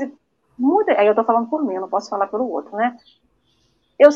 muita, 0.58 0.92
aí 0.92 1.06
eu 1.06 1.12
estou 1.12 1.24
falando 1.24 1.48
por 1.48 1.64
mim, 1.64 1.74
não 1.74 1.88
posso 1.88 2.10
falar 2.10 2.26
pelo 2.26 2.48
outro, 2.50 2.76
né? 2.76 2.96
Eu, 3.98 4.10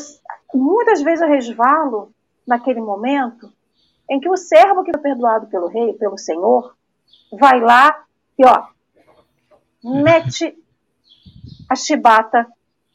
muitas 0.53 1.01
vezes 1.01 1.21
eu 1.21 1.29
resvalo 1.29 2.11
naquele 2.45 2.81
momento 2.81 3.51
em 4.09 4.19
que 4.19 4.29
o 4.29 4.37
servo 4.37 4.83
que 4.83 4.91
foi 4.91 5.01
perdoado 5.01 5.47
pelo 5.47 5.67
rei, 5.67 5.93
pelo 5.93 6.17
Senhor, 6.17 6.75
vai 7.31 7.59
lá 7.59 8.03
e 8.37 8.45
ó, 8.45 8.67
mete 9.83 10.57
a 11.69 11.75
chibata, 11.75 12.47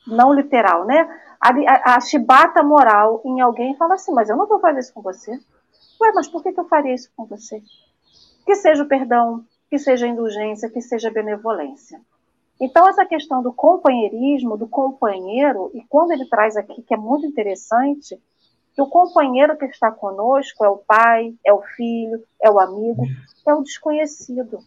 não 0.06 0.32
literal, 0.32 0.84
né? 0.86 1.08
A, 1.40 1.50
a, 1.50 1.96
a 1.96 2.00
chibata 2.00 2.62
moral 2.62 3.20
em 3.24 3.40
alguém 3.40 3.72
e 3.72 3.76
fala 3.76 3.94
assim, 3.94 4.12
mas 4.12 4.28
eu 4.28 4.36
não 4.36 4.46
vou 4.46 4.60
fazer 4.60 4.80
isso 4.80 4.94
com 4.94 5.02
você. 5.02 5.32
Ué, 6.00 6.12
mas 6.14 6.28
por 6.28 6.42
que, 6.42 6.52
que 6.52 6.60
eu 6.60 6.68
faria 6.68 6.94
isso 6.94 7.10
com 7.16 7.26
você? 7.26 7.62
Que 8.44 8.54
seja 8.54 8.82
o 8.82 8.88
perdão, 8.88 9.44
que 9.72 9.78
seja 9.78 10.06
indulgência, 10.06 10.68
que 10.68 10.82
seja 10.82 11.10
benevolência. 11.10 11.98
Então, 12.60 12.86
essa 12.86 13.06
questão 13.06 13.42
do 13.42 13.54
companheirismo, 13.54 14.54
do 14.54 14.68
companheiro, 14.68 15.70
e 15.72 15.80
quando 15.88 16.12
ele 16.12 16.26
traz 16.26 16.58
aqui, 16.58 16.82
que 16.82 16.92
é 16.92 16.96
muito 16.98 17.24
interessante, 17.24 18.20
que 18.74 18.82
o 18.82 18.86
companheiro 18.86 19.56
que 19.56 19.64
está 19.64 19.90
conosco 19.90 20.62
é 20.62 20.68
o 20.68 20.76
pai, 20.76 21.34
é 21.42 21.54
o 21.54 21.62
filho, 21.62 22.22
é 22.42 22.50
o 22.50 22.60
amigo, 22.60 23.02
é 23.48 23.54
o 23.54 23.62
desconhecido. 23.62 24.58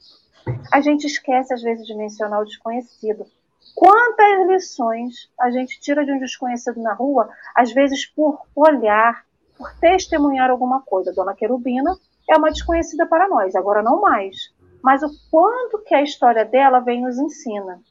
A 0.73 0.81
gente 0.81 1.05
esquece, 1.05 1.53
às 1.53 1.61
vezes, 1.61 1.85
de 1.85 1.93
mencionar 1.93 2.41
o 2.41 2.45
desconhecido. 2.45 3.27
Quantas 3.75 4.47
lições 4.47 5.29
a 5.39 5.51
gente 5.51 5.79
tira 5.81 6.03
de 6.03 6.11
um 6.11 6.17
desconhecido 6.17 6.81
na 6.81 6.95
rua, 6.95 7.29
às 7.55 7.71
vezes 7.71 8.07
por 8.07 8.41
olhar, 8.55 9.23
por 9.55 9.71
testemunhar 9.75 10.49
alguma 10.49 10.81
coisa. 10.81 11.13
Dona 11.13 11.35
Querubina 11.35 11.95
é 12.27 12.35
uma 12.35 12.49
desconhecida 12.49 13.05
para 13.05 13.27
nós, 13.27 13.53
agora 13.53 13.83
não 13.83 14.01
mais 14.01 14.54
mas 14.85 15.01
o 15.01 15.09
quanto 15.31 15.79
que 15.79 15.95
a 15.95 16.03
história 16.03 16.45
dela 16.45 16.79
vem 16.79 17.01
nos 17.01 17.17
ensina. 17.17 17.81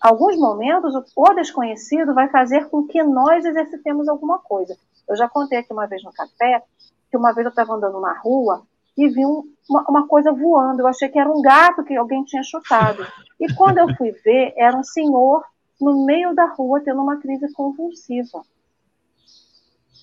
Alguns 0.00 0.36
momentos, 0.36 0.94
o 1.16 1.34
desconhecido 1.34 2.14
vai 2.14 2.28
fazer 2.28 2.68
com 2.68 2.86
que 2.86 3.02
nós 3.02 3.44
exercitemos 3.44 4.06
alguma 4.06 4.38
coisa. 4.38 4.78
Eu 5.08 5.16
já 5.16 5.28
contei 5.28 5.58
aqui 5.58 5.72
uma 5.72 5.88
vez 5.88 6.00
no 6.04 6.12
café, 6.12 6.62
que 7.10 7.16
uma 7.16 7.32
vez 7.32 7.44
eu 7.44 7.50
estava 7.50 7.74
andando 7.74 7.98
na 7.98 8.16
rua 8.20 8.62
e 8.96 9.08
vi 9.08 9.26
um, 9.26 9.52
uma, 9.68 9.84
uma, 9.88 10.06
coisa 10.06 10.30
voando. 10.30 10.82
Eu 10.82 10.86
achei 10.86 11.08
que 11.08 11.18
era 11.18 11.28
um 11.28 11.42
gato 11.42 11.82
que 11.82 11.96
alguém 11.96 12.22
tinha 12.22 12.44
chutado. 12.44 13.04
E 13.40 13.52
quando 13.54 13.78
eu 13.78 13.92
fui 13.96 14.12
ver, 14.12 14.54
era 14.56 14.78
um 14.78 14.84
senhor 14.84 15.44
no 15.80 16.06
meio 16.06 16.36
da 16.36 16.46
rua 16.46 16.80
tendo 16.84 17.02
uma 17.02 17.16
crise 17.16 17.52
convulsiva. 17.52 18.42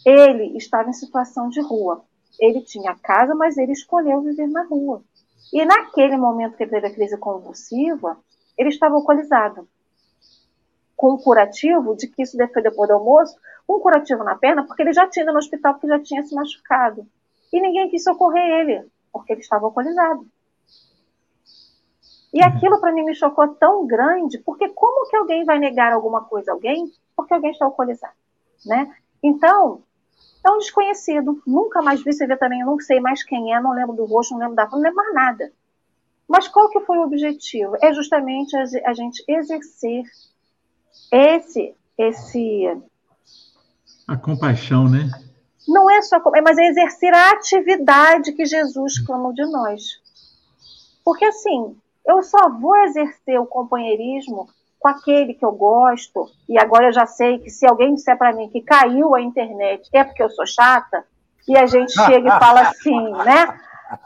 Ele 0.06 0.58
estava 0.58 0.90
em 0.90 0.94
situação 0.94 1.48
de 1.48 1.62
rua. 1.62 2.04
Ele 2.38 2.60
tinha 2.60 2.94
casa, 2.94 3.34
mas 3.34 3.58
ele 3.58 3.72
escolheu 3.72 4.22
viver 4.22 4.48
na 4.48 4.66
rua. 4.66 5.02
E 5.54 5.66
naquele 5.66 6.18
momento 6.18 6.56
que 6.56 6.64
ele 6.64 6.72
teve 6.72 6.88
a 6.88 6.94
crise 6.94 7.18
convulsiva, 7.18 8.18
ele 8.58 8.70
estava 8.70 8.96
alcoolizado. 8.96 9.68
Com 10.96 11.14
um 11.14 11.18
curativo 11.18 11.96
de 11.96 12.08
que 12.08 12.22
isso 12.22 12.38
foi 12.54 12.62
depois 12.62 12.88
do 12.90 12.96
almoço, 12.96 13.36
um 13.68 13.80
curativo 13.80 14.24
na 14.24 14.36
perna, 14.36 14.66
porque 14.66 14.82
ele 14.82 14.94
já 14.94 15.08
tinha 15.08 15.24
ido 15.24 15.32
no 15.32 15.40
hospital 15.40 15.74
porque 15.74 15.88
já 15.88 16.00
tinha 16.00 16.24
se 16.24 16.36
machucado. 16.36 17.08
E 17.52 17.62
ninguém 17.62 17.90
quis 17.90 18.04
socorrer 18.04 18.44
ele, 18.60 18.90
porque 19.12 19.34
ele 19.34 19.42
estava 19.42 19.66
alcoolizado. 19.66 20.28
E 22.32 22.44
aquilo 22.44 22.80
para 22.80 22.92
mim 22.92 23.04
me 23.04 23.16
chocou 23.16 23.48
tão 23.56 23.88
grande, 23.88 24.38
porque 24.40 24.70
como 24.70 25.10
que 25.10 25.16
alguém 25.16 25.46
vai 25.46 25.58
negar 25.58 25.94
alguma 25.94 26.24
coisa 26.26 26.52
a 26.52 26.54
alguém 26.54 26.92
porque 27.16 27.34
alguém 27.34 27.52
está 27.52 27.66
alcoolizado, 27.66 28.14
né? 28.66 28.96
Então, 29.22 29.84
é 30.44 30.50
um 30.52 30.58
desconhecido. 30.58 31.42
Nunca 31.46 31.82
mais 31.82 32.04
vi, 32.04 32.14
você 32.14 32.26
vê 32.26 32.38
também, 32.38 32.62
eu 32.62 32.68
não 32.68 32.80
sei 32.80 33.00
mais 33.00 33.24
quem 33.24 33.54
é, 33.54 33.62
não 33.62 33.74
lembro 33.74 33.96
do 33.96 34.06
rosto, 34.06 34.32
não 34.34 34.40
lembro 34.40 34.56
da 34.56 34.68
não 34.68 34.80
lembro 34.80 34.96
mais 34.96 35.14
nada. 35.14 35.52
Mas 36.28 36.48
qual 36.48 36.70
que 36.70 36.80
foi 36.82 36.98
o 36.98 37.04
objetivo? 37.04 37.76
É 37.82 37.94
justamente 37.94 38.56
a, 38.56 38.94
gente 38.94 39.24
exercer 39.28 40.04
esse, 41.12 41.76
esse... 41.98 42.78
A 44.08 44.16
compaixão, 44.16 44.88
né? 44.88 45.10
Não 45.68 45.90
é 45.90 46.02
só, 46.02 46.22
mas 46.44 46.58
é 46.58 46.68
exercer 46.68 47.14
a 47.14 47.32
atividade 47.32 48.32
que 48.34 48.46
Jesus 48.46 49.00
clamou 49.00 49.34
de 49.34 49.46
nós. 49.46 50.00
Porque 51.04 51.26
assim, 51.26 51.76
eu 52.06 52.22
só 52.22 52.50
vou 52.50 52.76
exercer 52.78 53.40
o 53.40 53.46
companheirismo 53.46 54.48
com 54.80 54.88
aquele 54.88 55.34
que 55.34 55.46
eu 55.46 55.52
gosto, 55.52 56.26
e 56.48 56.58
agora 56.58 56.88
eu 56.88 56.94
já 56.94 57.06
sei 57.06 57.38
que 57.40 57.50
se 57.50 57.68
alguém 57.68 57.94
disser 57.94 58.18
para 58.18 58.34
mim 58.34 58.50
que 58.50 58.62
caiu 58.62 59.14
a 59.14 59.22
internet 59.22 59.90
é 59.94 60.04
porque 60.04 60.24
eu 60.24 60.30
sou 60.30 60.48
chata, 60.48 61.04
e 61.48 61.58
a 61.58 61.66
gente 61.66 61.92
chega 61.92 62.28
e 62.30 62.40
fala 62.40 62.62
assim, 62.62 63.12
né? 63.26 63.60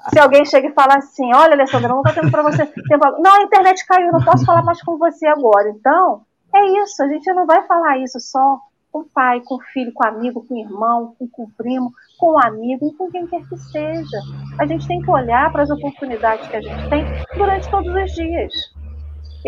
Se 0.10 0.18
alguém 0.18 0.46
chega 0.46 0.70
e 0.70 0.74
fala 0.74 0.96
assim, 0.96 1.34
olha, 1.34 1.54
Alessandra, 1.54 1.90
não 1.90 2.02
estou 2.02 2.14
tendo 2.14 2.32
para 2.32 2.42
você. 2.42 2.72
Não, 3.20 3.36
a 3.36 3.44
internet 3.44 3.86
caiu, 3.86 4.14
não 4.14 4.24
posso 4.24 4.46
falar 4.46 4.64
mais 4.64 4.82
com 4.82 4.98
você 4.98 5.28
agora. 5.28 5.70
Então, 5.70 6.22
é 6.56 6.66
isso, 6.82 7.04
a 7.04 7.08
gente 7.10 7.32
não 7.34 7.46
vai 7.46 7.62
falar 7.68 7.98
isso 7.98 8.20
só 8.20 8.60
com 8.90 9.00
o 9.00 9.06
pai, 9.06 9.42
com 9.42 9.56
o 9.56 9.62
filho, 9.74 9.92
com 9.92 10.06
o 10.06 10.08
amigo, 10.08 10.46
com 10.48 10.54
o 10.54 10.58
irmão, 10.58 11.16
com, 11.20 11.28
com 11.28 11.44
o 11.44 11.52
primo, 11.58 11.92
com 12.18 12.34
o 12.34 12.40
amigo 12.40 12.94
com 12.96 13.12
quem 13.12 13.28
quer 13.28 13.42
que 13.50 13.58
seja. 13.58 14.18
A 14.60 14.66
gente 14.66 14.88
tem 14.88 15.02
que 15.02 15.10
olhar 15.10 15.52
para 15.52 15.64
as 15.64 15.70
oportunidades 15.70 16.48
que 16.48 16.56
a 16.56 16.62
gente 16.62 16.90
tem 16.90 17.04
durante 17.36 17.70
todos 17.70 17.94
os 17.94 18.12
dias 18.14 18.54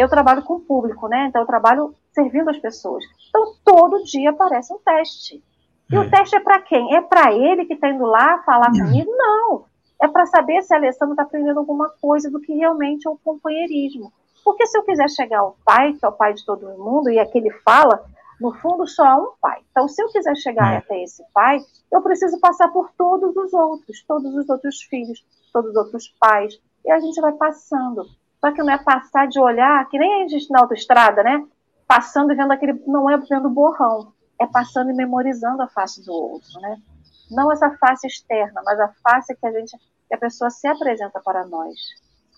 eu 0.01 0.09
trabalho 0.09 0.43
com 0.43 0.55
o 0.55 0.59
público, 0.59 1.07
né? 1.07 1.27
Então 1.27 1.41
eu 1.41 1.47
trabalho 1.47 1.95
servindo 2.11 2.49
as 2.49 2.57
pessoas. 2.57 3.03
Então 3.29 3.53
todo 3.63 4.03
dia 4.03 4.31
aparece 4.31 4.73
um 4.73 4.79
teste. 4.79 5.43
E 5.91 5.95
é. 5.95 5.99
o 5.99 6.09
teste 6.09 6.35
é 6.35 6.39
para 6.39 6.61
quem? 6.61 6.95
É 6.95 7.01
para 7.01 7.33
ele 7.33 7.65
que 7.65 7.73
está 7.73 7.89
indo 7.89 8.05
lá 8.05 8.41
falar 8.43 8.71
comigo? 8.71 9.11
Não. 9.15 9.65
É 10.01 10.07
para 10.07 10.25
saber 10.25 10.61
se 10.61 10.73
a 10.73 10.77
Alessandra 10.77 11.13
está 11.13 11.23
aprendendo 11.23 11.59
alguma 11.59 11.89
coisa 12.01 12.29
do 12.29 12.39
que 12.39 12.53
realmente 12.53 13.07
é 13.07 13.09
o 13.09 13.17
companheirismo. 13.17 14.11
Porque 14.43 14.67
se 14.67 14.77
eu 14.77 14.83
quiser 14.83 15.09
chegar 15.09 15.39
ao 15.39 15.57
pai, 15.65 15.93
que 15.93 16.05
é 16.05 16.07
o 16.07 16.11
pai 16.11 16.33
de 16.33 16.45
todo 16.45 16.77
mundo, 16.77 17.09
e 17.09 17.17
aquele 17.17 17.49
fala, 17.49 18.05
no 18.39 18.53
fundo 18.53 18.85
só 18.87 19.03
há 19.03 19.15
um 19.15 19.31
pai. 19.41 19.61
Então, 19.71 19.87
se 19.87 20.01
eu 20.01 20.07
quiser 20.09 20.35
chegar 20.35 20.73
é. 20.73 20.77
até 20.77 21.01
esse 21.01 21.23
pai, 21.33 21.59
eu 21.91 22.01
preciso 22.01 22.39
passar 22.39 22.67
por 22.67 22.91
todos 22.97 23.35
os 23.35 23.53
outros, 23.53 24.03
todos 24.07 24.35
os 24.35 24.49
outros 24.49 24.81
filhos, 24.83 25.25
todos 25.51 25.71
os 25.71 25.75
outros 25.75 26.07
pais. 26.19 26.59
E 26.83 26.91
a 26.91 26.99
gente 26.99 27.19
vai 27.19 27.33
passando. 27.33 28.05
Só 28.45 28.51
que 28.51 28.61
não 28.61 28.71
é 28.71 28.77
passar 28.77 29.27
de 29.27 29.39
olhar, 29.39 29.89
que 29.89 29.97
nem 29.97 30.21
a 30.21 30.27
gente 30.27 30.51
na 30.51 30.59
autoestrada, 30.59 31.23
né? 31.23 31.43
Passando 31.87 32.31
e 32.31 32.35
vendo 32.35 32.51
aquele. 32.51 32.79
Não 32.85 33.09
é 33.09 33.17
vendo 33.17 33.49
borrão, 33.49 34.13
é 34.39 34.45
passando 34.45 34.91
e 34.91 34.93
memorizando 34.93 35.63
a 35.63 35.67
face 35.67 36.05
do 36.05 36.13
outro, 36.13 36.61
né? 36.61 36.77
Não 37.31 37.51
essa 37.51 37.71
face 37.77 38.05
externa, 38.05 38.61
mas 38.63 38.79
a 38.79 38.89
face 39.01 39.35
que 39.35 39.47
a 39.47 39.51
gente, 39.51 39.75
que 40.07 40.13
a 40.13 40.17
pessoa 40.19 40.51
se 40.51 40.67
apresenta 40.67 41.19
para 41.25 41.43
nós. 41.47 41.73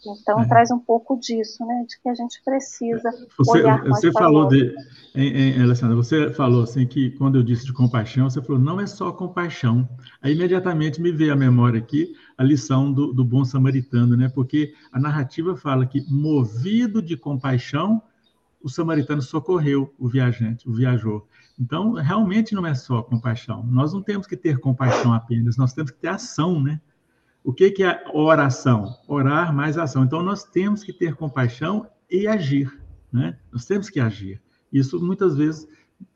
Então 0.06 0.40
é. 0.42 0.48
traz 0.48 0.72
um 0.72 0.80
pouco 0.80 1.18
disso, 1.20 1.66
né? 1.66 1.86
De 1.88 2.00
que 2.02 2.10
a 2.10 2.14
gente 2.14 2.42
precisa 2.44 3.12
você, 3.38 3.60
olhar 3.60 3.82
mais 3.84 4.00
Você 4.00 4.12
falou 4.12 4.48
de, 4.48 4.76
em, 5.16 5.58
em, 5.58 5.62
Alessandra, 5.62 5.96
você 5.96 6.32
falou 6.32 6.64
assim 6.64 6.86
que 6.86 7.12
quando 7.12 7.38
eu 7.38 7.44
disse 7.44 7.66
de 7.66 7.74
compaixão, 7.74 8.30
você 8.30 8.42
falou 8.42 8.62
não 8.62 8.80
é 8.80 8.86
só 8.86 9.12
compaixão. 9.12 9.88
Aí 10.22 10.34
imediatamente 10.34 11.02
me 11.02 11.12
veio 11.12 11.34
à 11.34 11.36
memória 11.36 11.80
aqui 11.80 12.14
a 12.38 12.44
lição 12.44 12.92
do, 12.92 13.14
do 13.14 13.26
bom 13.26 13.44
samaritano, 13.44 14.16
né? 14.16 14.30
Porque 14.30 14.74
a 14.92 15.00
narrativa 15.00 15.56
fala 15.56 15.86
que 15.86 16.06
movido 16.12 17.02
de 17.02 17.18
compaixão, 17.18 18.02
o 18.62 18.70
samaritano 18.70 19.22
socorreu 19.22 19.94
o 19.98 20.08
viajante, 20.08 20.70
o 20.70 20.74
viajor. 20.74 21.26
Então, 21.60 21.94
realmente 21.94 22.54
não 22.54 22.66
é 22.66 22.76
só 22.76 23.02
compaixão. 23.02 23.64
Nós 23.66 23.92
não 23.92 24.02
temos 24.02 24.28
que 24.28 24.38
ter 24.38 24.60
compaixão 24.60 25.12
apenas, 25.12 25.58
nós 25.58 25.74
temos 25.74 25.90
que 25.90 25.98
ter 25.98 26.10
ação, 26.10 26.62
né? 26.62 26.80
O 27.48 27.54
que, 27.54 27.72
que 27.72 27.82
é 27.82 28.04
oração? 28.14 28.94
Orar 29.08 29.56
mais 29.56 29.78
ação. 29.78 30.04
Então, 30.04 30.22
nós 30.22 30.44
temos 30.44 30.84
que 30.84 30.92
ter 30.92 31.16
compaixão 31.16 31.88
e 32.12 32.28
agir, 32.28 32.78
né? 33.10 33.38
Nós 33.50 33.64
temos 33.64 33.90
que 33.90 34.02
agir. 34.02 34.42
Isso 34.70 35.02
muitas 35.02 35.38
vezes 35.38 35.66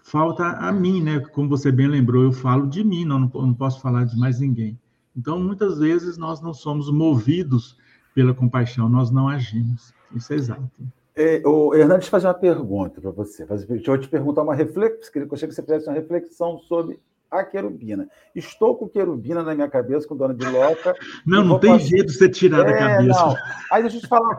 falta 0.04 0.44
a 0.46 0.74
mim, 0.74 1.02
né? 1.02 1.22
Como 1.22 1.48
você 1.48 1.72
bem 1.72 1.88
lembrou, 1.88 2.24
eu 2.24 2.34
falo 2.34 2.68
de 2.68 2.84
mim, 2.84 3.06
não, 3.06 3.18
não 3.18 3.54
posso 3.54 3.80
falar 3.80 4.04
de 4.04 4.20
mais 4.20 4.42
ninguém. 4.42 4.78
Então, 5.16 5.40
muitas 5.40 5.80
vezes 5.80 6.18
nós 6.18 6.42
não 6.42 6.54
somos 6.54 6.92
movidos 6.92 7.78
pela 8.14 8.34
compaixão, 8.34 8.90
nós 8.90 9.10
não 9.10 9.30
agimos. 9.30 9.94
Isso 10.14 10.34
é 10.34 10.36
exato. 10.36 10.70
É, 11.16 11.42
o 11.48 11.74
Hernandes 11.74 12.10
fazer 12.10 12.28
uma 12.28 12.34
pergunta 12.34 13.00
para 13.00 13.12
você. 13.12 13.46
Deixa 13.46 13.90
eu 13.90 13.98
te 13.98 14.10
perguntar 14.10 14.42
uma 14.42 14.54
reflexão, 14.54 15.26
gostaria 15.28 15.48
que 15.48 15.56
você 15.56 15.62
fizesse 15.62 15.88
uma 15.88 15.96
reflexão 15.96 16.60
sobre 16.60 17.00
a 17.32 17.46
querubina. 17.46 18.10
Estou 18.36 18.76
com 18.76 18.90
querubina 18.90 19.42
na 19.42 19.56
minha 19.56 19.70
cabeça, 19.70 20.06
com 20.08 20.18
Dona 20.18 20.34
Biloca. 20.34 20.94
Não, 21.26 21.44
não 21.44 21.60
tem 21.60 21.72
fazer... 21.72 21.86
jeito 21.86 22.08
de 22.08 22.14
você 22.14 22.30
tirar 22.30 22.60
é, 22.60 22.64
da 22.66 22.78
cabeça. 22.78 23.26
Não. 23.26 23.36
Aí 23.72 23.82
deixa 23.82 23.98
eu 23.98 24.02
te 24.02 24.08
falar. 24.08 24.36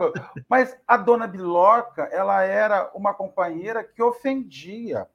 Mas 0.47 0.77
a 0.87 0.95
Dona 0.97 1.25
Biloca, 1.25 2.03
ela 2.11 2.43
era 2.43 2.91
uma 2.93 3.13
companheira 3.13 3.83
que 3.83 4.01
ofendia. 4.03 5.07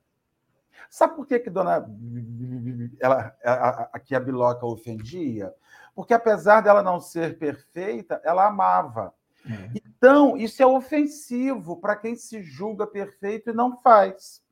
Sabe 0.91 1.15
por 1.15 1.27
que, 1.27 1.39
que 1.39 1.51
Dona 1.51 1.87
ela, 3.01 3.35
a, 3.45 3.91
a, 3.93 4.01
que 4.01 4.15
a 4.15 4.21
Biloca 4.21 4.67
ofendia? 4.67 5.55
Porque 5.95 6.15
apesar 6.15 6.61
dela 6.61 6.83
não 6.83 7.01
ser 7.01 7.39
perfeita, 7.39 8.21
ela 8.25 8.47
amava. 8.47 9.15
É. 9.47 9.71
Então, 9.75 10.37
isso 10.37 10.63
é 10.63 10.67
ofensivo 10.67 11.77
para 11.77 11.97
quem 11.97 12.17
se 12.17 12.43
julga 12.43 12.87
perfeito 12.87 13.51
e 13.51 13.55
não 13.55 13.77
faz. 13.81 14.43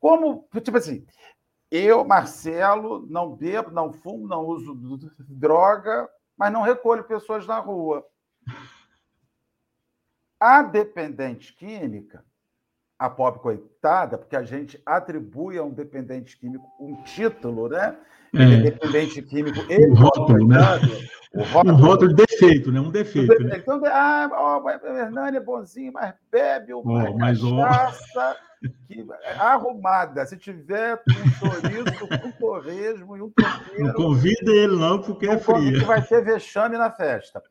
Como, 0.00 0.46
tipo 0.62 0.76
assim, 0.76 1.04
eu, 1.76 2.04
Marcelo, 2.04 3.04
não 3.08 3.34
bebo, 3.34 3.70
não 3.70 3.92
fumo, 3.92 4.28
não 4.28 4.46
uso 4.46 4.74
droga, 5.28 6.08
mas 6.36 6.52
não 6.52 6.62
recolho 6.62 7.02
pessoas 7.02 7.46
na 7.46 7.58
rua. 7.58 8.06
A 10.38 10.62
dependente 10.62 11.52
química, 11.52 12.24
a 12.98 13.10
pobre 13.10 13.40
coitada, 13.40 14.16
porque 14.16 14.36
a 14.36 14.44
gente 14.44 14.80
atribui 14.86 15.58
a 15.58 15.64
um 15.64 15.70
dependente 15.70 16.38
químico 16.38 16.64
um 16.78 17.02
título, 17.02 17.68
né? 17.68 17.98
Ele 18.32 18.54
é, 18.54 18.58
é 18.58 18.62
dependente 18.62 19.22
químico. 19.22 19.58
Ele 19.68 19.90
um 19.90 19.94
rótulo, 19.94 20.46
né? 20.46 20.58
O 21.34 21.42
rótulo, 21.42 21.74
um 21.74 21.80
rótulo 21.80 22.14
de 22.14 22.24
defeito, 22.26 22.70
né? 22.70 22.80
Um 22.80 22.90
defeito. 22.90 23.42
Né? 23.42 23.56
Então, 23.58 23.80
ah, 23.86 24.28
ó, 24.32 24.62
o 24.62 24.70
Hernani 24.70 25.36
é 25.36 25.40
bonzinho, 25.40 25.92
mas 25.92 26.14
bebe 26.30 26.72
uma 26.72 27.10
oh, 27.10 27.18
cachaça 27.18 28.36
oh. 28.64 28.68
que, 28.86 29.04
arrumada. 29.36 30.24
Se 30.26 30.36
tiver 30.36 31.02
um 31.10 31.30
chouriço, 31.30 32.04
um 32.24 32.32
torresmo 32.32 33.16
e 33.16 33.22
um 33.22 33.30
troqueiro... 33.30 33.84
Não 33.84 33.94
convida 33.94 34.52
ele 34.52 34.76
não, 34.76 35.02
porque 35.02 35.26
é 35.26 35.36
frio. 35.38 35.80
que 35.80 35.84
vai 35.84 36.00
ter 36.02 36.24
vexame 36.24 36.78
na 36.78 36.90
festa. 36.90 37.42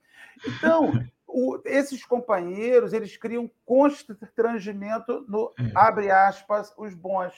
Então, 0.47 0.93
o, 1.27 1.59
esses 1.65 2.05
companheiros, 2.05 2.93
eles 2.93 3.17
criam 3.17 3.49
constrangimento 3.65 5.25
no, 5.27 5.51
é. 5.59 5.71
abre 5.75 6.09
aspas, 6.09 6.73
os 6.77 6.93
bons. 6.93 7.33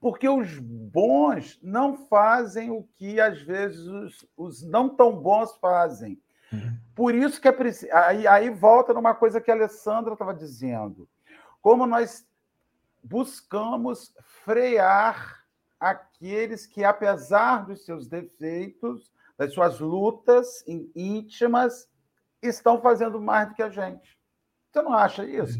Porque 0.00 0.28
os 0.28 0.58
bons 0.58 1.58
não 1.62 1.96
fazem 2.06 2.70
o 2.70 2.82
que, 2.94 3.20
às 3.20 3.40
vezes, 3.40 3.86
os, 3.86 4.28
os 4.36 4.62
não 4.62 4.88
tão 4.88 5.16
bons 5.16 5.56
fazem. 5.56 6.20
Uhum. 6.52 6.78
Por 6.94 7.14
isso 7.14 7.40
que 7.40 7.48
é 7.48 7.52
preciso. 7.52 7.92
Aí, 7.94 8.26
aí 8.26 8.50
volta 8.50 8.92
numa 8.92 9.14
coisa 9.14 9.40
que 9.40 9.50
a 9.50 9.54
Alessandra 9.54 10.12
estava 10.12 10.34
dizendo. 10.34 11.08
Como 11.62 11.86
nós 11.86 12.26
buscamos 13.02 14.14
frear 14.44 15.44
aqueles 15.78 16.66
que, 16.66 16.84
apesar 16.84 17.66
dos 17.66 17.84
seus 17.84 18.06
defeitos, 18.06 19.10
das 19.38 19.54
suas 19.54 19.80
lutas 19.80 20.62
íntimas, 20.94 21.88
estão 22.42 22.80
fazendo 22.80 23.20
mais 23.20 23.48
do 23.48 23.54
que 23.54 23.62
a 23.62 23.70
gente. 23.70 24.18
Você 24.70 24.82
não 24.82 24.92
acha 24.92 25.24
isso? 25.24 25.58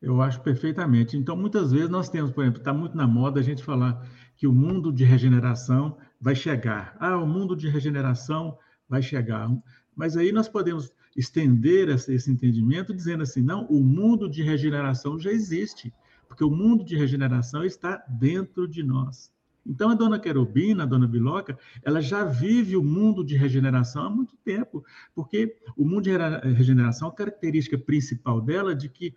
Eu 0.00 0.22
acho 0.22 0.40
perfeitamente. 0.40 1.16
Então, 1.16 1.36
muitas 1.36 1.72
vezes 1.72 1.90
nós 1.90 2.08
temos, 2.08 2.30
por 2.30 2.42
exemplo, 2.42 2.60
está 2.60 2.72
muito 2.72 2.96
na 2.96 3.06
moda 3.06 3.40
a 3.40 3.42
gente 3.42 3.62
falar 3.62 4.02
que 4.36 4.46
o 4.46 4.52
mundo 4.52 4.90
de 4.90 5.04
regeneração 5.04 5.98
vai 6.18 6.34
chegar. 6.34 6.96
Ah, 6.98 7.18
o 7.18 7.26
mundo 7.26 7.54
de 7.54 7.68
regeneração 7.68 8.56
vai 8.88 9.02
chegar. 9.02 9.50
Mas 9.94 10.16
aí 10.16 10.32
nós 10.32 10.48
podemos 10.48 10.90
estender 11.14 11.88
esse 11.88 12.30
entendimento 12.30 12.94
dizendo 12.94 13.22
assim: 13.22 13.42
não, 13.42 13.66
o 13.66 13.82
mundo 13.82 14.28
de 14.28 14.42
regeneração 14.42 15.18
já 15.18 15.30
existe, 15.30 15.92
porque 16.26 16.44
o 16.44 16.50
mundo 16.50 16.82
de 16.82 16.96
regeneração 16.96 17.64
está 17.64 18.02
dentro 18.08 18.66
de 18.66 18.82
nós. 18.82 19.30
Então, 19.66 19.90
a 19.90 19.94
dona 19.94 20.18
Querubina, 20.18 20.84
a 20.84 20.86
dona 20.86 21.06
Biloca, 21.06 21.58
ela 21.82 22.00
já 22.00 22.24
vive 22.24 22.76
o 22.76 22.82
mundo 22.82 23.22
de 23.22 23.36
regeneração 23.36 24.04
há 24.04 24.10
muito 24.10 24.34
tempo, 24.38 24.82
porque 25.14 25.54
o 25.76 25.84
mundo 25.84 26.04
de 26.04 26.10
regeneração, 26.54 27.08
a 27.08 27.14
característica 27.14 27.76
principal 27.76 28.40
dela 28.40 28.72
é 28.72 28.74
de 28.74 28.88
que 28.88 29.14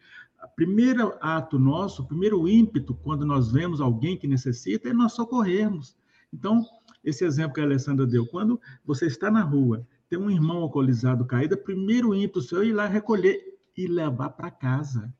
primeiro 0.47 1.13
ato 1.21 1.57
nosso, 1.57 2.01
o 2.01 2.07
primeiro 2.07 2.47
ímpeto, 2.47 2.93
quando 2.93 3.25
nós 3.25 3.51
vemos 3.51 3.81
alguém 3.81 4.17
que 4.17 4.27
necessita, 4.27 4.89
é 4.89 4.93
nós 4.93 5.13
socorrermos. 5.13 5.95
Então, 6.33 6.65
esse 7.03 7.23
exemplo 7.25 7.53
que 7.53 7.61
a 7.61 7.63
Alessandra 7.63 8.05
deu, 8.05 8.25
quando 8.25 8.59
você 8.85 9.07
está 9.07 9.29
na 9.29 9.41
rua, 9.41 9.85
tem 10.09 10.19
um 10.19 10.29
irmão 10.29 10.57
alcoolizado 10.57 11.25
caído, 11.25 11.55
o 11.55 11.63
primeiro 11.63 12.13
ímpeto 12.13 12.41
seu 12.41 12.61
é 12.61 12.65
ir 12.65 12.73
lá 12.73 12.87
recolher 12.87 13.39
e 13.75 13.87
levar 13.87 14.29
para 14.29 14.51
casa, 14.51 15.13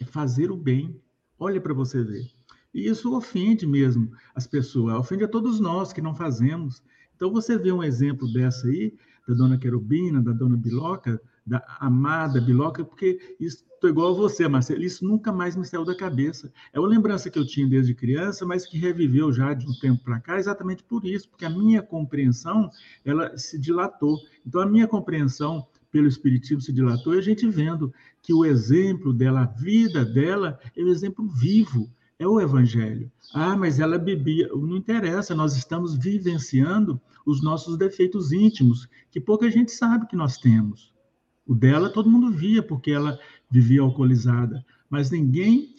é 0.00 0.04
fazer 0.04 0.50
o 0.50 0.56
bem. 0.56 1.00
Olha 1.38 1.60
para 1.60 1.74
você 1.74 2.02
ver. 2.02 2.30
E 2.74 2.88
isso 2.88 3.14
ofende 3.16 3.66
mesmo 3.66 4.10
as 4.34 4.46
pessoas, 4.46 4.94
ofende 4.94 5.24
a 5.24 5.28
todos 5.28 5.60
nós 5.60 5.92
que 5.92 6.00
não 6.00 6.14
fazemos. 6.14 6.82
Então, 7.14 7.32
você 7.32 7.58
vê 7.58 7.70
um 7.70 7.82
exemplo 7.82 8.32
dessa 8.32 8.66
aí, 8.66 8.94
da 9.28 9.34
dona 9.34 9.58
Querubina, 9.58 10.22
da 10.22 10.32
dona 10.32 10.56
Biloca, 10.56 11.20
da 11.44 11.64
amada 11.80 12.40
Biloca, 12.40 12.84
porque 12.84 13.36
isso 13.38 13.64
estou 13.74 13.90
igual 13.90 14.12
a 14.12 14.16
você, 14.16 14.46
Marcelo, 14.46 14.82
isso 14.82 15.04
nunca 15.04 15.32
mais 15.32 15.56
me 15.56 15.64
saiu 15.64 15.84
da 15.84 15.96
cabeça. 15.96 16.52
É 16.72 16.78
uma 16.78 16.88
lembrança 16.88 17.28
que 17.28 17.38
eu 17.38 17.44
tinha 17.44 17.66
desde 17.66 17.94
criança, 17.94 18.46
mas 18.46 18.64
que 18.64 18.78
reviveu 18.78 19.32
já 19.32 19.52
de 19.54 19.66
um 19.66 19.72
tempo 19.80 20.04
para 20.04 20.20
cá, 20.20 20.38
exatamente 20.38 20.84
por 20.84 21.04
isso, 21.04 21.28
porque 21.28 21.44
a 21.44 21.50
minha 21.50 21.82
compreensão, 21.82 22.70
ela 23.04 23.36
se 23.36 23.58
dilatou. 23.58 24.18
Então, 24.46 24.60
a 24.60 24.66
minha 24.66 24.86
compreensão 24.86 25.66
pelo 25.90 26.06
Espiritismo 26.06 26.60
se 26.60 26.72
dilatou, 26.72 27.14
e 27.14 27.18
a 27.18 27.22
gente 27.22 27.48
vendo 27.48 27.92
que 28.22 28.32
o 28.32 28.44
exemplo 28.44 29.12
dela, 29.12 29.42
a 29.42 29.46
vida 29.46 30.04
dela, 30.04 30.58
é 30.76 30.82
um 30.82 30.88
exemplo 30.88 31.26
vivo 31.26 31.90
é 32.22 32.26
o 32.26 32.40
Evangelho. 32.40 33.10
Ah, 33.34 33.56
mas 33.56 33.80
ela 33.80 33.98
bebia. 33.98 34.48
Não 34.48 34.76
interessa, 34.76 35.34
nós 35.34 35.56
estamos 35.56 35.96
vivenciando 35.96 37.00
os 37.26 37.42
nossos 37.42 37.76
defeitos 37.76 38.32
íntimos, 38.32 38.88
que 39.10 39.20
pouca 39.20 39.50
gente 39.50 39.72
sabe 39.72 40.06
que 40.06 40.16
nós 40.16 40.36
temos. 40.36 40.91
O 41.52 41.54
dela 41.54 41.90
todo 41.90 42.08
mundo 42.08 42.32
via, 42.32 42.62
porque 42.62 42.90
ela 42.90 43.18
vivia 43.50 43.82
alcoolizada, 43.82 44.64
mas 44.88 45.10
ninguém 45.10 45.74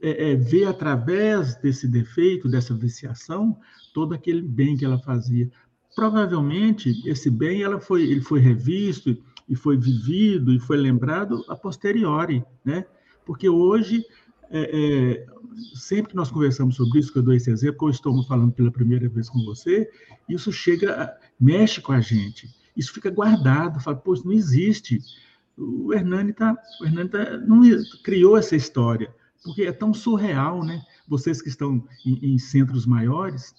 é, 0.00 0.30
é, 0.30 0.36
vê 0.36 0.64
através 0.64 1.56
desse 1.56 1.88
defeito, 1.88 2.48
dessa 2.48 2.72
viciação, 2.76 3.58
todo 3.92 4.14
aquele 4.14 4.40
bem 4.40 4.76
que 4.76 4.84
ela 4.84 5.00
fazia. 5.00 5.50
Provavelmente, 5.96 7.02
esse 7.04 7.28
bem 7.28 7.60
ela 7.60 7.80
foi, 7.80 8.04
ele 8.04 8.20
foi 8.20 8.38
revisto 8.38 9.18
e 9.48 9.56
foi 9.56 9.76
vivido 9.76 10.52
e 10.52 10.60
foi 10.60 10.76
lembrado 10.76 11.44
a 11.48 11.56
posteriori, 11.56 12.44
né? 12.64 12.86
Porque 13.26 13.48
hoje 13.48 14.06
é, 14.48 14.60
é, 14.62 15.26
sempre 15.74 16.12
que 16.12 16.16
nós 16.16 16.30
conversamos 16.30 16.76
sobre 16.76 17.00
isso, 17.00 17.12
que 17.12 17.18
eu 17.18 17.24
dou 17.24 17.34
esse 17.34 17.50
exemplo, 17.50 17.78
que 17.80 17.84
eu 17.84 17.90
estou 17.90 18.24
falando 18.28 18.52
pela 18.52 18.70
primeira 18.70 19.08
vez 19.08 19.28
com 19.28 19.44
você, 19.44 19.90
isso 20.28 20.52
chega, 20.52 21.12
mexe 21.40 21.80
com 21.80 21.90
a 21.90 22.00
gente. 22.00 22.59
Isso 22.76 22.92
fica 22.92 23.10
guardado, 23.10 23.80
fala, 23.80 23.96
pô, 23.96 24.14
isso 24.14 24.26
não 24.26 24.32
existe. 24.32 25.00
O 25.56 25.92
Hernani, 25.92 26.32
tá, 26.32 26.56
o 26.80 26.84
Hernani 26.84 27.08
tá, 27.08 27.36
não 27.38 27.62
criou 28.02 28.36
essa 28.36 28.56
história, 28.56 29.14
porque 29.42 29.62
é 29.62 29.72
tão 29.72 29.92
surreal, 29.92 30.64
né? 30.64 30.82
Vocês 31.06 31.42
que 31.42 31.48
estão 31.48 31.84
em, 32.04 32.34
em 32.34 32.38
centros 32.38 32.86
maiores, 32.86 33.54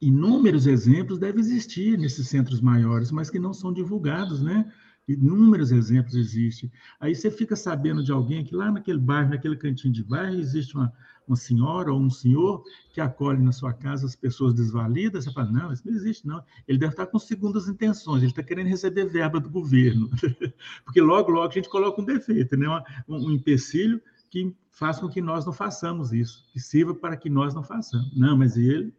inúmeros 0.00 0.66
exemplos 0.66 1.18
devem 1.18 1.40
existir 1.40 1.96
nesses 1.96 2.28
centros 2.28 2.60
maiores, 2.60 3.12
mas 3.12 3.30
que 3.30 3.38
não 3.38 3.54
são 3.54 3.72
divulgados, 3.72 4.42
né? 4.42 4.70
Inúmeros 5.08 5.72
exemplos 5.72 6.14
existem. 6.14 6.70
Aí 7.00 7.14
você 7.14 7.30
fica 7.30 7.56
sabendo 7.56 8.04
de 8.04 8.12
alguém 8.12 8.44
que 8.44 8.54
lá 8.54 8.70
naquele 8.70 8.98
bairro, 8.98 9.30
naquele 9.30 9.56
cantinho 9.56 9.92
de 9.92 10.04
bairro, 10.04 10.38
existe 10.38 10.74
uma, 10.76 10.92
uma 11.26 11.36
senhora 11.36 11.92
ou 11.92 12.00
um 12.00 12.10
senhor 12.10 12.62
que 12.92 13.00
acolhe 13.00 13.42
na 13.42 13.52
sua 13.52 13.72
casa 13.72 14.06
as 14.06 14.14
pessoas 14.14 14.54
desvalidas. 14.54 15.24
Você 15.24 15.32
fala, 15.32 15.50
não, 15.50 15.72
isso 15.72 15.82
não 15.84 15.94
existe, 15.94 16.26
não. 16.26 16.42
Ele 16.68 16.78
deve 16.78 16.92
estar 16.92 17.06
com 17.06 17.18
segundas 17.18 17.68
intenções, 17.68 18.22
ele 18.22 18.30
está 18.30 18.42
querendo 18.42 18.68
receber 18.68 19.06
verba 19.06 19.40
do 19.40 19.50
governo. 19.50 20.08
Porque 20.84 21.00
logo, 21.00 21.30
logo 21.30 21.50
a 21.50 21.54
gente 21.54 21.68
coloca 21.68 22.00
um 22.00 22.04
defeito, 22.04 22.56
né? 22.56 22.68
um, 23.08 23.16
um 23.26 23.32
empecilho 23.32 24.00
que 24.30 24.54
faz 24.70 24.98
com 24.98 25.08
que 25.08 25.20
nós 25.20 25.44
não 25.44 25.52
façamos 25.52 26.12
isso, 26.12 26.44
que 26.52 26.60
sirva 26.60 26.94
para 26.94 27.16
que 27.16 27.28
nós 27.28 27.54
não 27.54 27.62
façamos. 27.62 28.16
Não, 28.16 28.36
mas 28.36 28.56
ele, 28.56 28.94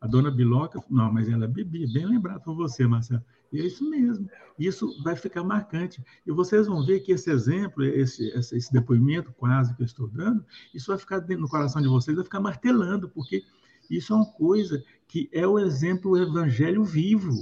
a 0.00 0.06
dona 0.06 0.30
Biloca, 0.30 0.82
não, 0.90 1.12
mas 1.12 1.28
ela 1.28 1.46
bebia, 1.46 1.86
bem 1.92 2.06
lembrado 2.06 2.42
por 2.42 2.54
você, 2.54 2.86
Marcelo. 2.86 3.24
E 3.52 3.60
é 3.60 3.66
isso 3.66 3.88
mesmo. 3.88 4.28
Isso 4.58 5.02
vai 5.02 5.16
ficar 5.16 5.42
marcante. 5.42 6.02
E 6.26 6.30
vocês 6.30 6.66
vão 6.66 6.84
ver 6.84 7.00
que 7.00 7.12
esse 7.12 7.30
exemplo, 7.30 7.82
esse, 7.84 8.28
esse 8.36 8.72
depoimento 8.72 9.32
quase 9.32 9.74
que 9.74 9.82
eu 9.82 9.86
estou 9.86 10.06
dando, 10.06 10.44
isso 10.74 10.88
vai 10.88 10.98
ficar 10.98 11.20
no 11.20 11.48
coração 11.48 11.80
de 11.80 11.88
vocês, 11.88 12.14
vai 12.14 12.24
ficar 12.24 12.40
martelando, 12.40 13.08
porque 13.08 13.42
isso 13.90 14.12
é 14.12 14.16
uma 14.16 14.32
coisa 14.32 14.82
que 15.08 15.28
é 15.32 15.46
o 15.46 15.58
exemplo, 15.58 16.12
o 16.12 16.18
evangelho 16.18 16.84
vivo. 16.84 17.34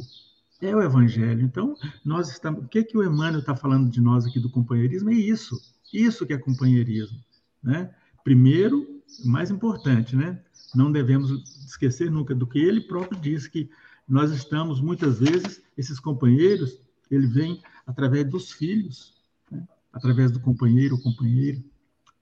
É 0.61 0.75
o 0.75 0.83
evangelho. 0.83 1.43
Então, 1.43 1.75
nós 2.05 2.31
estamos. 2.31 2.65
O 2.65 2.69
que, 2.69 2.83
que 2.83 2.97
o 2.97 3.05
Emmanuel 3.05 3.41
está 3.41 3.55
falando 3.55 3.91
de 3.91 4.01
nós 4.01 4.25
aqui 4.25 4.41
do 4.41 4.51
companheirismo? 4.51 5.11
É 5.11 5.15
isso. 5.15 5.57
Isso 5.93 6.27
que 6.27 6.33
é 6.33 6.39
companheirismo. 6.39 7.19
Né? 7.63 7.95
Primeiro, 8.25 9.03
mais 9.25 9.51
importante, 9.51 10.17
né? 10.17 10.41
Não 10.75 10.91
devemos 10.91 11.31
esquecer 11.67 12.11
nunca 12.11 12.35
do 12.35 12.47
que 12.47 12.59
ele 12.59 12.81
próprio 12.81 13.21
disse 13.21 13.51
que 13.51 13.71
nós 14.09 14.31
estamos, 14.31 14.81
muitas 14.81 15.19
vezes, 15.21 15.63
esses 15.77 16.01
companheiros, 16.01 16.81
ele 17.11 17.27
vem 17.27 17.63
através 17.87 18.25
dos 18.27 18.53
filhos, 18.53 19.15
né? 19.51 19.67
através 19.93 20.31
do 20.31 20.41
companheiro 20.41 20.97
ou 20.97 21.03
companheira. 21.03 21.59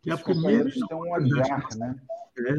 Que 0.02 0.10
é 0.10 0.14
Os 0.14 0.22
companheiros 0.22 0.74
têm 0.74 0.96
um 0.96 1.12
olhar, 1.12 1.68
né? 1.76 1.96
É. 2.38 2.52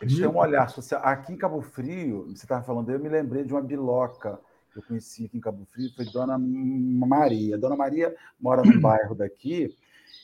Eles 0.00 0.18
têm 0.18 0.26
um 0.26 0.38
olhar 0.38 0.68
social. 0.70 1.00
Aqui 1.04 1.32
em 1.32 1.36
Cabo 1.36 1.60
Frio, 1.60 2.24
você 2.24 2.44
estava 2.44 2.64
falando, 2.64 2.90
eu 2.90 2.98
me 2.98 3.08
lembrei 3.08 3.44
de 3.44 3.52
uma 3.52 3.62
biloca 3.62 4.40
que 4.72 4.78
eu 4.78 4.82
conheci 4.82 5.26
aqui 5.26 5.36
em 5.36 5.40
Cabo 5.40 5.66
Frio, 5.70 5.94
foi 5.94 6.04
Dona 6.06 6.36
Maria. 6.36 7.56
Dona 7.56 7.76
Maria 7.76 8.14
mora 8.40 8.62
no 8.62 8.78
bairro 8.80 9.14
daqui, 9.14 9.74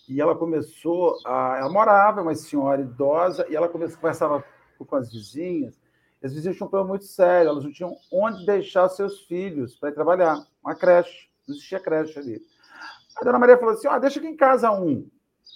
e 0.08 0.20
ela 0.20 0.34
começou 0.34 1.16
a. 1.24 1.58
Ela 1.58 1.70
morava, 1.70 2.20
uma 2.20 2.34
senhora 2.34 2.82
idosa, 2.82 3.46
e 3.48 3.54
ela 3.54 3.68
começou, 3.68 3.98
conversava 3.98 4.44
com 4.78 4.96
as 4.96 5.12
vizinhas, 5.12 5.79
vizinhas 6.34 6.56
tinham 6.56 6.66
um 6.66 6.70
problema 6.70 6.90
muito 6.90 7.06
sério, 7.06 7.50
elas 7.50 7.64
não 7.64 7.72
tinham 7.72 7.96
onde 8.12 8.44
deixar 8.44 8.88
seus 8.90 9.22
filhos 9.22 9.74
para 9.76 9.88
ir 9.88 9.94
trabalhar. 9.94 10.46
Uma 10.62 10.74
creche, 10.74 11.28
não 11.48 11.54
existia 11.54 11.80
creche 11.80 12.18
ali. 12.18 12.42
A 13.16 13.24
dona 13.24 13.38
Maria 13.38 13.56
falou 13.56 13.74
assim: 13.74 13.88
ah, 13.88 13.98
deixa 13.98 14.18
aqui 14.18 14.28
em 14.28 14.36
casa 14.36 14.70
um, 14.70 15.08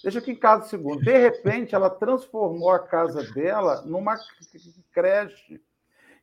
deixa 0.02 0.18
aqui 0.18 0.32
em 0.32 0.36
casa 0.36 0.64
o 0.64 0.68
segundo. 0.68 1.02
De 1.02 1.16
repente, 1.16 1.74
ela 1.74 1.90
transformou 1.90 2.70
a 2.70 2.78
casa 2.78 3.22
dela 3.32 3.82
numa 3.82 4.16
creche. 4.92 5.60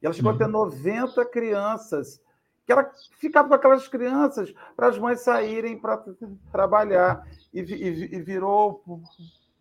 E 0.01 0.05
ela 0.05 0.13
chegou 0.13 0.31
a 0.31 0.37
ter 0.37 0.47
90 0.47 1.21
uhum. 1.21 1.27
crianças. 1.29 2.19
que 2.65 2.71
ela 2.71 2.91
ficava 3.19 3.47
com 3.47 3.53
aquelas 3.53 3.87
crianças 3.87 4.51
para 4.75 4.87
as 4.87 4.97
mães 4.97 5.21
saírem 5.21 5.77
para 5.77 6.03
trabalhar 6.51 7.27
e, 7.53 7.59
e, 7.59 8.15
e 8.15 8.21
virou 8.21 8.83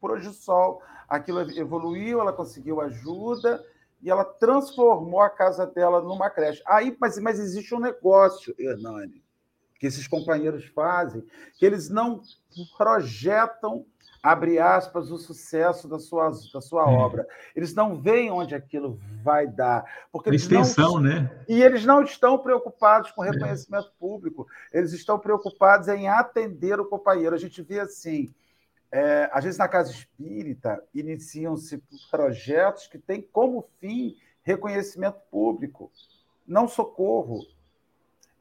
Progisol. 0.00 0.82
Aquilo 1.06 1.40
evoluiu, 1.58 2.20
ela 2.20 2.32
conseguiu 2.32 2.80
ajuda 2.80 3.62
e 4.02 4.10
ela 4.10 4.24
transformou 4.24 5.20
a 5.20 5.30
casa 5.30 5.66
dela 5.66 6.00
numa 6.00 6.30
creche. 6.30 6.62
Aí, 6.66 6.96
mas, 7.00 7.18
mas 7.18 7.38
existe 7.38 7.74
um 7.74 7.80
negócio, 7.80 8.54
Hernani, 8.58 9.22
que 9.78 9.86
esses 9.86 10.06
companheiros 10.06 10.66
fazem, 10.66 11.24
que 11.58 11.66
eles 11.66 11.88
não 11.88 12.22
projetam, 12.76 13.84
abre 14.22 14.58
aspas, 14.58 15.10
o 15.10 15.18
sucesso 15.18 15.88
da 15.88 15.98
sua, 15.98 16.30
da 16.52 16.60
sua 16.60 16.82
é. 16.82 16.94
obra. 16.94 17.26
Eles 17.54 17.74
não 17.74 18.00
veem 18.00 18.30
onde 18.30 18.54
aquilo 18.54 18.98
vai 19.22 19.46
dar. 19.46 19.84
Porque 20.12 20.30
extensão, 20.30 20.94
não, 20.94 21.00
né? 21.00 21.44
E 21.48 21.62
eles 21.62 21.84
não 21.84 22.02
estão 22.02 22.38
preocupados 22.38 23.10
com 23.10 23.22
reconhecimento 23.22 23.88
é. 23.88 23.98
público, 23.98 24.46
eles 24.72 24.92
estão 24.92 25.18
preocupados 25.18 25.88
em 25.88 26.08
atender 26.08 26.78
o 26.80 26.88
companheiro. 26.88 27.34
A 27.34 27.38
gente 27.38 27.62
vê 27.62 27.80
assim. 27.80 28.32
É, 28.92 29.30
às 29.32 29.44
vezes, 29.44 29.58
na 29.58 29.68
casa 29.68 29.92
espírita, 29.92 30.82
iniciam-se 30.94 31.82
projetos 32.10 32.86
que 32.86 32.98
têm 32.98 33.22
como 33.22 33.68
fim 33.78 34.16
reconhecimento 34.42 35.20
público, 35.30 35.90
não 36.46 36.66
socorro. 36.66 37.46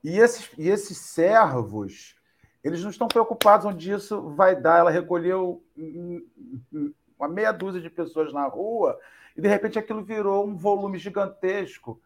E 0.04 0.18
esses, 0.18 0.50
e 0.58 0.70
esses 0.70 0.98
servos, 0.98 2.16
eles 2.64 2.82
não 2.82 2.90
estão 2.90 3.08
preocupados 3.08 3.66
onde 3.66 3.92
isso 3.92 4.30
vai 4.30 4.60
dar. 4.60 4.80
Ela 4.80 4.92
recolheu 4.92 5.64
uma 7.18 7.28
meia 7.28 7.52
dúzia 7.52 7.82
de 7.82 7.90
pessoas 7.90 8.34
na 8.34 8.46
rua 8.48 9.00
e, 9.36 9.42
de 9.42 9.48
repente, 9.48 9.78
aquilo 9.78 10.04
virou 10.04 10.48
um 10.48 10.56
volume 10.56 10.98
gigantesco. 10.98 12.02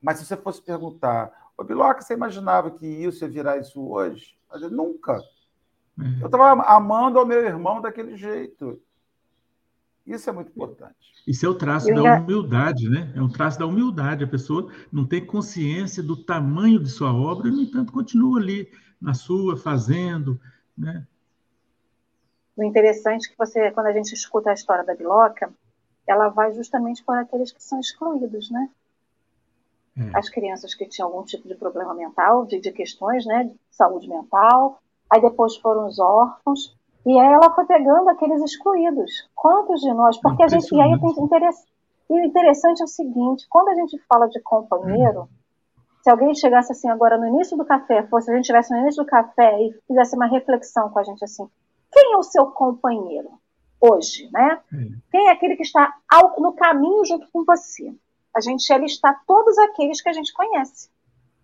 Mas 0.00 0.18
se 0.18 0.26
você 0.26 0.36
fosse 0.36 0.62
perguntar, 0.62 1.50
Biloca, 1.64 2.00
você 2.00 2.14
imaginava 2.14 2.70
que 2.70 2.86
isso 2.86 3.24
ia 3.24 3.30
virar 3.30 3.58
isso 3.58 3.90
hoje? 3.90 4.38
Mas, 4.48 4.62
nunca. 4.70 5.20
Uhum. 6.00 6.18
Eu 6.20 6.26
estava 6.26 6.62
amando 6.62 7.18
ao 7.18 7.26
meu 7.26 7.44
irmão 7.44 7.80
daquele 7.80 8.16
jeito. 8.16 8.80
Isso 10.06 10.28
é 10.28 10.32
muito 10.32 10.50
importante. 10.50 10.96
Isso 11.26 11.44
é 11.44 11.48
o 11.48 11.54
traço 11.54 11.86
da 11.86 12.20
humildade, 12.20 12.88
né? 12.88 13.12
É 13.14 13.22
um 13.22 13.28
traço 13.28 13.58
da 13.58 13.66
humildade. 13.66 14.24
A 14.24 14.28
pessoa 14.28 14.72
não 14.90 15.06
tem 15.06 15.24
consciência 15.24 16.02
do 16.02 16.16
tamanho 16.16 16.82
de 16.82 16.88
sua 16.88 17.12
obra 17.12 17.48
e, 17.48 17.50
no 17.50 17.60
entanto, 17.60 17.92
continua 17.92 18.40
ali 18.40 18.68
na 19.00 19.14
sua, 19.14 19.56
fazendo, 19.56 20.40
né? 20.76 21.06
O 22.56 22.64
interessante 22.64 23.26
é 23.26 23.30
que 23.30 23.38
você, 23.38 23.70
quando 23.70 23.86
a 23.86 23.92
gente 23.92 24.12
escuta 24.12 24.50
a 24.50 24.54
história 24.54 24.84
da 24.84 24.94
Biloca, 24.94 25.52
ela 26.06 26.28
vai 26.28 26.52
justamente 26.52 27.04
para 27.04 27.20
aqueles 27.20 27.52
que 27.52 27.62
são 27.62 27.78
excluídos, 27.78 28.50
né? 28.50 28.68
É. 29.96 30.18
As 30.18 30.28
crianças 30.28 30.74
que 30.74 30.86
tinham 30.86 31.08
algum 31.08 31.24
tipo 31.24 31.46
de 31.46 31.54
problema 31.54 31.94
mental, 31.94 32.46
de, 32.46 32.60
de 32.60 32.72
questões, 32.72 33.24
né, 33.26 33.44
de 33.44 33.58
saúde 33.70 34.08
mental, 34.08 34.80
aí 35.10 35.20
depois 35.20 35.56
foram 35.56 35.86
os 35.86 35.98
órfãos, 35.98 36.76
e 37.04 37.18
aí 37.18 37.32
ela 37.32 37.54
foi 37.54 37.64
pegando 37.64 38.08
aqueles 38.10 38.42
excluídos. 38.42 39.28
Quantos 39.34 39.80
de 39.80 39.92
nós? 39.92 40.18
Porque 40.20 40.42
a 40.42 40.48
gente. 40.48 40.74
E 40.74 40.80
aí 40.80 40.98
tem 41.00 41.24
interesse, 41.24 41.64
e 42.08 42.14
o 42.14 42.24
interessante 42.24 42.80
é 42.80 42.84
o 42.84 42.88
seguinte: 42.88 43.46
quando 43.48 43.68
a 43.68 43.74
gente 43.74 43.98
fala 44.08 44.28
de 44.28 44.40
companheiro, 44.40 45.28
se 46.02 46.10
alguém 46.10 46.34
chegasse 46.34 46.72
assim 46.72 46.88
agora 46.88 47.18
no 47.18 47.26
início 47.26 47.56
do 47.56 47.64
café, 47.64 48.06
fosse 48.06 48.30
a 48.30 48.34
gente 48.34 48.42
estivesse 48.42 48.72
no 48.72 48.80
início 48.80 49.02
do 49.02 49.08
café 49.08 49.62
e 49.62 49.72
fizesse 49.86 50.16
uma 50.16 50.26
reflexão 50.26 50.88
com 50.90 50.98
a 50.98 51.02
gente 51.02 51.24
assim, 51.24 51.46
quem 51.92 52.14
é 52.14 52.16
o 52.16 52.22
seu 52.22 52.46
companheiro 52.46 53.30
hoje, 53.80 54.28
né? 54.32 54.60
Quem 55.10 55.28
é 55.28 55.30
aquele 55.30 55.56
que 55.56 55.62
está 55.62 55.94
ao, 56.10 56.40
no 56.40 56.52
caminho 56.52 57.04
junto 57.04 57.26
com 57.32 57.44
você? 57.44 57.94
A 58.34 58.40
gente 58.40 58.68
ia 58.68 58.78
listar 58.78 59.22
todos 59.26 59.58
aqueles 59.58 60.00
que 60.00 60.08
a 60.08 60.12
gente 60.12 60.32
conhece. 60.32 60.88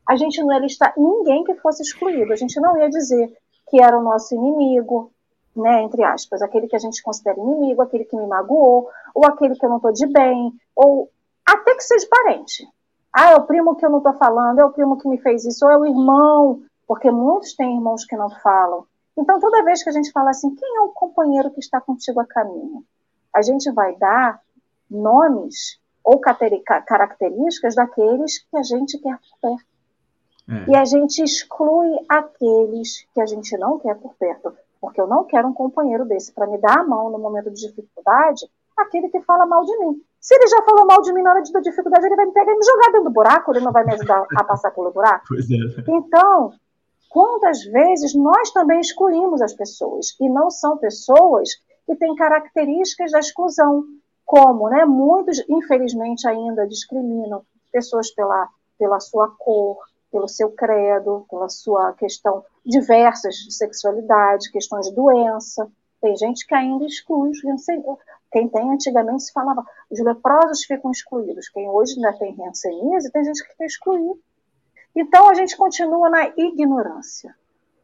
A 0.09 0.17
gente 0.17 0.41
não 0.43 0.53
ia 0.53 0.61
listar 0.61 0.95
ninguém 0.97 1.43
que 1.45 1.55
fosse 1.57 1.83
excluído. 1.83 2.33
A 2.33 2.37
gente 2.37 2.61
não 2.61 2.77
ia 2.77 2.89
dizer 2.89 3.37
que 3.69 3.83
era 3.83 3.99
o 3.99 4.03
nosso 4.03 4.35
inimigo, 4.35 5.11
né, 5.55 5.83
entre 5.83 6.05
aspas, 6.05 6.43
aquele 6.43 6.69
que 6.69 6.77
a 6.77 6.79
gente 6.79 7.03
considera 7.03 7.39
inimigo, 7.39 7.83
aquele 7.83 8.05
que 8.05 8.17
me 8.17 8.27
magoou, 8.27 8.89
ou 9.14 9.27
aquele 9.27 9.57
que 9.57 9.64
eu 9.64 9.71
não 9.71 9.77
estou 9.77 9.93
de 9.93 10.07
bem, 10.07 10.53
ou 10.75 11.11
até 11.47 11.75
que 11.75 11.83
seja 11.83 12.07
parente. 12.11 12.69
Ah, 13.12 13.33
é 13.33 13.37
o 13.37 13.47
primo 13.47 13.75
que 13.75 13.87
eu 13.87 13.91
não 13.91 13.99
estou 13.99 14.12
falando, 14.14 14.59
é 14.59 14.64
o 14.64 14.73
primo 14.73 14.99
que 14.99 15.09
me 15.09 15.19
fez 15.19 15.45
isso, 15.45 15.64
ou 15.64 15.71
é 15.71 15.79
o 15.79 15.87
irmão, 15.87 16.62
porque 16.87 17.11
muitos 17.11 17.55
têm 17.55 17.77
irmãos 17.77 18.05
que 18.05 18.17
não 18.17 18.29
falam. 18.29 18.85
Então, 19.17 19.41
toda 19.41 19.64
vez 19.64 19.83
que 19.83 19.89
a 19.89 19.93
gente 19.93 20.12
fala 20.12 20.31
assim, 20.31 20.55
quem 20.55 20.77
é 20.77 20.81
o 20.83 20.91
companheiro 20.91 21.51
que 21.51 21.61
está 21.61 21.81
contigo 21.81 22.21
a 22.21 22.27
caminho? 22.27 22.85
A 23.35 23.41
gente 23.41 23.71
vai 23.73 23.97
dar 23.97 24.41
nomes 24.91 25.81
ou 26.05 26.21
características 26.21 27.75
daqueles 27.75 28.39
que 28.39 28.57
a 28.57 28.62
gente 28.62 28.99
quer 28.99 29.19
por 29.19 29.39
perto. 29.41 29.76
É. 30.49 30.71
E 30.71 30.77
a 30.77 30.85
gente 30.85 31.23
exclui 31.23 31.89
aqueles 32.09 33.07
que 33.13 33.21
a 33.21 33.27
gente 33.27 33.57
não 33.59 33.79
quer 33.79 33.97
por 33.97 34.15
perto 34.15 34.53
porque 34.81 35.01
eu 35.01 35.07
não 35.07 35.25
quero 35.25 35.49
um 35.49 35.53
companheiro 35.53 36.05
desse 36.05 36.33
para 36.33 36.47
me 36.47 36.59
dar 36.59 36.79
a 36.79 36.85
mão 36.85 37.11
no 37.11 37.19
momento 37.19 37.51
de 37.51 37.67
dificuldade, 37.67 38.47
aquele 38.77 39.09
que 39.09 39.21
fala 39.23 39.47
mal 39.47 39.65
de 39.65 39.77
mim. 39.79 40.01
Se 40.21 40.35
ele 40.35 40.47
já 40.49 40.63
falou 40.63 40.87
mal 40.87 41.01
de 41.03 41.13
mim 41.13 41.23
na 41.23 41.31
hora 41.31 41.43
de 41.43 41.53
dificuldade, 41.61 42.07
ele 42.07 42.17
vai 42.17 42.27
me 42.27 42.33
pegar 42.33 42.53
e 42.53 42.57
me 42.57 42.65
jogar 42.65 42.93
dentro 42.93 43.05
do 43.05 43.11
buraco, 43.11 43.53
ele 43.53 43.65
não 43.65 43.73
vai 43.73 43.85
me 43.85 43.95
ajudar 43.95 44.25
a 44.37 44.45
passar 44.45 44.71
pelo 44.71 44.93
buraco. 44.93 45.27
É. 45.37 45.91
Então, 45.91 46.53
quantas 47.09 47.65
vezes 47.65 48.15
nós 48.15 48.51
também 48.53 48.81
excluímos 48.81 49.41
as 49.41 49.55
pessoas, 49.55 50.17
e 50.21 50.29
não 50.29 50.51
são 50.51 50.77
pessoas 50.77 51.51
que 51.87 51.97
têm 51.97 52.15
características 52.15 53.13
da 53.13 53.19
exclusão, 53.19 53.85
como 54.25 54.69
né, 54.69 54.85
muitos, 54.85 55.43
infelizmente, 55.49 56.29
ainda 56.29 56.67
discriminam 56.67 57.43
pessoas 57.73 58.11
pela, 58.11 58.49
pela 58.79 59.01
sua 59.01 59.31
cor, 59.39 59.79
pelo 60.11 60.29
seu 60.29 60.51
credo, 60.51 61.27
pela 61.31 61.49
sua 61.49 61.93
questão 61.95 62.45
diversas 62.65 63.35
de 63.37 63.53
sexualidade, 63.53 64.51
questões 64.51 64.89
de 64.89 64.95
doença. 64.95 65.71
Tem 66.01 66.17
gente 66.17 66.47
que 66.47 66.55
ainda 66.55 66.85
exclui 66.85 67.31
os 67.31 67.41
Quem 68.31 68.49
tem 68.49 68.73
antigamente 68.73 69.25
se 69.25 69.33
falava, 69.33 69.65
os 69.91 69.99
leprosos 70.01 70.65
ficam 70.65 70.91
excluídos. 70.91 71.49
Quem 71.49 71.69
hoje 71.69 71.95
ainda 71.97 72.13
tem 72.19 72.35
ranceníase, 72.37 73.11
tem 73.11 73.25
gente 73.25 73.43
que 73.43 73.57
quer 73.57 73.67
excluir. 73.67 74.15
Então 74.95 75.29
a 75.29 75.35
gente 75.35 75.57
continua 75.57 76.09
na 76.09 76.29
ignorância. 76.37 77.35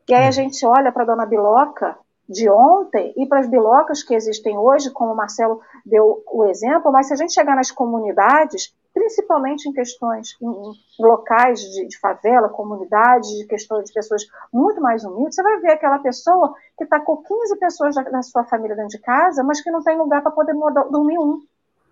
E 0.09 0.15
aí 0.15 0.27
a 0.27 0.31
gente 0.31 0.65
olha 0.67 0.91
para 0.91 1.03
a 1.03 1.07
dona 1.07 1.27
Biloca 1.27 1.97
de 2.29 2.49
ontem 2.49 3.13
e 3.17 3.27
para 3.27 3.41
as 3.41 3.49
bilocas 3.49 4.03
que 4.03 4.15
existem 4.15 4.57
hoje, 4.57 4.91
como 4.91 5.13
o 5.13 5.17
Marcelo 5.17 5.61
deu 5.85 6.23
o 6.27 6.45
exemplo, 6.47 6.91
mas 6.91 7.09
se 7.09 7.13
a 7.13 7.17
gente 7.17 7.35
chegar 7.35 7.55
nas 7.55 7.71
comunidades, 7.71 8.75
principalmente 8.93 9.69
em 9.69 9.73
questões 9.73 10.37
em, 10.41 10.73
locais 10.99 11.61
de, 11.61 11.89
de, 11.89 11.99
favela, 11.99 12.49
comunidades, 12.49 13.29
de 13.31 13.47
questões 13.47 13.87
de 13.87 13.93
pessoas 13.93 14.27
muito 14.53 14.81
mais 14.81 15.05
humildes, 15.05 15.35
você 15.35 15.43
vai 15.43 15.61
ver 15.61 15.73
aquela 15.73 15.99
pessoa 15.99 16.55
que 16.77 16.85
está 16.85 17.01
com 17.01 17.17
15 17.17 17.57
pessoas 17.59 17.95
da, 17.95 18.23
sua 18.23 18.45
família 18.45 18.77
dentro 18.77 18.91
de 18.91 18.99
casa, 18.99 19.43
mas 19.43 19.61
que 19.61 19.71
não 19.71 19.83
tem 19.83 19.97
lugar 19.97 20.23
para 20.23 20.31
poder 20.31 20.55
dormir 20.91 21.19
um. 21.19 21.43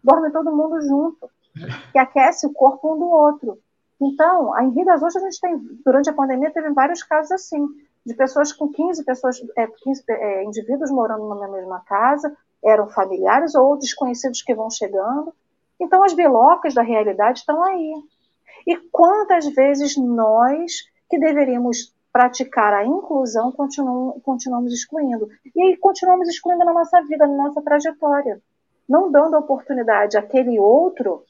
Dorme 0.03 0.30
todo 0.30 0.55
mundo 0.55 0.80
junto, 0.80 1.30
que 1.92 1.98
aquece 1.98 2.46
o 2.46 2.53
corpo 2.53 2.94
um 2.94 2.98
do 2.98 3.09
outro. 3.09 3.59
Então, 4.01 4.59
em 4.61 4.70
Rio 4.70 4.86
das 4.86 5.03
Ostras, 5.03 5.24
a 5.24 5.30
gente 5.30 5.40
tem, 5.40 5.59
durante 5.84 6.09
a 6.09 6.14
pandemia, 6.14 6.51
teve 6.51 6.70
vários 6.70 7.03
casos 7.03 7.32
assim, 7.32 7.68
de 8.05 8.14
pessoas 8.14 8.51
com 8.51 8.68
15 8.68 9.05
pessoas, 9.05 9.42
é, 9.57 9.66
15 9.66 10.05
é, 10.09 10.44
indivíduos 10.44 10.90
morando 10.90 11.34
na 11.34 11.48
mesma 11.48 11.80
casa, 11.80 12.34
eram 12.64 12.88
familiares 12.88 13.55
ou 13.55 13.76
desconhecidos 13.76 14.42
que 14.42 14.55
vão 14.55 14.70
chegando, 14.70 15.34
então, 15.81 16.05
as 16.05 16.12
bilocas 16.12 16.74
da 16.74 16.83
realidade 16.83 17.41
estão 17.41 17.62
aí. 17.64 17.95
E 18.66 18.76
quantas 18.93 19.47
vezes 19.47 19.97
nós, 19.97 20.83
que 21.09 21.18
deveríamos 21.18 21.95
praticar 22.12 22.74
a 22.74 22.85
inclusão, 22.85 23.51
continuam, 23.53 24.20
continuamos 24.20 24.72
excluindo? 24.72 25.28
E 25.55 25.62
aí 25.62 25.76
continuamos 25.76 26.28
excluindo 26.28 26.64
na 26.64 26.72
nossa 26.72 27.01
vida, 27.03 27.26
na 27.26 27.45
nossa 27.45 27.62
trajetória. 27.62 28.41
Não 28.89 29.11
dando 29.11 29.39
oportunidade 29.39 30.18
àquele 30.18 30.59
outro 30.59 31.24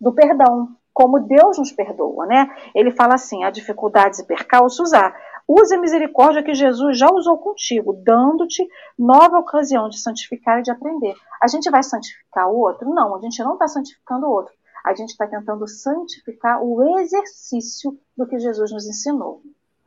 do 0.00 0.12
perdão, 0.12 0.76
como 0.92 1.20
Deus 1.20 1.58
nos 1.58 1.72
perdoa, 1.72 2.26
né? 2.26 2.50
Ele 2.74 2.90
fala 2.90 3.14
assim: 3.14 3.44
há 3.44 3.50
dificuldades 3.50 4.18
e 4.18 4.26
percalços, 4.26 4.92
há. 4.92 5.14
Use 5.52 5.74
a 5.74 5.80
misericórdia 5.80 6.44
que 6.44 6.54
Jesus 6.54 6.96
já 6.96 7.10
usou 7.10 7.36
contigo, 7.36 7.92
dando-te 8.04 8.64
nova 8.96 9.40
ocasião 9.40 9.88
de 9.88 9.98
santificar 9.98 10.60
e 10.60 10.62
de 10.62 10.70
aprender. 10.70 11.12
A 11.42 11.48
gente 11.48 11.68
vai 11.68 11.82
santificar 11.82 12.48
o 12.48 12.56
outro? 12.56 12.88
Não, 12.88 13.16
a 13.16 13.20
gente 13.20 13.42
não 13.42 13.54
está 13.54 13.66
santificando 13.66 14.26
o 14.26 14.30
outro. 14.30 14.54
A 14.84 14.94
gente 14.94 15.08
está 15.08 15.26
tentando 15.26 15.66
santificar 15.66 16.62
o 16.62 17.00
exercício 17.00 17.98
do 18.16 18.28
que 18.28 18.38
Jesus 18.38 18.70
nos 18.70 18.86
ensinou. 18.86 19.42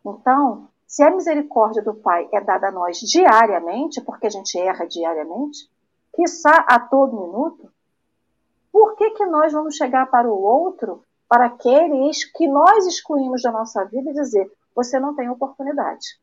Então, 0.06 0.68
se 0.86 1.02
a 1.02 1.10
misericórdia 1.10 1.82
do 1.82 1.94
Pai 1.94 2.28
é 2.34 2.42
dada 2.42 2.68
a 2.68 2.72
nós 2.72 2.98
diariamente, 3.00 4.02
porque 4.02 4.28
a 4.28 4.30
gente 4.30 4.60
erra 4.60 4.86
diariamente, 4.86 5.72
quiçá 6.14 6.66
a 6.68 6.78
todo 6.78 7.22
minuto, 7.22 7.72
por 8.70 8.98
que, 8.98 9.12
que 9.12 9.26
nós 9.26 9.54
vamos 9.54 9.78
chegar 9.78 10.08
para 10.08 10.30
o 10.30 10.42
outro, 10.42 11.06
para 11.30 11.46
aqueles 11.46 12.26
que 12.26 12.50
nós 12.50 12.86
excluímos 12.86 13.42
da 13.42 13.52
nossa 13.54 13.86
vida 13.86 14.12
e 14.12 14.14
dizer: 14.14 14.52
você 14.76 15.00
não 15.00 15.16
tem 15.16 15.30
oportunidade. 15.30 16.20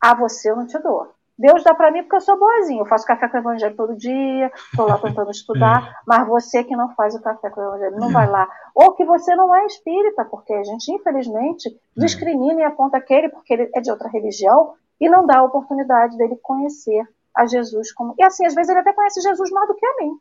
A 0.00 0.14
você 0.14 0.50
eu 0.50 0.56
não 0.56 0.66
te 0.66 0.78
dou. 0.78 1.14
Deus 1.38 1.62
dá 1.62 1.74
para 1.74 1.90
mim 1.90 2.02
porque 2.02 2.16
eu 2.16 2.20
sou 2.20 2.38
boazinha. 2.38 2.80
Eu 2.80 2.86
faço 2.86 3.06
café 3.06 3.28
com 3.28 3.36
o 3.36 3.40
evangelho 3.40 3.76
todo 3.76 3.96
dia, 3.96 4.50
estou 4.70 4.88
lá 4.88 4.98
tentando 4.98 5.30
estudar, 5.30 5.90
é. 5.92 5.94
mas 6.06 6.26
você 6.26 6.64
que 6.64 6.74
não 6.74 6.94
faz 6.94 7.14
o 7.14 7.20
café 7.20 7.50
com 7.50 7.60
o 7.60 7.64
evangelho, 7.64 8.00
não 8.00 8.10
vai 8.10 8.28
lá. 8.28 8.48
Ou 8.74 8.92
que 8.94 9.04
você 9.04 9.34
não 9.36 9.54
é 9.54 9.66
espírita, 9.66 10.24
porque 10.24 10.54
a 10.54 10.64
gente, 10.64 10.90
infelizmente, 10.92 11.68
é. 11.68 12.00
discrimina 12.00 12.60
e 12.60 12.64
aponta 12.64 12.96
aquele 12.96 13.28
porque 13.28 13.52
ele 13.52 13.70
é 13.74 13.80
de 13.80 13.90
outra 13.90 14.08
religião 14.08 14.74
e 14.98 15.08
não 15.10 15.26
dá 15.26 15.38
a 15.38 15.44
oportunidade 15.44 16.16
dele 16.16 16.36
conhecer 16.42 17.06
a 17.34 17.44
Jesus 17.44 17.92
como. 17.92 18.14
E 18.18 18.24
assim, 18.24 18.46
às 18.46 18.54
vezes 18.54 18.70
ele 18.70 18.80
até 18.80 18.94
conhece 18.94 19.20
Jesus 19.20 19.50
mais 19.50 19.68
do 19.68 19.74
que 19.74 19.84
a 19.84 19.96
mim. 20.00 20.18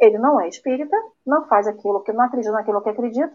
Ele 0.00 0.18
não 0.18 0.40
é 0.40 0.48
espírita, 0.48 0.96
não 1.24 1.46
faz 1.46 1.68
aquilo 1.68 2.00
que 2.00 2.12
não 2.12 2.24
acredita 2.24 2.52
naquilo 2.52 2.80
que 2.80 2.88
acredita, 2.88 3.32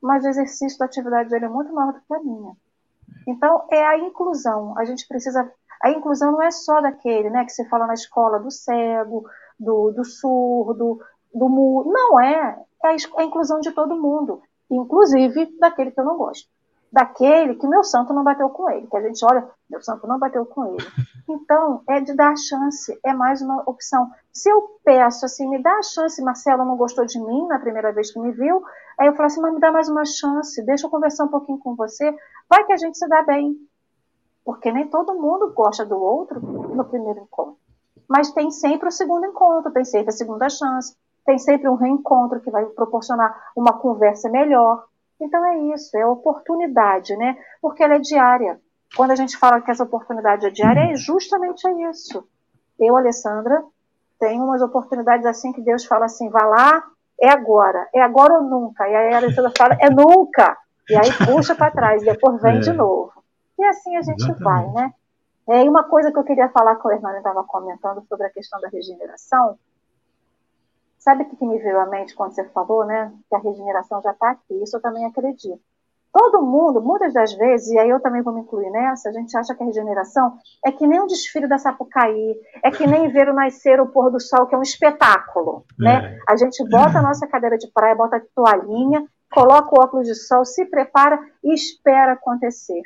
mas 0.00 0.24
o 0.24 0.28
exercício 0.28 0.78
da 0.78 0.86
atividade 0.86 1.28
dele 1.28 1.44
é 1.44 1.48
muito 1.48 1.72
maior 1.74 1.92
do 1.92 2.00
que 2.00 2.14
a 2.14 2.20
minha. 2.20 2.56
Então, 3.26 3.66
é 3.70 3.84
a 3.84 3.98
inclusão. 3.98 4.76
A 4.78 4.84
gente 4.84 5.06
precisa. 5.06 5.50
A 5.82 5.90
inclusão 5.90 6.32
não 6.32 6.42
é 6.42 6.50
só 6.50 6.80
daquele, 6.80 7.30
né, 7.30 7.44
que 7.44 7.52
se 7.52 7.66
fala 7.68 7.86
na 7.86 7.94
escola 7.94 8.38
do 8.38 8.50
cego, 8.50 9.24
do, 9.58 9.90
do 9.92 10.04
surdo, 10.04 11.00
do 11.34 11.48
mudo. 11.48 11.90
Não 11.90 12.20
é. 12.20 12.58
É 12.84 12.88
a 13.16 13.24
inclusão 13.24 13.60
de 13.60 13.70
todo 13.72 14.00
mundo, 14.00 14.42
inclusive 14.70 15.58
daquele 15.58 15.90
que 15.90 16.00
eu 16.00 16.04
não 16.04 16.16
gosto 16.16 16.48
daquele 16.92 17.54
que 17.54 17.66
meu 17.66 17.84
santo 17.84 18.12
não 18.12 18.24
bateu 18.24 18.48
com 18.50 18.68
ele. 18.68 18.86
Que 18.86 18.96
a 18.96 19.02
gente 19.02 19.24
olha, 19.24 19.46
meu 19.68 19.80
santo 19.80 20.06
não 20.06 20.18
bateu 20.18 20.44
com 20.46 20.66
ele. 20.66 20.78
Então, 21.32 21.84
é 21.88 22.00
de 22.00 22.12
dar 22.12 22.32
a 22.32 22.36
chance, 22.36 22.98
é 23.04 23.12
mais 23.12 23.40
uma 23.40 23.62
opção. 23.64 24.10
Se 24.32 24.50
eu 24.50 24.80
peço 24.84 25.24
assim, 25.24 25.48
me 25.48 25.62
dá 25.62 25.70
a 25.70 25.82
chance, 25.82 26.20
Marcelo 26.24 26.64
não 26.64 26.76
gostou 26.76 27.06
de 27.06 27.20
mim 27.20 27.46
na 27.46 27.60
primeira 27.60 27.92
vez 27.92 28.10
que 28.10 28.18
me 28.18 28.32
viu, 28.32 28.64
aí 28.98 29.06
eu 29.06 29.14
falo 29.14 29.26
assim, 29.26 29.40
mas 29.40 29.54
me 29.54 29.60
dá 29.60 29.70
mais 29.70 29.88
uma 29.88 30.04
chance, 30.04 30.60
deixa 30.66 30.86
eu 30.86 30.90
conversar 30.90 31.26
um 31.26 31.28
pouquinho 31.28 31.60
com 31.60 31.76
você, 31.76 32.12
vai 32.50 32.64
que 32.64 32.72
a 32.72 32.76
gente 32.76 32.98
se 32.98 33.08
dá 33.08 33.22
bem. 33.22 33.56
Porque 34.44 34.72
nem 34.72 34.88
todo 34.88 35.14
mundo 35.14 35.52
gosta 35.54 35.86
do 35.86 35.96
outro 35.96 36.40
no 36.40 36.84
primeiro 36.84 37.20
encontro. 37.20 37.56
Mas 38.08 38.32
tem 38.32 38.50
sempre 38.50 38.88
o 38.88 38.92
segundo 38.92 39.24
encontro, 39.24 39.70
tem 39.70 39.84
sempre 39.84 40.08
a 40.08 40.12
segunda 40.12 40.48
chance, 40.48 40.96
tem 41.24 41.38
sempre 41.38 41.68
um 41.68 41.76
reencontro 41.76 42.40
que 42.40 42.50
vai 42.50 42.64
proporcionar 42.66 43.52
uma 43.56 43.78
conversa 43.78 44.28
melhor. 44.28 44.84
Então 45.20 45.44
é 45.46 45.58
isso, 45.74 45.96
é 45.96 46.04
oportunidade, 46.04 47.16
né? 47.16 47.38
Porque 47.62 47.84
ela 47.84 47.94
é 47.94 48.00
diária. 48.00 48.60
Quando 48.96 49.12
a 49.12 49.14
gente 49.14 49.36
fala 49.36 49.60
que 49.60 49.70
essa 49.70 49.84
oportunidade 49.84 50.46
é 50.46 50.50
diária, 50.50 50.92
é 50.92 50.96
justamente 50.96 51.68
isso. 51.88 52.26
Eu, 52.78 52.96
Alessandra, 52.96 53.62
tenho 54.18 54.42
umas 54.42 54.62
oportunidades 54.62 55.24
assim 55.26 55.52
que 55.52 55.60
Deus 55.60 55.84
fala 55.84 56.06
assim, 56.06 56.28
vá 56.30 56.44
lá, 56.44 56.82
é 57.20 57.28
agora, 57.28 57.88
é 57.94 58.00
agora 58.00 58.34
ou 58.34 58.42
nunca. 58.42 58.88
E 58.88 58.94
aí 58.96 59.14
a 59.14 59.18
Alessandra 59.18 59.52
fala, 59.56 59.76
é 59.78 59.90
nunca. 59.90 60.56
E 60.90 60.96
aí 60.96 61.26
puxa 61.26 61.54
para 61.54 61.70
trás, 61.70 62.02
depois 62.02 62.40
vem 62.42 62.56
é. 62.56 62.60
de 62.60 62.72
novo. 62.72 63.12
E 63.58 63.64
assim 63.64 63.96
a 63.96 64.02
gente 64.02 64.24
Exatamente. 64.24 64.42
vai, 64.42 64.66
né? 64.72 64.94
É, 65.48 65.64
e 65.64 65.68
uma 65.68 65.84
coisa 65.84 66.12
que 66.12 66.18
eu 66.18 66.24
queria 66.24 66.48
falar 66.48 66.76
que 66.76 66.86
o 66.86 66.90
Hernani 66.90 67.18
estava 67.18 67.42
comentando 67.44 68.02
sobre 68.08 68.26
a 68.26 68.30
questão 68.30 68.60
da 68.60 68.68
regeneração, 68.68 69.58
Sabe 71.00 71.22
o 71.22 71.26
que, 71.26 71.46
me 71.46 71.58
veio 71.58 71.80
à 71.80 71.86
mente 71.86 72.14
quando 72.14 72.34
você 72.34 72.44
falou, 72.50 72.84
né? 72.84 73.10
Que 73.28 73.34
a 73.34 73.38
regeneração 73.38 74.02
já 74.02 74.10
está 74.10 74.32
aqui. 74.32 74.62
Isso 74.62 74.76
eu 74.76 74.82
também 74.82 75.06
acredito. 75.06 75.58
Todo 76.12 76.42
mundo, 76.42 76.82
muitas 76.82 77.14
das 77.14 77.32
vezes, 77.32 77.70
e 77.70 77.78
aí 77.78 77.88
eu 77.88 78.00
também 78.00 78.20
vou 78.20 78.34
me 78.34 78.40
incluir 78.40 78.68
nessa, 78.70 79.08
a 79.08 79.12
gente 79.12 79.34
acha 79.36 79.54
que 79.54 79.62
a 79.62 79.66
regeneração 79.66 80.36
é 80.66 80.70
que 80.70 80.86
nem 80.86 81.00
um 81.00 81.06
desfile 81.06 81.48
da 81.48 81.56
Sapucaí, 81.56 82.36
é 82.62 82.70
que 82.70 82.86
nem 82.86 83.08
ver 83.08 83.28
o 83.28 83.32
nascer, 83.32 83.80
o 83.80 83.86
pôr 83.86 84.10
do 84.10 84.20
sol, 84.20 84.46
que 84.46 84.54
é 84.54 84.58
um 84.58 84.62
espetáculo, 84.62 85.64
é. 85.80 85.84
né? 85.84 86.18
A 86.28 86.36
gente 86.36 86.68
bota 86.68 86.98
a 86.98 87.02
nossa 87.02 87.26
cadeira 87.28 87.56
de 87.56 87.70
praia, 87.72 87.94
bota 87.94 88.16
a 88.16 88.22
toalhinha, 88.34 89.06
coloca 89.32 89.74
o 89.74 89.82
óculos 89.82 90.06
de 90.06 90.14
sol, 90.14 90.44
se 90.44 90.64
prepara 90.66 91.18
e 91.42 91.54
espera 91.54 92.12
acontecer. 92.12 92.82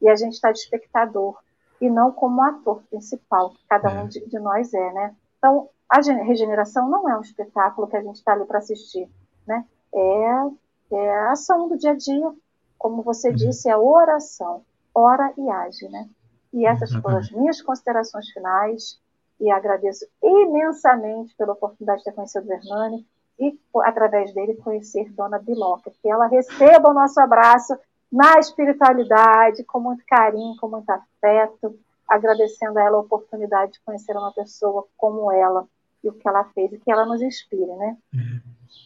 E 0.00 0.08
a 0.08 0.14
gente 0.14 0.34
está 0.34 0.52
de 0.52 0.58
espectador, 0.58 1.38
e 1.80 1.90
não 1.90 2.12
como 2.12 2.42
ator 2.42 2.82
principal, 2.90 3.50
que 3.50 3.66
cada 3.68 3.90
um 3.90 4.04
é. 4.04 4.06
de, 4.06 4.26
de 4.26 4.38
nós 4.38 4.72
é, 4.72 4.92
né? 4.92 5.14
Então, 5.38 5.68
a 5.88 6.00
regeneração 6.00 6.88
não 6.88 7.08
é 7.08 7.16
um 7.16 7.22
espetáculo 7.22 7.86
que 7.86 7.96
a 7.96 8.02
gente 8.02 8.16
está 8.16 8.32
ali 8.32 8.44
para 8.44 8.58
assistir, 8.58 9.08
né? 9.46 9.64
É, 9.94 10.96
é 10.96 11.18
a 11.18 11.32
ação 11.32 11.68
do 11.68 11.78
dia 11.78 11.92
a 11.92 11.96
dia, 11.96 12.32
como 12.78 13.02
você 13.02 13.30
uhum. 13.30 13.34
disse, 13.34 13.68
é 13.68 13.72
a 13.72 13.78
oração, 13.78 14.62
ora 14.94 15.32
e 15.36 15.48
age, 15.48 15.88
né? 15.88 16.08
E 16.52 16.66
essas 16.66 16.92
foram 16.94 17.18
as 17.18 17.30
minhas 17.30 17.60
considerações 17.60 18.28
finais 18.30 19.00
e 19.40 19.50
agradeço 19.50 20.06
imensamente 20.22 21.34
pela 21.36 21.52
oportunidade 21.52 21.98
de 21.98 22.04
ter 22.04 22.12
conhecido 22.12 22.48
o 22.48 22.52
Hernani 22.52 23.06
e, 23.38 23.58
através 23.84 24.32
dele, 24.34 24.54
conhecer 24.54 25.12
Dona 25.12 25.38
Biloca. 25.38 25.90
Que 26.02 26.08
ela 26.08 26.26
receba 26.26 26.88
o 26.88 26.94
nosso 26.94 27.20
abraço 27.20 27.76
na 28.10 28.38
espiritualidade, 28.38 29.64
com 29.64 29.80
muito 29.80 30.04
carinho, 30.06 30.56
com 30.56 30.68
muito 30.68 30.88
afeto, 30.90 31.78
agradecendo 32.08 32.78
a 32.78 32.82
ela 32.82 32.96
a 32.96 33.00
oportunidade 33.00 33.72
de 33.72 33.80
conhecer 33.80 34.16
uma 34.16 34.32
pessoa 34.32 34.86
como 34.96 35.30
ela, 35.32 35.66
e 36.02 36.08
o 36.08 36.12
que 36.12 36.28
ela 36.28 36.44
fez 36.44 36.72
e 36.72 36.78
que 36.78 36.90
ela 36.90 37.04
nos 37.04 37.20
inspire, 37.20 37.66
né? 37.66 37.96
É, 38.14 38.40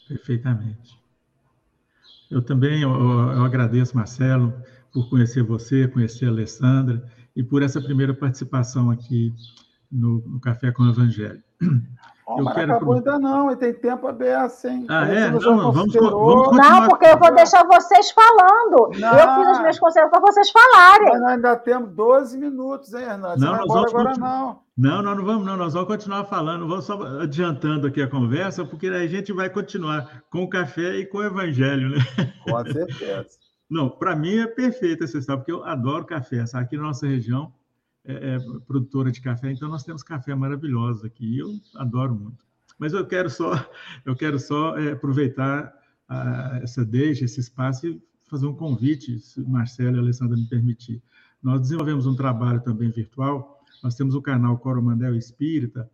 perfeitamente. 0.09 0.99
Eu 2.31 2.43
também 2.43 2.83
eu, 2.83 2.91
eu 2.91 3.45
agradeço, 3.45 3.97
Marcelo, 3.97 4.55
por 4.93 5.09
conhecer 5.11 5.43
você, 5.43 5.87
conhecer 5.87 6.27
a 6.27 6.31
Alessandra 6.31 7.05
e 7.37 7.43
por 7.43 7.63
essa 7.63 7.81
primeira 7.81 8.15
participação 8.15 8.91
aqui 8.91 9.35
no, 9.91 10.21
no 10.27 10.41
Café 10.41 10.73
com 10.73 10.85
o 10.85 10.91
Evangelho. 10.91 11.43
Oh, 12.31 12.39
eu 12.39 12.45
mas 12.45 12.55
quero 12.55 12.73
acabou 12.77 12.95
ainda 12.95 13.19
não, 13.19 13.51
e 13.51 13.57
tem 13.57 13.75
tempo 13.75 14.07
aberto, 14.07 14.65
hein? 14.65 14.87
Ah, 14.89 15.05
é? 15.05 15.31
Não, 15.31 15.41
não, 15.41 15.73
vamos, 15.73 15.93
vamos 15.93 15.97
continuar. 15.97 16.81
Não, 16.81 16.89
porque 16.89 17.07
eu 17.07 17.19
vou 17.19 17.35
deixar 17.35 17.67
vocês 17.67 18.13
falando. 18.13 18.91
Não. 19.01 19.19
Eu 19.19 19.35
fiz 19.35 19.49
as 19.49 19.59
minhas 19.59 19.79
considerações 19.81 20.11
para 20.11 20.33
vocês 20.33 20.51
falarem. 20.53 21.09
Mas 21.09 21.21
nós 21.21 21.31
ainda 21.33 21.57
temos 21.57 21.91
12 21.91 22.39
minutos, 22.39 22.95
hein, 22.95 23.03
Hernando? 23.03 23.41
Não, 23.41 23.57
nós 23.57 23.67
vamos 23.67 23.95
agora 23.95 24.17
não. 24.17 24.61
Não, 24.79 25.03
nós 25.03 25.17
não 25.17 25.25
vamos, 25.25 25.45
não. 25.45 25.57
Nós 25.57 25.75
vamos 25.75 25.89
continuar 25.89 26.25
falando. 26.27 26.69
Vamos 26.69 26.85
só 26.85 27.03
adiantando 27.21 27.89
aqui 27.89 28.01
a 28.01 28.09
conversa, 28.09 28.65
porque 28.65 28.87
a 28.87 29.07
gente 29.09 29.33
vai 29.33 29.51
continuar 29.51 30.23
com 30.31 30.45
o 30.45 30.49
café 30.49 30.99
e 30.99 31.07
com 31.07 31.19
o 31.19 31.25
evangelho, 31.25 31.91
né? 31.91 31.99
Com 32.45 32.65
certeza. 32.65 33.27
Não, 33.69 33.89
para 33.89 34.17
mim 34.17 34.39
é 34.39 34.49
perfeito 34.49 35.05
essa 35.05 35.19
história, 35.19 35.39
porque 35.39 35.53
eu 35.53 35.65
adoro 35.65 36.05
café. 36.05 36.45
Sabe? 36.45 36.65
Aqui 36.65 36.77
na 36.77 36.83
nossa 36.85 37.07
região, 37.07 37.53
é, 38.05 38.35
é, 38.35 38.39
produtora 38.67 39.11
de 39.11 39.21
café, 39.21 39.53
então 39.53 39.69
nós 39.69 39.85
temos 39.85 40.03
café 40.03 40.35
maravilhoso 40.35 41.07
aqui, 41.07 41.39
eu 41.39 41.61
adoro 41.77 42.15
muito. 42.15 42.45
Mas 42.79 42.93
eu 42.93 43.07
quero 43.07 43.29
só, 43.29 43.53
eu 44.05 44.17
quero 44.17 44.39
só 44.39 44.77
é, 44.79 44.93
aproveitar 44.93 45.73
a, 46.09 46.61
essa 46.63 46.85
deixa, 46.85 47.25
esse 47.25 47.41
espaço 47.41 47.87
e 47.87 48.03
fazer 48.29 48.47
um 48.47 48.55
convite, 48.55 49.19
se 49.19 49.41
Marcelo 49.43 49.97
e 49.97 49.99
a 49.99 50.03
Alessandra 50.03 50.37
me 50.37 50.47
permitir. 50.47 51.03
Nós 51.43 51.61
desenvolvemos 51.61 52.07
um 52.07 52.15
trabalho 52.15 52.61
também 52.61 52.91
virtual, 52.91 53.61
nós 53.83 53.95
temos 53.95 54.15
o 54.15 54.23
canal 54.23 54.59
Coromandel 54.59 55.17
Espírita 55.17 55.91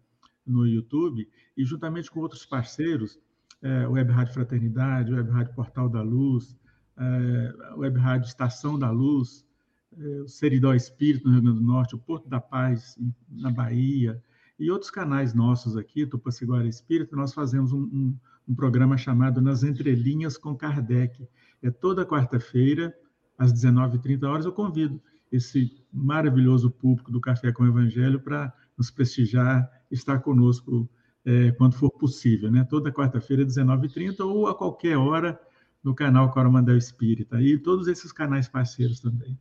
no 0.47 0.67
YouTube, 0.67 1.29
e 1.57 1.65
juntamente 1.65 2.11
com 2.11 2.21
outros 2.21 2.45
parceiros, 2.45 3.19
é, 3.63 3.87
Web 3.87 4.13
Rádio 4.13 4.35
Fraternidade, 4.35 5.13
Web 5.13 5.31
Rádio 5.31 5.55
Portal 5.55 5.89
da 5.89 6.03
Luz, 6.03 6.57
é, 6.99 7.75
Web 7.77 7.99
Rádio 7.99 8.29
Estação 8.29 8.79
da 8.79 8.91
Luz, 8.91 9.46
o 9.97 10.29
Seridó 10.29 10.75
Espírito 10.75 11.27
no 11.27 11.35
Rio 11.35 11.43
Grande 11.43 11.59
do 11.59 11.65
Norte, 11.65 11.95
o 11.95 11.99
Porto 11.99 12.29
da 12.29 12.41
Paz 12.41 12.99
na 13.29 13.51
Bahia 13.51 14.23
e 14.59 14.71
outros 14.71 14.91
canais 14.91 15.35
nossos 15.35 15.77
aqui, 15.77 16.07
Tupaciguara 16.07 16.67
Espírito, 16.67 17.17
nós 17.17 17.35
fazemos 17.35 17.73
um, 17.73 17.83
um, 17.83 18.17
um 18.49 18.55
programa 18.55 18.97
chamado 18.97 19.41
Nas 19.41 19.63
Entrelinhas 19.63 20.39
com 20.39 20.57
Kardec. 20.57 21.29
É 21.63 21.71
toda 21.71 22.07
quarta-feira, 22.07 22.95
às 23.39 23.53
19h30 23.53 24.25
horas, 24.25 24.45
eu 24.47 24.53
convido 24.53 25.01
esse 25.31 25.85
maravilhoso 25.93 26.71
público 26.71 27.11
do 27.11 27.21
Café 27.21 27.53
com 27.53 27.65
o 27.65 27.67
Evangelho 27.67 28.21
para 28.21 28.53
nos 28.79 28.91
prestigiar, 28.91 29.71
estar 29.91 30.21
conosco 30.21 30.89
é, 31.25 31.51
quando 31.53 31.75
for 31.75 31.91
possível, 31.91 32.51
né? 32.51 32.65
Toda 32.65 32.93
quarta-feira, 32.93 33.45
19h30 33.45 34.21
ou 34.21 34.47
a 34.47 34.55
qualquer 34.55 34.97
hora 34.97 35.39
no 35.83 35.95
canal 35.95 36.31
Coromandel 36.31 36.77
Espírita 36.77 37.41
e 37.41 37.59
todos 37.59 37.89
esses 37.89 38.13
canais 38.13 38.49
parceiros 38.49 39.01
também. 39.01 39.39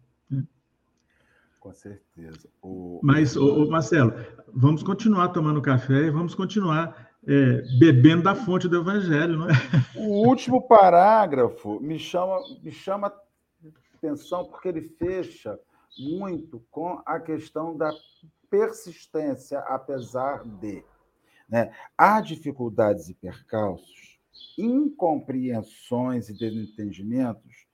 Com 1.65 1.73
certeza. 1.73 2.47
O... 2.61 2.99
Mas, 3.01 3.35
o, 3.35 3.67
Marcelo, 3.67 4.13
vamos 4.53 4.83
continuar 4.83 5.29
tomando 5.29 5.59
café 5.63 6.03
e 6.05 6.11
vamos 6.11 6.35
continuar 6.35 7.09
é, 7.27 7.63
bebendo 7.79 8.21
da 8.21 8.35
fonte 8.35 8.67
do 8.67 8.77
Evangelho, 8.77 9.35
não 9.35 9.49
é? 9.49 9.53
O 9.97 10.27
último 10.27 10.67
parágrafo 10.67 11.79
me 11.79 11.97
chama, 11.97 12.39
me 12.61 12.71
chama 12.71 13.11
atenção 13.95 14.45
porque 14.45 14.67
ele 14.67 14.81
fecha 14.81 15.59
muito 15.97 16.63
com 16.69 17.01
a 17.03 17.19
questão 17.19 17.75
da 17.75 17.91
persistência, 18.47 19.57
apesar 19.59 20.43
de. 20.43 20.83
Né? 21.49 21.71
Há 21.97 22.21
dificuldades 22.21 23.09
e 23.09 23.15
percalços, 23.15 24.19
incompreensões 24.55 26.29
e 26.29 26.37
desentendimentos 26.37 27.65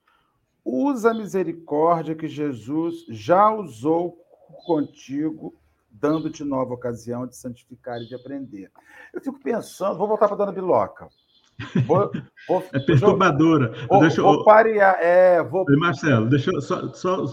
usa 0.64 1.10
a 1.10 1.14
misericórdia 1.14 2.14
que 2.14 2.28
Jesus 2.28 3.04
já 3.08 3.52
usou 3.52 4.18
contigo, 4.64 5.54
dando-te 5.90 6.44
nova 6.44 6.74
ocasião 6.74 7.26
de 7.26 7.36
santificar 7.36 8.00
e 8.00 8.06
de 8.06 8.14
aprender. 8.14 8.70
Eu 9.12 9.20
fico 9.20 9.40
pensando, 9.40 9.98
vou 9.98 10.08
voltar 10.08 10.26
para 10.26 10.34
a 10.34 10.38
dona 10.38 10.52
Biloca. 10.52 11.08
Vou, 11.86 12.10
vou, 12.48 12.64
é 12.72 12.80
perturbadora. 12.80 13.72
Vou, 13.88 14.00
deixa, 14.00 14.22
vou 14.22 14.44
parear, 14.44 14.96
é, 15.00 15.42
vou... 15.42 15.64
Marcelo, 15.78 16.28
deixa 16.28 16.50
só, 16.60 16.92
só, 16.92 17.24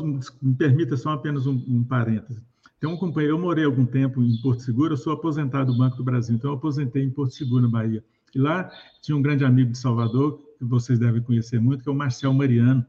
me 0.42 0.56
permita 0.56 0.98
só 0.98 1.12
apenas 1.12 1.48
um, 1.48 1.64
um 1.68 1.84
parêntese. 1.84 2.42
tem 2.80 2.90
um 2.90 2.98
companheiro, 2.98 3.36
eu 3.36 3.42
morei 3.42 3.66
algum 3.66 3.86
tempo 3.86 4.22
em 4.22 4.42
Porto 4.42 4.62
Seguro, 4.62 4.94
eu 4.94 4.98
sou 4.98 5.14
aposentado 5.14 5.72
do 5.72 5.78
Banco 5.78 5.98
do 5.98 6.04
Brasil, 6.04 6.36
então 6.36 6.52
eu 6.52 6.58
aposentei 6.58 7.04
em 7.04 7.10
Porto 7.10 7.34
Seguro, 7.34 7.64
na 7.64 7.70
Bahia. 7.70 8.04
E 8.34 8.40
lá 8.40 8.70
tinha 9.02 9.18
um 9.18 9.22
grande 9.22 9.44
amigo 9.44 9.72
de 9.72 9.78
Salvador, 9.78 10.40
que 10.58 10.66
vocês 10.66 11.00
devem 11.00 11.22
conhecer 11.22 11.60
muito, 11.60 11.84
que 11.84 11.90
é 11.90 11.92
o 11.92 11.96
Marcel 11.96 12.34
Mariano. 12.34 12.86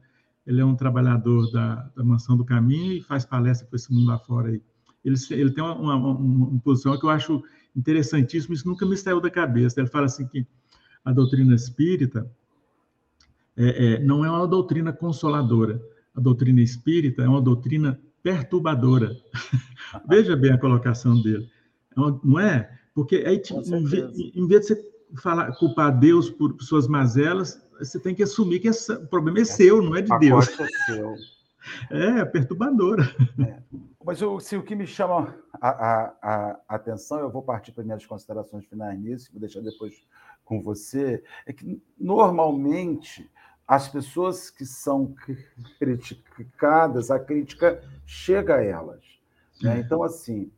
Ele 0.47 0.61
é 0.61 0.65
um 0.65 0.75
trabalhador 0.75 1.51
da, 1.53 1.91
da 1.97 2.03
Mansão 2.03 2.37
do 2.37 2.45
Caminho 2.45 2.93
e 2.93 3.03
faz 3.03 3.25
palestra 3.25 3.67
para 3.67 3.77
esse 3.77 3.93
mundo 3.93 4.09
lá 4.09 4.19
fora 4.19 4.49
aí. 4.49 4.63
Ele, 5.05 5.17
ele 5.31 5.51
tem 5.53 5.63
uma, 5.63 5.75
uma, 5.75 5.97
uma, 5.97 6.61
posição 6.61 6.99
que 6.99 7.05
eu 7.05 7.11
acho 7.11 7.43
interessantíssima, 7.75 8.55
isso 8.55 8.69
nunca 8.69 8.85
me 8.85 8.97
saiu 8.97 9.21
da 9.21 9.31
cabeça. 9.31 9.81
Ele 9.81 9.89
fala 9.89 10.07
assim 10.07 10.27
que 10.27 10.47
a 11.05 11.13
doutrina 11.13 11.55
espírita 11.55 12.31
é, 13.57 13.95
é, 13.95 14.05
não 14.05 14.25
é 14.25 14.31
uma 14.31 14.47
doutrina 14.47 14.93
consoladora. 14.93 15.81
A 16.15 16.21
doutrina 16.21 16.61
espírita 16.61 17.23
é 17.23 17.29
uma 17.29 17.41
doutrina 17.41 18.01
perturbadora. 18.23 19.17
Veja 20.09 20.37
bem 20.37 20.53
a 20.53 20.59
colocação 20.59 21.21
dele. 21.21 21.49
É 21.97 22.01
não 22.25 22.39
é? 22.39 22.79
Porque 22.95 23.17
aí, 23.27 23.39
tipo, 23.39 23.61
em, 23.61 23.85
vez, 23.85 24.19
em, 24.19 24.47
vez, 24.47 24.63
de 24.63 24.67
você 24.69 24.91
falar, 25.17 25.53
culpar 25.53 25.99
Deus 25.99 26.31
por 26.31 26.57
suas 26.61 26.87
mazelas, 26.87 27.61
você 27.85 27.99
tem 27.99 28.15
que 28.15 28.23
assumir 28.23 28.61
que 28.61 28.69
esse, 28.69 28.93
o 28.93 29.07
problema 29.07 29.41
é 29.41 29.45
seu, 29.45 29.83
não 29.83 29.97
é 29.97 30.03
de 30.03 30.19
Deus. 30.19 30.49
É 30.61 30.67
seu. 30.87 31.15
É, 31.91 32.25
perturbadora. 32.25 33.03
É. 33.39 33.63
Mas 34.03 34.23
o, 34.23 34.41
se 34.41 34.57
o 34.57 34.63
que 34.63 34.75
me 34.75 34.87
chama 34.87 35.37
a, 35.61 35.69
a, 35.69 36.15
a, 36.23 36.61
atenção, 36.69 37.19
eu 37.21 37.31
vou 37.31 37.43
partir 37.43 37.71
para 37.73 37.85
minhas 37.85 38.05
considerações 38.07 38.65
finais 38.65 38.99
nisso, 38.99 39.31
vou 39.31 39.41
deixar 39.41 39.61
depois 39.61 39.95
com 40.43 40.63
você, 40.63 41.23
é 41.47 41.53
que 41.53 41.81
normalmente 41.99 43.31
as 43.69 43.89
pessoas 43.89 44.51
que 44.51 44.65
são 44.65 45.15
criticadas, 45.79 47.11
a 47.11 47.21
crítica 47.21 47.81
chega 48.05 48.57
a 48.57 48.65
elas. 48.65 49.05
Né? 49.63 49.79
Então, 49.79 50.03
assim, 50.03 50.51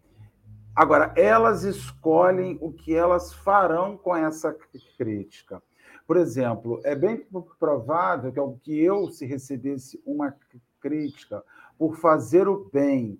agora, 0.74 1.12
elas 1.16 1.64
escolhem 1.64 2.56
o 2.60 2.72
que 2.72 2.94
elas 2.94 3.34
farão 3.34 3.98
com 3.98 4.16
essa 4.16 4.56
crítica. 4.96 5.62
Por 6.06 6.16
exemplo, 6.16 6.80
é 6.84 6.94
bem 6.94 7.26
provável 7.58 8.32
que, 8.32 8.64
que 8.64 8.80
eu, 8.80 9.10
se 9.10 9.24
recebesse 9.24 10.00
uma 10.04 10.34
crítica 10.80 11.42
por 11.78 11.96
fazer 11.96 12.48
o 12.48 12.68
bem, 12.72 13.18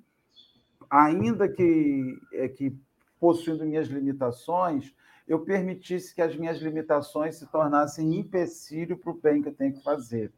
ainda 0.91 1.49
que, 1.49 2.19
é, 2.33 2.49
que 2.49 2.77
possuindo 3.19 3.65
minhas 3.65 3.89
limitações, 3.89 4.95
eu 5.27 5.41
permitisse 5.41 6.15
que 6.15 6.21
as 6.21 6.37
minhas 6.37 6.59
limitações 6.59 7.37
se 7.37 7.47
tornassem 7.47 8.17
empecilho 8.17 8.99
para 8.99 9.13
o 9.13 9.19
bem 9.19 9.41
que 9.41 9.49
eu 9.49 9.55
tenho 9.55 9.75
que 9.75 9.83
fazer. 9.83 10.33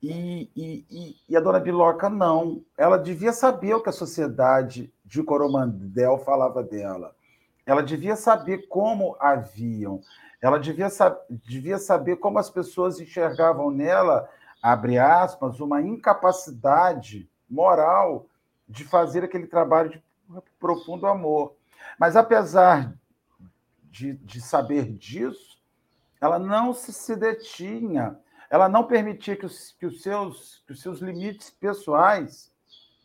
E, 0.00 0.48
e, 0.56 1.16
e, 1.28 1.36
a 1.36 1.40
dona 1.40 1.58
Biloca 1.58 2.08
não. 2.08 2.64
Ela 2.76 2.96
devia 2.96 3.32
saber 3.32 3.74
o 3.74 3.82
que 3.82 3.88
a 3.88 3.92
sociedade 3.92 4.92
de 5.04 5.22
Coromandel 5.24 6.18
falava 6.18 6.62
dela. 6.62 7.14
Ela 7.68 7.82
devia 7.82 8.16
saber 8.16 8.66
como 8.66 9.14
haviam. 9.20 10.00
Ela 10.40 10.58
devia, 10.58 10.88
devia 11.28 11.76
saber 11.76 12.16
como 12.16 12.38
as 12.38 12.48
pessoas 12.48 12.98
enxergavam 12.98 13.70
nela, 13.70 14.26
abre 14.62 14.98
aspas, 14.98 15.60
uma 15.60 15.82
incapacidade 15.82 17.28
moral 17.48 18.24
de 18.66 18.84
fazer 18.84 19.22
aquele 19.22 19.46
trabalho 19.46 19.90
de 19.90 20.02
profundo 20.58 21.06
amor. 21.06 21.56
Mas, 21.98 22.16
apesar 22.16 22.94
de, 23.82 24.14
de 24.14 24.40
saber 24.40 24.90
disso, 24.90 25.58
ela 26.22 26.38
não 26.38 26.72
se, 26.72 26.90
se 26.90 27.14
detinha, 27.14 28.18
ela 28.48 28.66
não 28.66 28.84
permitia 28.84 29.36
que 29.36 29.44
os, 29.44 29.72
que 29.72 29.84
os, 29.84 30.00
seus, 30.00 30.62
que 30.66 30.72
os 30.72 30.80
seus 30.80 31.00
limites 31.00 31.50
pessoais, 31.50 32.50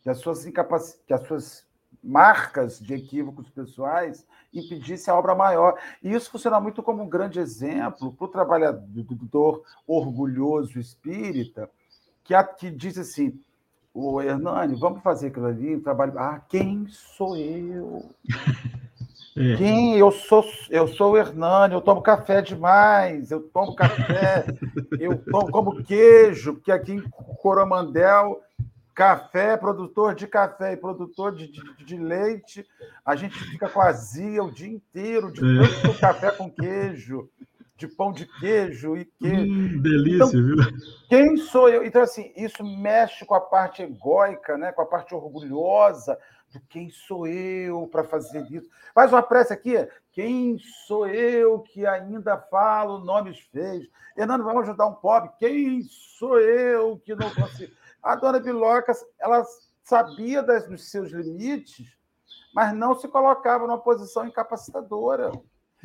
que 0.02 0.08
as 0.08 0.20
suas 0.20 0.46
incapac... 0.46 0.82
que 1.06 1.12
as 1.12 1.26
suas 1.26 1.66
marcas 2.04 2.78
de 2.78 2.94
equívocos 2.94 3.48
pessoais 3.48 4.26
impedisse 4.52 5.10
a 5.10 5.18
obra 5.18 5.34
maior. 5.34 5.78
E 6.02 6.12
isso 6.12 6.30
funciona 6.30 6.60
muito 6.60 6.82
como 6.82 7.02
um 7.02 7.08
grande 7.08 7.40
exemplo 7.40 8.12
para 8.12 8.24
o 8.24 8.28
trabalhador 8.28 9.62
orgulhoso 9.86 10.78
espírita, 10.78 11.70
que, 12.22 12.34
que 12.58 12.70
diz 12.70 12.98
assim: 12.98 13.40
o 13.92 14.20
Hernani, 14.20 14.74
vamos 14.78 15.02
fazer 15.02 15.28
aquilo 15.28 15.46
ali, 15.46 15.80
trabalho. 15.80 16.18
Ah, 16.18 16.40
quem 16.48 16.86
sou 16.88 17.36
eu? 17.36 18.10
É. 19.36 19.56
Quem? 19.56 19.96
Eu 19.98 20.12
sou, 20.12 20.44
eu 20.70 20.86
sou 20.86 21.12
o 21.12 21.16
Hernani, 21.16 21.74
eu 21.74 21.80
tomo 21.80 22.00
café 22.00 22.40
demais, 22.40 23.32
eu 23.32 23.40
tomo 23.40 23.74
café, 23.74 24.46
eu 25.00 25.18
tomo 25.24 25.50
como 25.50 25.82
queijo, 25.82 26.54
porque 26.54 26.70
aqui 26.70 26.92
em 26.92 27.02
Coromandel, 27.42 28.40
café, 28.94 29.56
produtor 29.56 30.14
de 30.14 30.26
café 30.26 30.72
e 30.72 30.76
produtor 30.76 31.34
de, 31.34 31.48
de, 31.48 31.84
de 31.84 31.96
leite, 31.96 32.64
a 33.04 33.16
gente 33.16 33.36
fica 33.38 33.68
com 33.68 33.80
azia 33.80 34.42
o 34.42 34.52
dia 34.52 34.68
inteiro 34.68 35.32
de 35.32 35.40
é. 35.40 35.82
tanto 35.82 35.98
café 35.98 36.30
com 36.30 36.50
queijo 36.50 37.28
de 37.76 37.88
pão 37.88 38.12
de 38.12 38.26
queijo 38.38 38.96
e 38.96 39.04
queijo. 39.04 39.52
Hum, 39.52 39.82
delícia, 39.82 40.24
então, 40.24 40.30
viu? 40.30 40.56
Quem 41.08 41.36
sou 41.36 41.68
eu? 41.68 41.84
Então, 41.84 42.02
assim, 42.02 42.32
isso 42.36 42.64
mexe 42.64 43.24
com 43.24 43.34
a 43.34 43.40
parte 43.40 43.82
egóica, 43.82 44.56
né? 44.56 44.70
com 44.72 44.82
a 44.82 44.86
parte 44.86 45.14
orgulhosa 45.14 46.16
do 46.52 46.60
quem 46.68 46.88
sou 46.88 47.26
eu 47.26 47.88
para 47.88 48.04
fazer 48.04 48.46
isso. 48.50 48.68
Faz 48.94 49.12
uma 49.12 49.22
prece 49.22 49.52
aqui. 49.52 49.74
Quem 50.12 50.56
sou 50.86 51.08
eu 51.08 51.58
que 51.60 51.84
ainda 51.84 52.38
falo 52.38 53.00
nomes 53.00 53.40
feios? 53.52 53.88
Hernando, 54.16 54.44
vamos 54.44 54.62
ajudar 54.62 54.86
um 54.86 54.94
pobre. 54.94 55.30
Quem 55.38 55.82
sou 55.82 56.38
eu 56.38 56.96
que 57.04 57.16
não 57.16 57.28
consigo? 57.34 57.72
A 58.04 58.14
dona 58.14 58.38
Biloca, 58.38 58.92
ela 59.18 59.42
sabia 59.82 60.42
das, 60.42 60.68
dos 60.68 60.90
seus 60.90 61.10
limites, 61.10 61.96
mas 62.54 62.74
não 62.76 62.94
se 62.94 63.08
colocava 63.08 63.66
numa 63.66 63.80
posição 63.80 64.26
incapacitadora. 64.26 65.32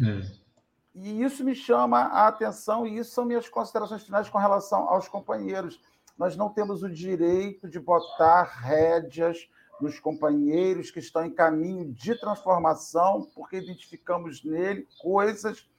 É. 0.01 0.49
E 0.93 1.23
isso 1.23 1.45
me 1.45 1.55
chama 1.55 1.99
a 1.99 2.27
atenção, 2.27 2.85
e 2.85 2.97
isso 2.97 3.11
são 3.11 3.23
minhas 3.23 3.47
considerações 3.47 4.03
finais 4.03 4.29
com 4.29 4.37
relação 4.37 4.89
aos 4.89 5.07
companheiros. 5.07 5.81
Nós 6.17 6.35
não 6.35 6.49
temos 6.49 6.83
o 6.83 6.89
direito 6.89 7.69
de 7.69 7.79
botar 7.79 8.43
rédeas 8.43 9.49
nos 9.79 9.97
companheiros 9.97 10.91
que 10.91 10.99
estão 10.99 11.23
em 11.23 11.33
caminho 11.33 11.93
de 11.93 12.19
transformação, 12.19 13.29
porque 13.33 13.57
identificamos 13.57 14.43
nele 14.43 14.85
coisas 15.01 15.69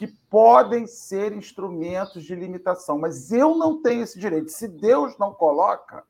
que 0.00 0.06
podem 0.30 0.86
ser 0.86 1.30
instrumentos 1.34 2.24
de 2.24 2.34
limitação. 2.34 2.98
Mas 2.98 3.30
eu 3.30 3.54
não 3.54 3.82
tenho 3.82 4.02
esse 4.02 4.18
direito. 4.18 4.50
Se 4.50 4.66
Deus 4.66 5.18
não 5.18 5.30
coloca, 5.30 6.02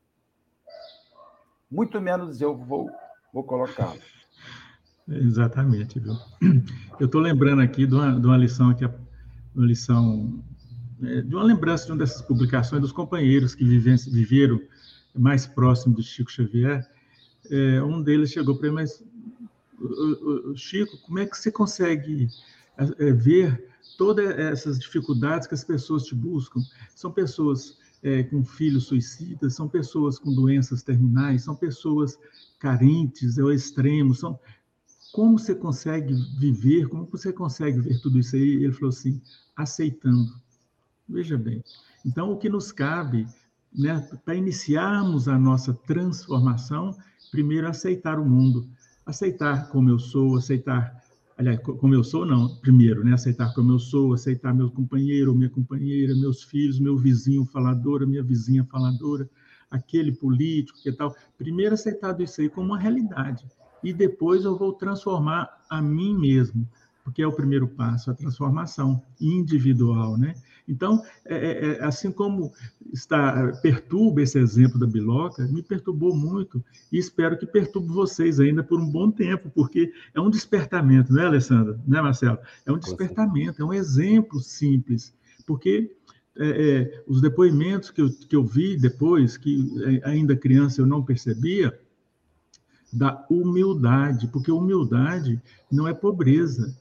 muito 1.68 2.01
menos 2.01 2.41
eu 2.41 2.57
vou, 2.57 2.88
vou 3.34 3.43
colocá-lo. 3.43 3.99
Exatamente, 5.09 5.99
viu? 5.99 6.14
Eu 7.01 7.07
estou 7.07 7.20
lembrando 7.20 7.62
aqui 7.62 7.84
de 7.84 7.93
uma, 7.93 8.12
de 8.12 8.24
uma 8.24 8.36
lição 8.36 8.72
que 8.72 8.84
uma 8.84 9.66
lição 9.66 10.41
é, 11.03 11.22
de 11.22 11.34
uma 11.34 11.43
lembrança 11.43 11.86
de 11.86 11.91
uma 11.91 11.99
dessas 11.99 12.22
publicações 12.22 12.80
dos 12.80 12.93
companheiros 12.93 13.57
que 13.57 13.64
viveram 13.64 14.61
mais 15.18 15.49
próximo 15.49 15.97
do 15.97 16.03
Chico 16.05 16.30
Xavier. 16.30 16.88
É, 17.51 17.82
um 17.82 18.01
deles 18.01 18.30
chegou 18.30 18.57
para 18.57 18.68
mim, 18.68 18.74
mas 18.76 19.03
Chico, 20.55 20.97
como 20.99 21.18
é 21.18 21.26
que 21.26 21.36
você 21.36 21.51
consegue 21.51 22.28
é, 22.78 23.12
ver 23.12 23.69
todas 23.97 24.31
essas 24.39 24.78
dificuldades 24.78 25.47
que 25.47 25.55
as 25.55 25.64
pessoas 25.64 26.05
te 26.05 26.14
buscam? 26.14 26.61
São 26.95 27.12
pessoas 27.12 27.78
é, 28.03 28.22
com 28.22 28.45
filhos 28.45 28.85
suicidas, 28.85 29.55
são 29.55 29.68
pessoas 29.68 30.18
com 30.18 30.35
doenças 30.35 30.83
terminais, 30.83 31.43
são 31.43 31.55
pessoas 31.55 32.18
carentes 32.59 33.39
ao 33.39 33.53
extremo, 33.53 34.14
são 34.14 34.39
como 35.12 35.39
você 35.39 35.55
consegue 35.55 36.14
viver, 36.39 36.89
como 36.89 37.07
você 37.07 37.33
consegue 37.33 37.81
ver 37.81 38.01
tudo 38.01 38.18
isso 38.18 38.37
aí? 38.37 38.64
Ele 38.64 38.72
falou 38.72 38.91
assim, 38.91 39.20
aceitando. 39.57 40.33
Veja 41.09 41.37
bem. 41.37 41.64
Então, 42.07 42.31
o 42.31 42.37
que 42.37 42.49
nos 42.49 42.70
cabe, 42.70 43.26
né, 43.76 43.99
para 44.24 44.37
iniciarmos 44.37 45.28
a 45.28 45.39
nossa 45.39 45.74
transformação, 45.74 46.97
primeiro 47.31 47.68
aceitar 47.68 48.18
o 48.18 48.24
mundo, 48.24 48.68
aceitar 49.05 49.68
como 49.68 49.91
eu 49.91 49.99
sou, 49.99 50.37
aceitar, 50.37 50.99
aliás, 51.41 51.59
como 51.61 51.95
eu 51.95 52.05
sou, 52.05 52.26
não, 52.26 52.55
primeiro, 52.57 53.03
né, 53.03 53.14
aceitar 53.14 53.55
como 53.55 53.72
eu 53.72 53.78
sou, 53.78 54.12
aceitar 54.12 54.55
meu 54.55 54.70
companheiro, 54.70 55.34
minha 55.34 55.49
companheira, 55.49 56.14
meus 56.14 56.43
filhos, 56.43 56.78
meu 56.78 56.99
vizinho 56.99 57.47
falador, 57.47 58.07
minha 58.07 58.22
vizinha 58.22 58.62
faladora, 58.64 59.28
aquele 59.70 60.12
político, 60.12 60.78
que 60.82 60.93
tal. 60.93 61.16
Primeiro 61.38 61.72
aceitar 61.74 62.18
isso 62.20 62.43
aí 62.43 62.51
como 62.51 62.66
uma 62.66 62.78
realidade 62.78 63.47
e 63.82 63.91
depois 63.91 64.45
eu 64.45 64.59
vou 64.59 64.74
transformar 64.74 65.49
a 65.70 65.80
mim 65.80 66.14
mesmo, 66.14 66.68
porque 67.03 67.22
é 67.22 67.26
o 67.26 67.32
primeiro 67.32 67.66
passo, 67.68 68.11
a 68.11 68.14
transformação 68.14 69.03
individual, 69.18 70.18
né? 70.18 70.34
Então, 70.70 71.02
é, 71.26 71.34
é, 71.34 71.66
é, 71.72 71.84
assim 71.84 72.12
como 72.12 72.52
está 72.92 73.48
perturba 73.60 74.22
esse 74.22 74.38
exemplo 74.38 74.78
da 74.78 74.86
biloca, 74.86 75.46
me 75.48 75.62
perturbou 75.62 76.14
muito 76.14 76.64
e 76.92 76.98
espero 76.98 77.36
que 77.36 77.44
perturbe 77.44 77.88
vocês 77.88 78.38
ainda 78.38 78.62
por 78.62 78.80
um 78.80 78.88
bom 78.88 79.10
tempo, 79.10 79.50
porque 79.50 79.92
é 80.14 80.20
um 80.20 80.30
despertamento, 80.30 81.12
né, 81.12 81.26
Alessandra? 81.26 81.78
Né, 81.86 82.00
Marcelo? 82.00 82.38
É 82.64 82.70
um 82.70 82.78
despertamento, 82.78 83.60
é 83.60 83.64
um 83.64 83.74
exemplo 83.74 84.38
simples, 84.38 85.12
porque 85.44 85.90
é, 86.38 86.48
é, 86.48 87.02
os 87.06 87.20
depoimentos 87.20 87.90
que 87.90 88.00
eu, 88.00 88.08
que 88.08 88.36
eu 88.36 88.44
vi 88.44 88.76
depois, 88.76 89.36
que 89.36 89.68
é, 90.04 90.08
ainda 90.08 90.36
criança 90.36 90.80
eu 90.80 90.86
não 90.86 91.04
percebia, 91.04 91.76
da 92.92 93.24
humildade, 93.30 94.28
porque 94.28 94.50
humildade 94.50 95.40
não 95.70 95.86
é 95.86 95.94
pobreza. 95.94 96.76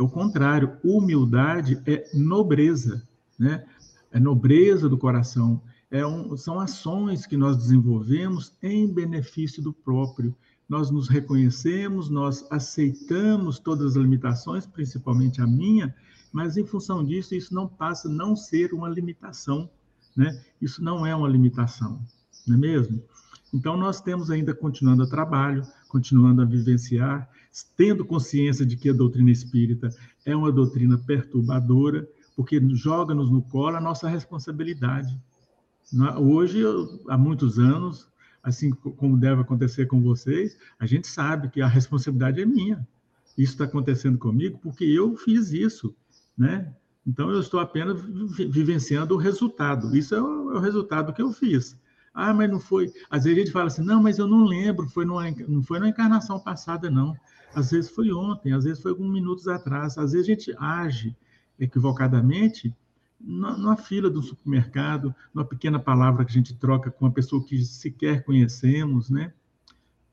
É 0.00 0.02
o 0.02 0.08
contrário, 0.08 0.78
humildade 0.82 1.78
é 1.84 2.08
nobreza, 2.14 3.06
né? 3.38 3.66
É 4.10 4.18
nobreza 4.18 4.88
do 4.88 4.96
coração. 4.96 5.60
É 5.90 6.06
um, 6.06 6.34
são 6.38 6.58
ações 6.58 7.26
que 7.26 7.36
nós 7.36 7.58
desenvolvemos 7.58 8.56
em 8.62 8.90
benefício 8.90 9.62
do 9.62 9.74
próprio. 9.74 10.34
Nós 10.66 10.90
nos 10.90 11.06
reconhecemos, 11.06 12.08
nós 12.08 12.46
aceitamos 12.50 13.58
todas 13.58 13.94
as 13.94 14.02
limitações, 14.02 14.64
principalmente 14.64 15.42
a 15.42 15.46
minha, 15.46 15.94
mas 16.32 16.56
em 16.56 16.64
função 16.64 17.04
disso, 17.04 17.34
isso 17.34 17.54
não 17.54 17.68
passa 17.68 18.08
a 18.08 18.10
não 18.10 18.34
ser 18.34 18.72
uma 18.72 18.88
limitação, 18.88 19.68
né? 20.16 20.42
Isso 20.62 20.82
não 20.82 21.04
é 21.04 21.14
uma 21.14 21.28
limitação, 21.28 22.00
não 22.46 22.56
é 22.56 22.58
mesmo? 22.58 23.02
Então, 23.52 23.76
nós 23.76 24.00
temos 24.00 24.30
ainda 24.30 24.54
continuando 24.54 25.02
a 25.02 25.06
trabalho, 25.06 25.62
continuando 25.90 26.40
a 26.40 26.44
vivenciar, 26.44 27.28
tendo 27.76 28.04
consciência 28.04 28.64
de 28.64 28.76
que 28.76 28.88
a 28.88 28.94
doutrina 28.94 29.30
espírita 29.30 29.90
é 30.24 30.34
uma 30.34 30.52
doutrina 30.52 30.96
perturbadora, 30.96 32.08
porque 32.36 32.60
joga-nos 32.74 33.28
no 33.30 33.42
colo 33.42 33.76
a 33.76 33.80
nossa 33.80 34.08
responsabilidade. 34.08 35.20
Hoje, 36.18 36.62
há 37.08 37.18
muitos 37.18 37.58
anos, 37.58 38.08
assim 38.42 38.70
como 38.70 39.18
deve 39.18 39.42
acontecer 39.42 39.86
com 39.86 40.00
vocês, 40.00 40.56
a 40.78 40.86
gente 40.86 41.08
sabe 41.08 41.50
que 41.50 41.60
a 41.60 41.66
responsabilidade 41.66 42.40
é 42.40 42.46
minha. 42.46 42.86
Isso 43.36 43.52
está 43.52 43.64
acontecendo 43.64 44.16
comigo 44.16 44.58
porque 44.62 44.84
eu 44.84 45.16
fiz 45.16 45.50
isso, 45.50 45.94
né? 46.38 46.72
Então, 47.04 47.30
eu 47.30 47.40
estou 47.40 47.58
apenas 47.58 48.00
vivenciando 48.50 49.14
o 49.14 49.18
resultado. 49.18 49.96
Isso 49.96 50.14
é 50.14 50.22
o, 50.22 50.56
é 50.56 50.60
resultado 50.60 51.12
que 51.12 51.22
eu 51.22 51.32
fiz. 51.32 51.76
Ah, 52.20 52.34
mas 52.34 52.50
não 52.50 52.60
foi. 52.60 52.92
Às 53.08 53.24
vezes 53.24 53.38
a 53.38 53.40
gente 53.40 53.52
fala 53.52 53.68
assim, 53.68 53.82
não, 53.82 54.02
mas 54.02 54.18
eu 54.18 54.28
não 54.28 54.44
lembro, 54.44 54.86
foi 54.88 55.06
numa, 55.06 55.30
não 55.48 55.62
foi 55.62 55.78
na 55.78 55.88
encarnação 55.88 56.38
passada, 56.38 56.90
não. 56.90 57.16
Às 57.54 57.70
vezes 57.70 57.90
foi 57.90 58.12
ontem, 58.12 58.52
às 58.52 58.64
vezes 58.64 58.82
foi 58.82 58.90
alguns 58.90 59.10
minutos 59.10 59.48
atrás. 59.48 59.96
Às 59.96 60.12
vezes 60.12 60.26
a 60.26 60.30
gente 60.30 60.54
age 60.58 61.16
equivocadamente 61.58 62.74
na, 63.18 63.74
fila 63.74 64.10
do 64.10 64.22
supermercado, 64.22 65.14
numa 65.32 65.46
pequena 65.46 65.78
palavra 65.78 66.22
que 66.24 66.30
a 66.30 66.34
gente 66.34 66.54
troca 66.54 66.90
com 66.90 67.06
uma 67.06 67.10
pessoa 67.10 67.42
que 67.42 67.64
sequer 67.64 68.22
conhecemos, 68.22 69.08
né? 69.08 69.32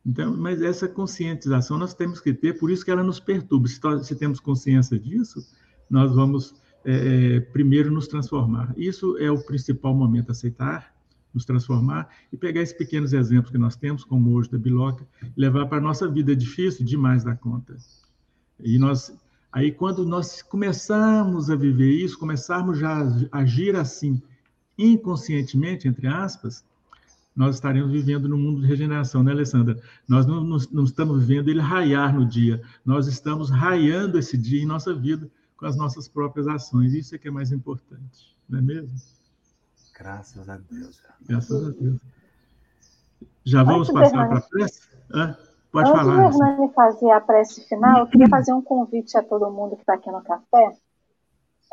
Então, 0.05 0.35
mas 0.35 0.61
essa 0.61 0.87
conscientização 0.87 1.77
nós 1.77 1.93
temos 1.93 2.21
que 2.21 2.33
ter, 2.33 2.57
por 2.57 2.71
isso 2.71 2.85
que 2.85 2.91
ela 2.91 3.03
nos 3.03 3.19
perturba. 3.19 3.67
Se, 3.67 3.79
se 4.03 4.15
temos 4.15 4.39
consciência 4.39 4.97
disso, 4.97 5.45
nós 5.89 6.15
vamos 6.15 6.55
é 6.85 7.41
primeiro 7.41 7.91
nos 7.91 8.07
transformar. 8.07 8.73
Isso 8.77 9.17
é 9.17 9.29
o 9.29 9.37
principal 9.37 9.93
momento, 9.93 10.31
aceitar 10.31 10.96
nos 11.37 11.45
transformar 11.45 12.09
e 12.33 12.37
pegar 12.37 12.61
esses 12.61 12.75
pequenos 12.75 13.13
exemplos 13.13 13.51
que 13.51 13.57
nós 13.57 13.75
temos, 13.75 14.03
como 14.03 14.33
hoje 14.33 14.51
da 14.51 14.57
Biloca, 14.57 15.07
e 15.23 15.39
levar 15.39 15.67
para 15.67 15.77
a 15.77 15.81
nossa 15.81 16.09
vida 16.09 16.35
difícil 16.35 16.85
demais 16.85 17.23
da 17.23 17.35
conta. 17.35 17.77
E 18.59 18.77
nós, 18.77 19.15
aí 19.51 19.71
quando 19.71 20.05
nós 20.05 20.41
começarmos 20.41 21.49
a 21.49 21.55
viver 21.55 21.91
isso, 21.91 22.17
começarmos 22.17 22.79
já 22.79 23.03
a 23.31 23.39
agir 23.39 23.75
assim, 23.75 24.21
inconscientemente, 24.77 25.87
entre 25.87 26.07
aspas, 26.07 26.63
nós 27.35 27.55
estaremos 27.55 27.91
vivendo 27.91 28.27
no 28.27 28.37
mundo 28.37 28.61
de 28.61 28.67
regeneração, 28.67 29.21
né, 29.21 29.31
Alessandra? 29.31 29.79
Nós 30.07 30.25
não, 30.25 30.43
não, 30.43 30.57
não 30.71 30.83
estamos 30.83 31.23
vivendo 31.23 31.49
ele 31.49 31.61
raiar 31.61 32.13
no 32.15 32.25
dia, 32.25 32.61
nós 32.83 33.07
estamos 33.07 33.51
raiando 33.51 34.17
esse 34.17 34.35
dia 34.35 34.63
em 34.63 34.65
nossa 34.65 34.93
vida 34.93 35.29
com 35.55 35.67
as 35.67 35.77
nossas 35.77 36.07
próprias 36.07 36.47
ações. 36.47 36.93
Isso 36.93 37.13
é 37.13 37.17
que 37.19 37.27
é 37.27 37.31
mais 37.31 37.51
importante, 37.51 38.35
não 38.49 38.57
é 38.57 38.61
mesmo? 38.61 39.16
Graças 39.97 40.47
a 40.47 40.57
Deus. 40.57 41.01
Graças 41.27 41.67
a 41.67 41.71
Deus. 41.71 41.99
Já 43.43 43.63
vamos 43.63 43.89
Antes 43.89 44.11
passar 44.11 44.27
para 44.27 44.37
a 44.37 44.41
prece? 44.41 44.81
pode 45.71 45.89
Antes 45.89 46.01
falar. 46.01 46.25
Antes 46.25 46.37
de 46.37 46.43
Hernani 46.43 46.73
fazer 46.73 47.11
a 47.11 47.21
prece 47.21 47.67
final, 47.67 47.99
eu 47.99 48.07
queria 48.07 48.29
fazer 48.29 48.53
um 48.53 48.61
convite 48.61 49.17
a 49.17 49.23
todo 49.23 49.49
mundo 49.49 49.75
que 49.75 49.81
está 49.81 49.95
aqui 49.95 50.11
no 50.11 50.21
café. 50.21 50.77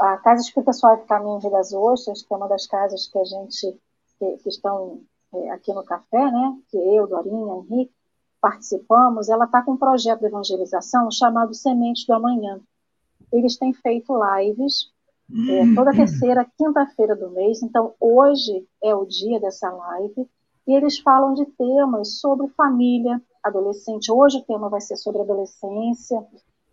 A 0.01 0.17
Casa 0.19 0.43
Espírita 0.43 0.73
Suave 0.73 1.05
Caminho 1.05 1.39
de 1.39 1.51
das 1.51 1.73
Ostras, 1.73 2.23
que 2.23 2.33
é 2.33 2.37
uma 2.37 2.49
das 2.49 2.67
casas 2.67 3.07
que 3.09 3.19
a 3.19 3.25
gente, 3.25 3.79
que, 4.19 4.37
que 4.39 4.49
estão 4.49 5.01
é, 5.35 5.51
aqui 5.51 5.73
no 5.73 5.85
café, 5.85 6.31
né? 6.31 6.59
Que 6.71 6.79
eu, 6.79 7.07
Dorinha, 7.07 7.57
Henrique, 7.57 7.93
participamos, 8.41 9.29
ela 9.29 9.45
está 9.45 9.63
com 9.63 9.73
um 9.73 9.77
projeto 9.77 10.21
de 10.21 10.27
evangelização 10.27 11.11
chamado 11.11 11.55
Sementes 11.55 12.07
do 12.07 12.15
Amanhã. 12.15 12.61
Eles 13.33 13.57
têm 13.57 13.73
feito 13.73 14.13
lives 14.15 14.94
é, 15.33 15.75
toda 15.75 15.93
terceira 15.93 16.47
quinta-feira 16.57 17.17
do 17.17 17.31
mês. 17.31 17.63
Então, 17.63 17.95
hoje 17.99 18.67
é 18.83 18.95
o 18.95 19.07
dia 19.07 19.41
dessa 19.41 19.71
live. 19.71 20.29
E 20.67 20.75
eles 20.75 20.99
falam 20.99 21.35
de 21.35 21.45
temas 21.47 22.21
sobre 22.21 22.49
família, 22.49 23.21
adolescente. 23.43 24.11
Hoje 24.11 24.39
o 24.39 24.45
tema 24.45 24.69
vai 24.69 24.81
ser 24.81 24.97
sobre 24.97 25.23
adolescência. 25.23 26.25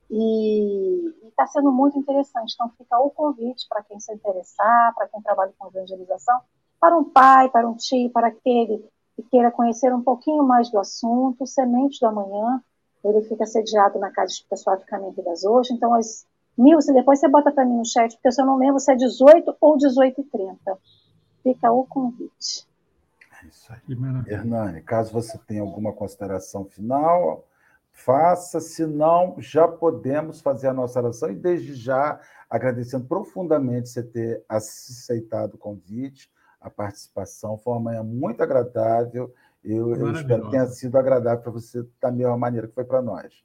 E 0.10 1.14
está 1.28 1.48
sendo 1.48 1.72
muito 1.72 1.98
interessante. 1.98 2.54
Então, 2.54 2.70
fica 2.78 3.00
o 3.00 3.10
convite 3.10 3.66
para 3.70 3.84
quem 3.84 4.00
se 4.00 4.14
interessar, 4.14 4.94
para 4.96 5.08
quem 5.08 5.22
trabalha 5.22 5.54
com 5.58 5.68
evangelização, 5.68 6.40
para 6.80 6.98
um 6.98 7.04
pai, 7.04 7.50
para 7.50 7.68
um 7.68 7.76
tio, 7.76 8.10
para 8.10 8.28
aquele 8.28 8.84
que 9.16 9.24
queira 9.24 9.52
conhecer 9.52 9.94
um 9.94 10.02
pouquinho 10.02 10.44
mais 10.44 10.70
do 10.70 10.80
assunto. 10.80 11.48
Sementes 11.48 12.00
do 12.00 12.08
Amanhã, 12.08 12.62
ele 13.04 13.22
fica 13.22 13.46
sediado 13.46 14.00
na 14.00 14.12
Casa 14.12 14.34
de 14.34 14.46
Pessoal 14.50 14.78
de 14.78 14.86
Caminho 14.86 15.14
das 15.24 15.44
Hoje. 15.46 15.74
Então, 15.74 15.94
as 15.94 16.26
Nilce, 16.58 16.94
depois 16.94 17.20
você 17.20 17.28
bota 17.28 17.52
para 17.52 17.66
mim 17.66 17.78
no 17.78 17.86
chat, 17.86 18.14
porque 18.14 18.42
eu 18.42 18.46
não 18.46 18.58
lembro 18.58 18.80
se 18.80 18.92
é 18.92 18.96
18 18.96 19.56
ou 19.60 19.78
18 19.78 20.22
e 20.22 20.24
30. 20.24 20.78
Fica 21.44 21.72
o 21.72 21.86
convite. 21.86 22.68
É 23.42 23.48
isso 23.48 23.74
aí. 23.74 23.80
Hernani, 24.28 24.82
caso 24.82 25.12
você 25.12 25.38
tenha 25.40 25.62
alguma 25.62 25.94
consideração 25.94 26.66
final, 26.66 27.46
faça, 27.92 28.60
se 28.60 28.86
não, 28.86 29.36
já 29.40 29.68
podemos 29.68 30.42
fazer 30.42 30.68
a 30.68 30.74
nossa 30.74 31.00
oração 31.00 31.32
e 31.32 31.36
desde 31.36 31.74
já 31.74 32.20
agradecendo 32.50 33.06
profundamente 33.06 33.90
você 33.90 34.04
ter 34.04 34.44
aceitado 34.48 35.56
o 35.56 35.58
convite, 35.58 36.30
a 36.60 36.70
participação, 36.70 37.58
foi 37.58 37.74
uma 37.74 37.80
manhã 37.80 38.04
muito 38.04 38.44
agradável, 38.44 39.34
eu, 39.64 39.96
eu 39.96 40.12
espero 40.12 40.46
que 40.46 40.52
tenha 40.52 40.66
sido 40.68 40.98
agradável 40.98 41.42
para 41.42 41.52
você 41.52 41.86
da 42.00 42.12
mesma 42.12 42.38
maneira 42.38 42.68
que 42.68 42.74
foi 42.74 42.84
para 42.84 43.02
nós. 43.02 43.44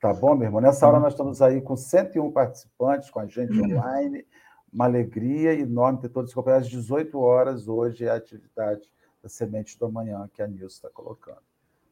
Tá 0.00 0.14
bom, 0.14 0.34
meu 0.34 0.46
irmão? 0.46 0.62
Nessa 0.62 0.88
hora 0.88 0.98
nós 0.98 1.12
estamos 1.12 1.42
aí 1.42 1.60
com 1.60 1.76
101 1.76 2.32
participantes 2.32 3.10
com 3.10 3.20
a 3.20 3.26
gente 3.26 3.52
uhum. 3.60 3.66
online. 3.66 4.24
Uma 4.72 4.86
alegria 4.86 5.52
enorme 5.52 6.00
ter 6.00 6.08
todos 6.08 6.32
acompanhados. 6.32 6.68
Às 6.68 6.72
18 6.72 7.18
horas 7.18 7.68
hoje 7.68 8.04
é 8.04 8.10
a 8.10 8.14
atividade 8.14 8.90
da 9.22 9.28
Semente 9.28 9.78
do 9.78 9.84
Amanhã 9.84 10.28
que 10.32 10.40
a 10.40 10.46
Nilson 10.46 10.66
está 10.66 10.88
colocando. 10.88 11.42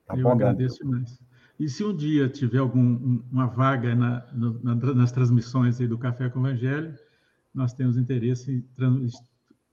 Tá 0.06 0.16
Eu 0.16 0.22
bom, 0.22 0.30
agradeço 0.30 0.86
mais. 0.86 1.20
E 1.60 1.68
se 1.68 1.84
um 1.84 1.94
dia 1.94 2.28
tiver 2.28 2.58
alguma 2.58 3.22
uma 3.30 3.46
vaga 3.46 3.94
na, 3.94 4.26
na, 4.32 4.74
nas 4.94 5.12
transmissões 5.12 5.78
aí 5.78 5.86
do 5.86 5.98
Café 5.98 6.30
com 6.30 6.40
o 6.40 6.46
Evangelho, 6.46 6.96
nós 7.52 7.74
temos 7.74 7.98
interesse 7.98 8.52
em 8.52 8.60
trans, 8.74 9.22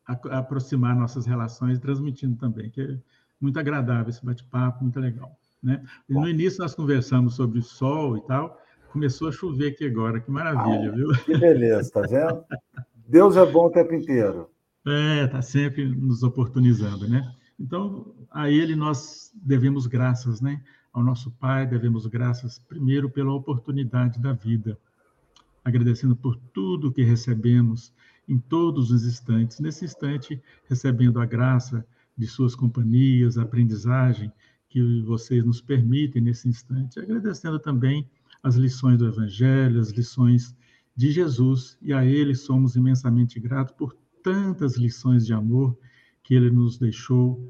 aproximar 0.06 0.96
nossas 0.96 1.26
relações, 1.26 1.80
transmitindo 1.80 2.36
também, 2.36 2.70
que 2.70 2.82
é 2.82 2.98
muito 3.40 3.58
agradável 3.60 4.10
esse 4.10 4.26
bate-papo, 4.26 4.84
muito 4.84 5.00
legal. 5.00 5.38
Né? 5.66 5.84
No 6.08 6.30
início 6.30 6.62
nós 6.62 6.76
conversamos 6.76 7.36
sobre 7.36 7.58
o 7.58 7.64
sol 7.64 8.18
e 8.18 8.22
tal, 8.28 8.62
começou 8.94 9.30
a 9.30 9.32
chover 9.32 9.72
aqui 9.72 9.88
agora, 9.88 10.22
que 10.22 10.30
maravilha, 10.30 10.92
ah, 10.92 10.96
viu? 10.96 11.08
Que 11.26 11.36
beleza, 11.36 11.90
tá 11.92 12.02
vendo? 12.02 12.46
Deus 13.08 13.36
é 13.36 13.44
bom 13.44 13.66
o 13.66 13.72
tempo 13.72 13.96
inteiro. 13.96 14.48
É, 14.86 15.26
tá 15.26 15.42
sempre 15.42 15.84
nos 15.84 16.22
oportunizando, 16.22 17.08
né? 17.10 17.34
Então, 17.60 18.14
a 18.30 18.48
Ele 18.48 18.76
nós 18.76 19.32
devemos 19.34 19.88
graças, 19.88 20.40
né? 20.40 20.62
Ao 20.94 21.02
nosso 21.02 21.32
Pai 21.32 21.66
devemos 21.66 22.06
graças 22.06 22.60
primeiro 22.60 23.10
pela 23.10 23.34
oportunidade 23.34 24.20
da 24.20 24.34
vida, 24.34 24.78
agradecendo 25.64 26.16
por 26.16 26.36
tudo 26.54 26.92
que 26.92 27.04
recebemos 27.04 27.92
em 28.30 28.38
todos 28.38 28.92
os 28.92 29.04
instantes. 29.04 29.60
Nesse 29.60 29.84
instante, 29.84 30.40
recebendo 30.70 31.20
a 31.20 31.26
graça 31.26 31.84
de 32.16 32.28
Suas 32.28 32.54
companhias, 32.54 33.38
a 33.38 33.42
aprendizagem 33.42 34.32
que 34.76 35.02
vocês 35.04 35.42
nos 35.46 35.62
permitem 35.62 36.22
nesse 36.22 36.50
instante, 36.50 37.00
agradecendo 37.00 37.58
também 37.58 38.06
as 38.44 38.56
lições 38.56 38.98
do 38.98 39.08
Evangelho, 39.08 39.80
as 39.80 39.92
lições 39.92 40.54
de 40.94 41.12
Jesus, 41.12 41.78
e 41.82 41.94
a 41.94 42.06
Ele 42.06 42.36
somos 42.36 42.76
imensamente 42.76 43.40
gratos 43.40 43.74
por 43.78 43.96
tantas 44.22 44.76
lições 44.76 45.26
de 45.26 45.32
amor 45.32 45.78
que 46.22 46.34
Ele 46.34 46.50
nos 46.50 46.78
deixou 46.78 47.50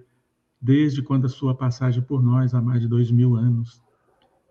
desde 0.61 1.01
quando 1.01 1.25
a 1.25 1.29
sua 1.29 1.55
passagem 1.55 2.03
por 2.03 2.21
nós, 2.21 2.53
há 2.53 2.61
mais 2.61 2.81
de 2.81 2.87
dois 2.87 3.09
mil 3.09 3.35
anos. 3.35 3.81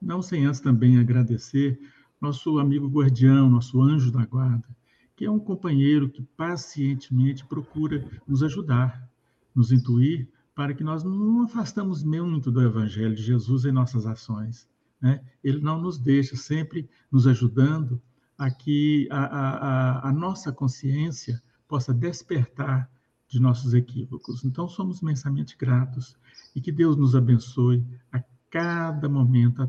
Não 0.02 0.20
sem 0.20 0.44
antes 0.44 0.58
também 0.58 0.98
agradecer 0.98 1.78
nosso 2.20 2.58
amigo 2.58 2.88
guardião, 2.88 3.48
nosso 3.48 3.80
anjo 3.80 4.10
da 4.10 4.26
guarda, 4.26 4.66
que 5.14 5.24
é 5.24 5.30
um 5.30 5.38
companheiro 5.38 6.08
que 6.08 6.22
pacientemente 6.36 7.46
procura 7.46 8.04
nos 8.26 8.42
ajudar, 8.42 9.08
nos 9.54 9.70
intuir 9.70 10.28
para 10.54 10.72
que 10.72 10.84
nós 10.84 11.02
não 11.02 11.42
afastamos 11.42 12.04
muito 12.04 12.50
do 12.50 12.62
Evangelho 12.62 13.14
de 13.14 13.22
Jesus 13.22 13.64
em 13.64 13.72
nossas 13.72 14.06
ações. 14.06 14.68
Né? 15.00 15.20
Ele 15.42 15.60
não 15.60 15.80
nos 15.80 15.98
deixa 15.98 16.36
sempre 16.36 16.88
nos 17.10 17.26
ajudando 17.26 18.00
a 18.38 18.50
que 18.50 19.08
a, 19.10 19.24
a, 19.24 20.08
a 20.08 20.12
nossa 20.12 20.52
consciência 20.52 21.42
possa 21.68 21.92
despertar 21.92 22.90
de 23.28 23.40
nossos 23.40 23.74
equívocos. 23.74 24.44
Então, 24.44 24.68
somos 24.68 25.00
imensamente 25.00 25.56
gratos 25.56 26.16
e 26.54 26.60
que 26.60 26.70
Deus 26.70 26.96
nos 26.96 27.16
abençoe 27.16 27.84
a 28.12 28.22
cada 28.50 29.08
momento, 29.08 29.68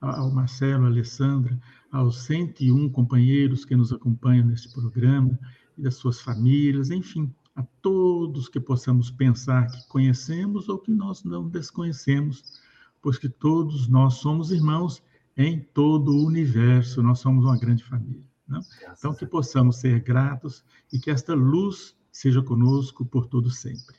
ao 0.00 0.30
Marcelo, 0.30 0.84
à 0.84 0.86
Alessandra, 0.86 1.60
aos 1.90 2.22
101 2.22 2.88
companheiros 2.90 3.64
que 3.64 3.74
nos 3.74 3.92
acompanham 3.92 4.46
neste 4.46 4.72
programa, 4.72 5.38
e 5.76 5.82
das 5.82 5.96
suas 5.96 6.20
famílias, 6.20 6.90
enfim, 6.90 7.34
a 7.54 7.62
todos 7.82 8.48
que 8.48 8.60
possamos 8.60 9.10
pensar 9.10 9.66
que 9.70 9.86
conhecemos 9.88 10.68
ou 10.68 10.78
que 10.78 10.90
nós 10.90 11.24
não 11.24 11.48
desconhecemos, 11.48 12.60
pois 13.02 13.18
que 13.18 13.28
todos 13.28 13.88
nós 13.88 14.14
somos 14.14 14.50
irmãos 14.50 15.02
em 15.36 15.60
todo 15.60 16.12
o 16.12 16.26
universo, 16.26 17.02
nós 17.02 17.18
somos 17.18 17.44
uma 17.44 17.58
grande 17.58 17.84
família. 17.84 18.24
Né? 18.46 18.60
Então, 18.98 19.14
que 19.14 19.26
possamos 19.26 19.76
ser 19.76 20.00
gratos 20.00 20.64
e 20.92 20.98
que 20.98 21.10
esta 21.10 21.34
luz 21.34 21.96
seja 22.10 22.42
conosco 22.42 23.04
por 23.04 23.26
todo 23.26 23.50
sempre. 23.50 23.96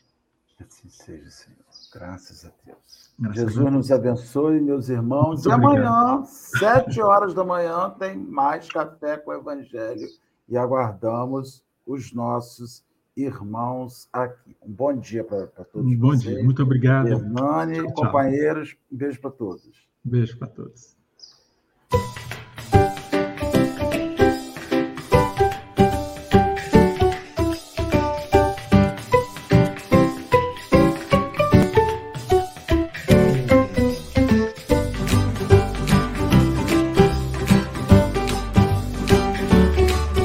Assim 0.59 0.89
seja, 0.89 1.29
Senhor. 1.31 1.57
Graças 1.93 2.45
a 2.45 2.51
Deus. 2.65 3.11
Graças 3.17 3.41
Jesus 3.41 3.57
a 3.57 3.61
Deus. 3.61 3.73
nos 3.73 3.91
abençoe, 3.91 4.61
meus 4.61 4.89
irmãos. 4.89 5.45
Muito 5.45 5.49
e 5.49 5.51
amanhã, 5.51 6.23
sete 6.25 7.01
horas 7.01 7.33
da 7.33 7.43
manhã, 7.43 7.89
tem 7.97 8.17
mais 8.17 8.69
café 8.69 9.17
com 9.17 9.31
o 9.31 9.33
Evangelho 9.33 10.07
e 10.47 10.57
aguardamos 10.57 11.63
os 11.85 12.13
nossos 12.13 12.83
irmãos 13.15 14.07
aqui. 14.11 14.55
Um 14.61 14.71
bom 14.71 14.97
dia 14.97 15.23
para 15.23 15.47
todos. 15.47 15.91
Um 15.91 15.97
bom 15.97 16.09
vocês. 16.09 16.35
dia, 16.35 16.43
muito 16.43 16.61
obrigado. 16.63 17.07
Hernani, 17.07 17.91
companheiros, 17.93 18.75
um 18.91 18.97
beijo 18.97 19.19
para 19.19 19.31
todos. 19.31 19.87
Um 20.05 20.09
beijo 20.09 20.37
para 20.37 20.47
todos. 20.47 21.00